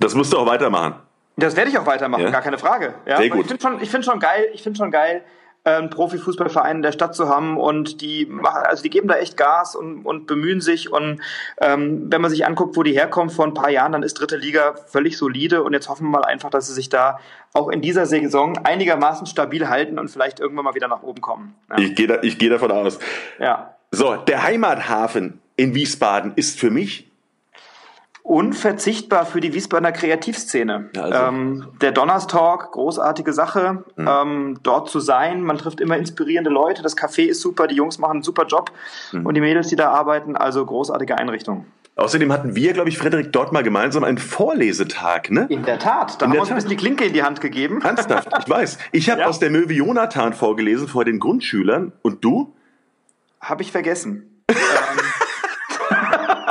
Das 0.00 0.14
musst 0.14 0.32
du 0.32 0.38
auch 0.38 0.46
weitermachen. 0.46 0.94
Das 1.36 1.56
werde 1.56 1.70
ich 1.70 1.78
auch 1.78 1.86
weitermachen, 1.86 2.24
ja? 2.24 2.30
gar 2.30 2.42
keine 2.42 2.58
Frage. 2.58 2.94
Ja? 3.06 3.16
Sehr 3.18 3.30
gut. 3.30 3.42
Ich 3.42 3.48
finde 3.48 3.62
schon, 3.62 3.82
ich 3.82 3.90
find 3.90 4.04
schon 4.04 4.20
geil, 4.20 4.48
ich 4.52 4.62
finde 4.62 4.78
schon 4.78 4.90
geil, 4.90 5.22
einen 5.64 5.90
Profifußballverein 5.90 6.76
in 6.76 6.82
der 6.82 6.92
Stadt 6.92 7.14
zu 7.14 7.28
haben 7.28 7.56
und 7.56 8.00
die 8.00 8.26
machen, 8.26 8.62
also 8.64 8.82
die 8.82 8.90
geben 8.90 9.06
da 9.06 9.14
echt 9.14 9.36
Gas 9.36 9.76
und, 9.76 10.04
und 10.04 10.26
bemühen 10.26 10.60
sich 10.60 10.90
und 10.90 11.20
ähm, 11.60 12.10
wenn 12.10 12.20
man 12.20 12.30
sich 12.30 12.44
anguckt, 12.44 12.76
wo 12.76 12.82
die 12.82 12.92
herkommen 12.92 13.30
vor 13.30 13.46
ein 13.46 13.54
paar 13.54 13.70
Jahren, 13.70 13.92
dann 13.92 14.02
ist 14.02 14.14
dritte 14.14 14.36
Liga 14.36 14.74
völlig 14.86 15.16
solide 15.16 15.62
und 15.62 15.72
jetzt 15.72 15.88
hoffen 15.88 16.06
wir 16.06 16.18
mal 16.18 16.24
einfach, 16.24 16.50
dass 16.50 16.66
sie 16.66 16.74
sich 16.74 16.88
da 16.88 17.20
auch 17.52 17.68
in 17.68 17.80
dieser 17.80 18.06
Saison 18.06 18.58
einigermaßen 18.64 19.26
stabil 19.26 19.68
halten 19.68 20.00
und 20.00 20.08
vielleicht 20.08 20.40
irgendwann 20.40 20.64
mal 20.64 20.74
wieder 20.74 20.88
nach 20.88 21.02
oben 21.02 21.20
kommen. 21.20 21.54
Ja. 21.70 21.78
Ich 21.78 21.94
gehe 21.94 22.08
da, 22.08 22.18
ich 22.22 22.38
gehe 22.38 22.50
davon 22.50 22.72
aus. 22.72 22.98
Ja. 23.38 23.76
So, 23.92 24.16
der 24.16 24.42
Heimathafen 24.42 25.40
in 25.56 25.74
Wiesbaden 25.74 26.32
ist 26.34 26.58
für 26.58 26.70
mich 26.70 27.11
unverzichtbar 28.22 29.26
für 29.26 29.40
die 29.40 29.52
Wiesbadener 29.52 29.92
Kreativszene. 29.92 30.90
Ja, 30.94 31.02
also. 31.02 31.18
ähm, 31.18 31.68
der 31.80 31.92
Donnerstalk, 31.92 32.70
großartige 32.72 33.32
Sache, 33.32 33.84
mhm. 33.96 34.08
ähm, 34.08 34.58
dort 34.62 34.88
zu 34.88 35.00
sein. 35.00 35.42
Man 35.42 35.58
trifft 35.58 35.80
immer 35.80 35.96
inspirierende 35.96 36.50
Leute. 36.50 36.82
Das 36.82 36.96
Café 36.96 37.24
ist 37.24 37.40
super, 37.40 37.66
die 37.66 37.74
Jungs 37.74 37.98
machen 37.98 38.12
einen 38.12 38.22
super 38.22 38.46
Job 38.46 38.70
mhm. 39.12 39.26
und 39.26 39.34
die 39.34 39.40
Mädels, 39.40 39.68
die 39.68 39.76
da 39.76 39.90
arbeiten, 39.90 40.36
also 40.36 40.64
großartige 40.64 41.18
Einrichtung. 41.18 41.66
Außerdem 41.94 42.32
hatten 42.32 42.56
wir, 42.56 42.72
glaube 42.72 42.88
ich, 42.88 42.96
Frederik, 42.96 43.32
dort 43.32 43.52
mal 43.52 43.62
gemeinsam 43.62 44.02
einen 44.02 44.16
Vorlesetag, 44.16 45.30
ne? 45.30 45.46
In 45.50 45.64
der 45.64 45.78
Tat. 45.78 46.22
Da 46.22 46.24
in 46.24 46.30
haben 46.30 46.36
wir 46.36 46.40
uns 46.40 46.50
ein 46.50 46.54
bisschen 46.54 46.70
die 46.70 46.76
Klinke 46.76 47.04
in 47.04 47.12
die 47.12 47.22
Hand 47.22 47.42
gegeben. 47.42 47.82
Ernsthaft, 47.82 48.28
ich 48.38 48.48
weiß. 48.48 48.78
Ich 48.92 49.10
habe 49.10 49.20
ja. 49.20 49.26
aus 49.26 49.40
der 49.40 49.50
Möwe 49.50 49.74
Jonathan 49.74 50.32
vorgelesen 50.32 50.88
vor 50.88 51.04
den 51.04 51.18
Grundschülern. 51.18 51.92
Und 52.00 52.24
du? 52.24 52.54
Habe 53.40 53.62
ich 53.62 53.72
vergessen. 53.72 54.31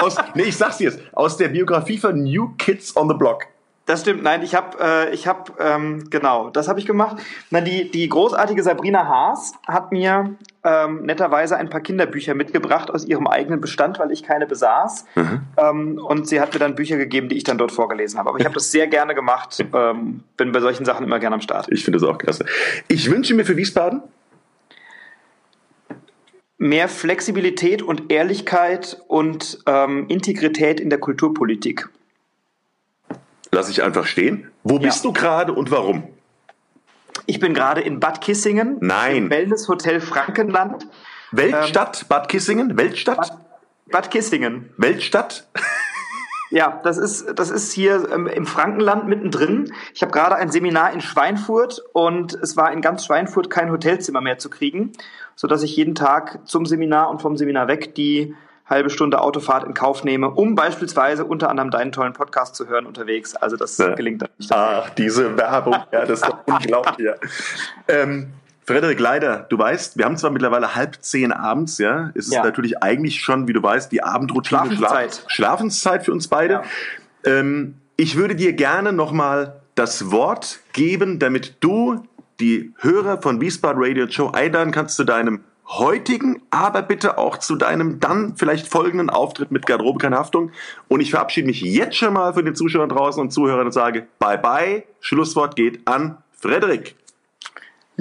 Aus, 0.01 0.17
nee, 0.33 0.43
ich 0.43 0.57
sag's 0.57 0.79
jetzt, 0.79 0.99
aus 1.13 1.37
der 1.37 1.49
Biografie 1.49 1.97
von 1.97 2.23
New 2.23 2.53
Kids 2.57 2.95
on 2.95 3.07
the 3.07 3.15
Block. 3.15 3.47
Das 3.87 4.01
stimmt, 4.01 4.21
nein, 4.23 4.43
ich 4.43 4.53
habe, 4.53 4.77
äh, 4.79 5.13
ich 5.13 5.27
habe, 5.27 5.51
ähm, 5.59 6.09
genau, 6.09 6.49
das 6.51 6.67
habe 6.67 6.79
ich 6.79 6.85
gemacht. 6.85 7.17
Na, 7.49 7.61
die, 7.61 7.89
die 7.89 8.07
großartige 8.07 8.61
Sabrina 8.61 9.07
Haas 9.07 9.53
hat 9.67 9.91
mir 9.91 10.35
ähm, 10.63 11.01
netterweise 11.01 11.57
ein 11.57 11.69
paar 11.69 11.81
Kinderbücher 11.81 12.35
mitgebracht 12.35 12.91
aus 12.91 13.05
ihrem 13.05 13.27
eigenen 13.27 13.59
Bestand, 13.59 13.97
weil 13.97 14.11
ich 14.11 14.21
keine 14.21 14.45
besaß. 14.45 15.05
Mhm. 15.15 15.41
Ähm, 15.57 15.97
und 15.97 16.27
sie 16.27 16.39
hat 16.39 16.53
mir 16.53 16.59
dann 16.59 16.75
Bücher 16.75 16.97
gegeben, 16.97 17.27
die 17.27 17.37
ich 17.37 17.43
dann 17.43 17.57
dort 17.57 17.71
vorgelesen 17.71 18.19
habe. 18.19 18.29
Aber 18.29 18.39
ich 18.39 18.45
habe 18.45 18.53
das 18.53 18.71
sehr 18.71 18.87
gerne 18.87 19.15
gemacht, 19.15 19.57
ähm, 19.73 20.23
bin 20.37 20.51
bei 20.51 20.61
solchen 20.61 20.85
Sachen 20.85 21.03
immer 21.03 21.19
gerne 21.19 21.33
am 21.33 21.41
Start. 21.41 21.67
Ich 21.71 21.83
finde 21.83 21.99
das 21.99 22.07
auch 22.07 22.19
klasse. 22.19 22.45
Ich 22.87 23.09
wünsche 23.09 23.33
mir 23.33 23.45
für 23.45 23.57
Wiesbaden 23.57 24.03
mehr 26.61 26.87
Flexibilität 26.87 27.81
und 27.81 28.11
Ehrlichkeit 28.11 29.01
und 29.07 29.57
ähm, 29.65 30.05
Integrität 30.09 30.79
in 30.79 30.91
der 30.91 30.99
Kulturpolitik. 30.99 31.89
Lass 33.51 33.67
ich 33.67 33.81
einfach 33.81 34.05
stehen. 34.05 34.51
Wo 34.63 34.75
ja. 34.75 34.81
bist 34.81 35.03
du 35.03 35.11
gerade 35.11 35.53
und 35.53 35.71
warum? 35.71 36.03
Ich 37.25 37.39
bin 37.39 37.55
gerade 37.55 37.81
in 37.81 37.99
Bad 37.99 38.21
Kissingen. 38.21 38.77
Nein. 38.79 39.15
Im 39.15 39.29
Wellnesshotel 39.31 39.99
Frankenland. 40.01 40.85
Weltstadt, 41.31 42.03
ähm, 42.03 42.07
Bad 42.09 42.29
Kissingen? 42.29 42.77
Weltstadt? 42.77 43.17
Bad, 43.17 43.39
Bad 43.91 44.11
Kissingen. 44.11 44.69
Weltstadt? 44.77 45.47
Ja, 46.51 46.81
das 46.83 46.97
ist, 46.97 47.39
das 47.39 47.49
ist 47.49 47.71
hier 47.71 48.09
ähm, 48.11 48.27
im 48.27 48.45
Frankenland 48.45 49.07
mittendrin. 49.07 49.73
Ich 49.93 50.01
habe 50.01 50.11
gerade 50.11 50.35
ein 50.35 50.51
Seminar 50.51 50.91
in 50.91 50.99
Schweinfurt 50.99 51.81
und 51.93 52.33
es 52.33 52.57
war 52.57 52.71
in 52.73 52.81
ganz 52.81 53.05
Schweinfurt 53.05 53.49
kein 53.49 53.71
Hotelzimmer 53.71 54.19
mehr 54.19 54.37
zu 54.37 54.49
kriegen, 54.49 54.91
sodass 55.35 55.63
ich 55.63 55.75
jeden 55.77 55.95
Tag 55.95 56.45
zum 56.45 56.65
Seminar 56.65 57.09
und 57.09 57.21
vom 57.21 57.37
Seminar 57.37 57.69
weg 57.69 57.95
die 57.95 58.35
halbe 58.67 58.89
Stunde 58.89 59.21
Autofahrt 59.21 59.63
in 59.63 59.73
Kauf 59.73 60.03
nehme, 60.03 60.29
um 60.29 60.55
beispielsweise 60.55 61.23
unter 61.25 61.49
anderem 61.49 61.71
deinen 61.71 61.93
tollen 61.93 62.13
Podcast 62.13 62.55
zu 62.55 62.67
hören 62.67 62.85
unterwegs. 62.85 63.33
Also 63.35 63.55
das 63.55 63.77
ja. 63.77 63.95
gelingt 63.95 64.21
dann 64.21 64.29
nicht. 64.37 64.51
Ach, 64.51 64.89
diese 64.91 65.37
Werbung, 65.37 65.75
ja, 65.91 66.05
das 66.05 66.21
ist 66.21 66.27
doch 66.27 66.39
unglaublich. 66.45 67.07
Ja. 67.07 67.15
Ähm, 67.87 68.33
Frederik, 68.63 68.99
leider, 68.99 69.47
du 69.49 69.57
weißt, 69.57 69.97
wir 69.97 70.05
haben 70.05 70.17
zwar 70.17 70.31
mittlerweile 70.31 70.75
halb 70.75 70.97
zehn 71.01 71.31
abends, 71.31 71.77
ja, 71.77 72.11
es 72.13 72.27
ist 72.27 72.33
ja. 72.33 72.43
natürlich 72.43 72.81
eigentlich 72.83 73.21
schon, 73.21 73.47
wie 73.47 73.53
du 73.53 73.63
weißt, 73.63 73.91
die 73.91 74.03
Abendroutine, 74.03 74.75
Schlafenszeit, 74.75 75.13
Schlaf 75.13 75.31
Schlafenszeit 75.31 76.05
für 76.05 76.11
uns 76.11 76.27
beide. 76.27 76.53
Ja. 76.53 76.63
Ähm, 77.25 77.75
ich 77.97 78.15
würde 78.15 78.35
dir 78.35 78.53
gerne 78.53 78.93
nochmal 78.93 79.61
das 79.75 80.11
Wort 80.11 80.59
geben, 80.73 81.19
damit 81.19 81.55
du 81.59 82.03
die 82.39 82.73
Hörer 82.79 83.21
von 83.21 83.41
Wiesbaden 83.41 83.81
Radio 83.83 84.07
Show 84.09 84.31
einladen 84.31 84.71
kannst 84.71 84.95
zu 84.95 85.03
deinem 85.03 85.43
heutigen, 85.67 86.41
aber 86.49 86.81
bitte 86.81 87.17
auch 87.17 87.37
zu 87.37 87.55
deinem 87.55 87.99
dann 87.99 88.35
vielleicht 88.35 88.67
folgenden 88.67 89.09
Auftritt 89.09 89.51
mit 89.51 89.65
Garderobe 89.65 89.99
keine 89.99 90.17
Haftung. 90.17 90.51
Und 90.87 90.99
ich 90.99 91.11
verabschiede 91.11 91.47
mich 91.47 91.61
jetzt 91.61 91.95
schon 91.95 92.13
mal 92.13 92.33
von 92.33 92.43
den 92.43 92.55
Zuschauern 92.55 92.89
draußen 92.89 93.21
und 93.21 93.31
Zuhörern 93.31 93.67
und 93.67 93.71
sage 93.71 94.07
Bye 94.19 94.37
bye. 94.37 94.83
Schlusswort 94.99 95.55
geht 95.55 95.87
an 95.87 96.17
Frederik. 96.31 96.95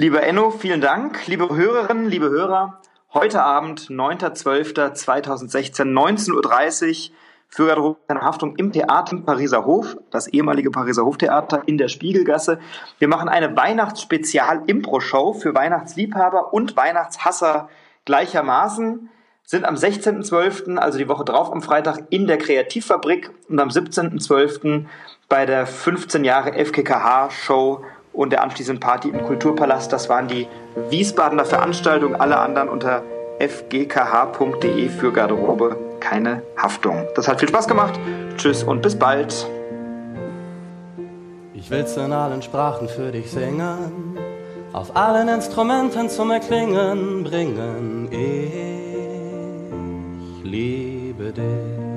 Lieber 0.01 0.23
Enno, 0.23 0.49
vielen 0.49 0.81
Dank. 0.81 1.27
Liebe 1.27 1.55
Hörerinnen, 1.55 2.09
liebe 2.09 2.31
Hörer, 2.31 2.81
heute 3.13 3.43
Abend, 3.43 3.81
9.12.2016, 3.81 5.83
19.30 5.83 7.11
Uhr, 7.11 7.15
für 7.47 7.67
Garderobe 7.67 7.99
keine 8.07 8.21
Haftung 8.21 8.55
im 8.55 8.71
Theater 8.71 9.11
im 9.11 9.25
Pariser 9.25 9.63
Hof, 9.63 9.95
das 10.09 10.25
ehemalige 10.25 10.71
Pariser 10.71 11.05
Hoftheater 11.05 11.61
in 11.67 11.77
der 11.77 11.87
Spiegelgasse. 11.87 12.57
Wir 12.97 13.09
machen 13.09 13.29
eine 13.29 13.55
Weihnachtsspezial-Impro-Show 13.55 15.33
für 15.33 15.53
Weihnachtsliebhaber 15.53 16.51
und 16.51 16.75
Weihnachtshasser 16.75 17.69
gleichermaßen. 18.05 19.07
Sind 19.43 19.65
am 19.65 19.75
16.12., 19.75 20.77
also 20.77 20.97
die 20.97 21.09
Woche 21.09 21.25
drauf 21.25 21.51
am 21.51 21.61
Freitag, 21.61 22.07
in 22.09 22.25
der 22.25 22.39
Kreativfabrik 22.39 23.29
und 23.49 23.59
am 23.59 23.69
17.12. 23.69 24.85
bei 25.29 25.45
der 25.45 25.67
15 25.67 26.23
Jahre 26.23 26.53
FKKH-Show 26.53 27.83
und 28.13 28.31
der 28.31 28.43
anschließenden 28.43 28.79
Party 28.79 29.09
im 29.09 29.21
Kulturpalast. 29.23 29.91
Das 29.91 30.09
waren 30.09 30.27
die 30.27 30.47
Wiesbadener 30.89 31.45
Veranstaltungen, 31.45 32.15
alle 32.15 32.37
anderen 32.37 32.69
unter 32.69 33.03
fgkh.de 33.39 34.89
für 34.89 35.11
Garderobe 35.11 35.77
keine 35.99 36.43
Haftung. 36.57 37.07
Das 37.15 37.27
hat 37.27 37.39
viel 37.39 37.49
Spaß 37.49 37.67
gemacht. 37.67 37.99
Tschüss 38.37 38.63
und 38.63 38.81
bis 38.81 38.97
bald. 38.97 39.47
Ich 41.53 41.69
will's 41.69 41.95
in 41.95 42.11
allen 42.11 42.41
Sprachen 42.41 42.89
für 42.89 43.11
dich 43.11 43.29
singen, 43.29 44.17
auf 44.73 44.95
allen 44.95 45.27
Instrumenten 45.27 46.09
zum 46.09 46.31
Erklingen 46.31 47.23
bringen. 47.23 48.09
Ich 50.41 50.43
liebe 50.43 51.31
dich. 51.31 51.91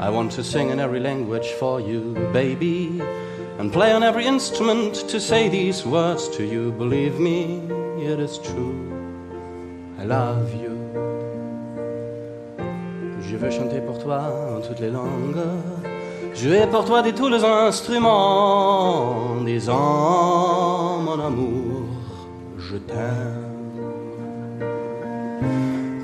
I 0.00 0.10
want 0.10 0.32
to 0.32 0.42
sing 0.42 0.70
in 0.70 0.80
every 0.80 0.98
language 0.98 1.54
for 1.58 1.80
you, 1.80 2.14
baby, 2.32 3.00
and 3.58 3.72
play 3.72 3.92
on 3.92 4.02
every 4.02 4.26
instrument 4.26 4.94
to 5.08 5.20
say 5.20 5.48
these 5.48 5.86
words 5.86 6.28
to 6.36 6.44
you. 6.44 6.72
Believe 6.72 7.18
me, 7.18 7.60
it 7.98 8.18
is 8.18 8.38
true. 8.38 8.74
I 9.98 10.04
love 10.04 10.52
you. 10.54 10.74
Je 13.28 13.36
veux 13.36 13.50
chanter 13.50 13.80
pour 13.80 13.98
toi 13.98 14.20
en 14.56 14.60
toutes 14.60 14.80
les 14.80 14.90
langues. 14.90 15.42
Jouer 16.34 16.66
pour 16.66 16.84
toi 16.84 17.00
de 17.02 17.12
tous 17.12 17.28
les 17.28 17.44
instruments, 17.44 19.36
disant 19.44 20.98
mon 21.04 21.20
amour, 21.20 21.86
je 22.58 22.76
t'aime. 22.76 23.44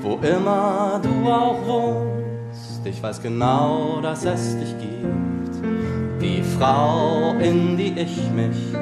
Wo 0.01 0.17
immer 0.23 0.99
du 1.03 1.29
auch 1.29 1.59
wohnst, 1.67 2.85
ich 2.85 3.03
weiß 3.03 3.21
genau, 3.21 3.99
dass 4.01 4.25
es 4.25 4.57
dich 4.57 4.77
gibt. 4.79 4.90
Frau, 6.61 7.33
in 7.39 7.75
die 7.75 7.91
ich 7.97 8.15
mich 8.35 8.75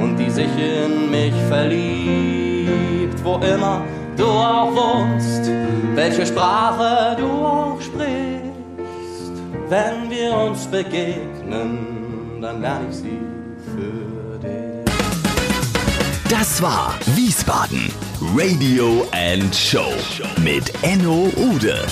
und 0.00 0.16
die 0.16 0.30
sich 0.30 0.46
in 0.56 1.10
mich 1.10 1.34
verliebt, 1.48 3.24
wo 3.24 3.38
immer 3.38 3.82
du 4.16 4.24
auch 4.24 4.70
wohnst, 4.72 5.50
welche 5.96 6.26
Sprache 6.26 7.16
du 7.18 7.26
auch 7.26 7.80
sprichst. 7.80 9.34
Wenn 9.68 10.08
wir 10.10 10.32
uns 10.32 10.64
begegnen, 10.68 12.38
dann 12.40 12.60
lerne 12.60 12.86
ich 12.88 12.98
sie 12.98 13.18
für 13.74 14.38
dich. 14.38 14.84
Das 16.30 16.62
war 16.62 16.94
Wiesbaden 17.16 17.90
Radio 18.36 19.08
and 19.10 19.52
Show 19.52 19.92
mit 20.44 20.72
Enno 20.84 21.32
Ude. 21.36 21.84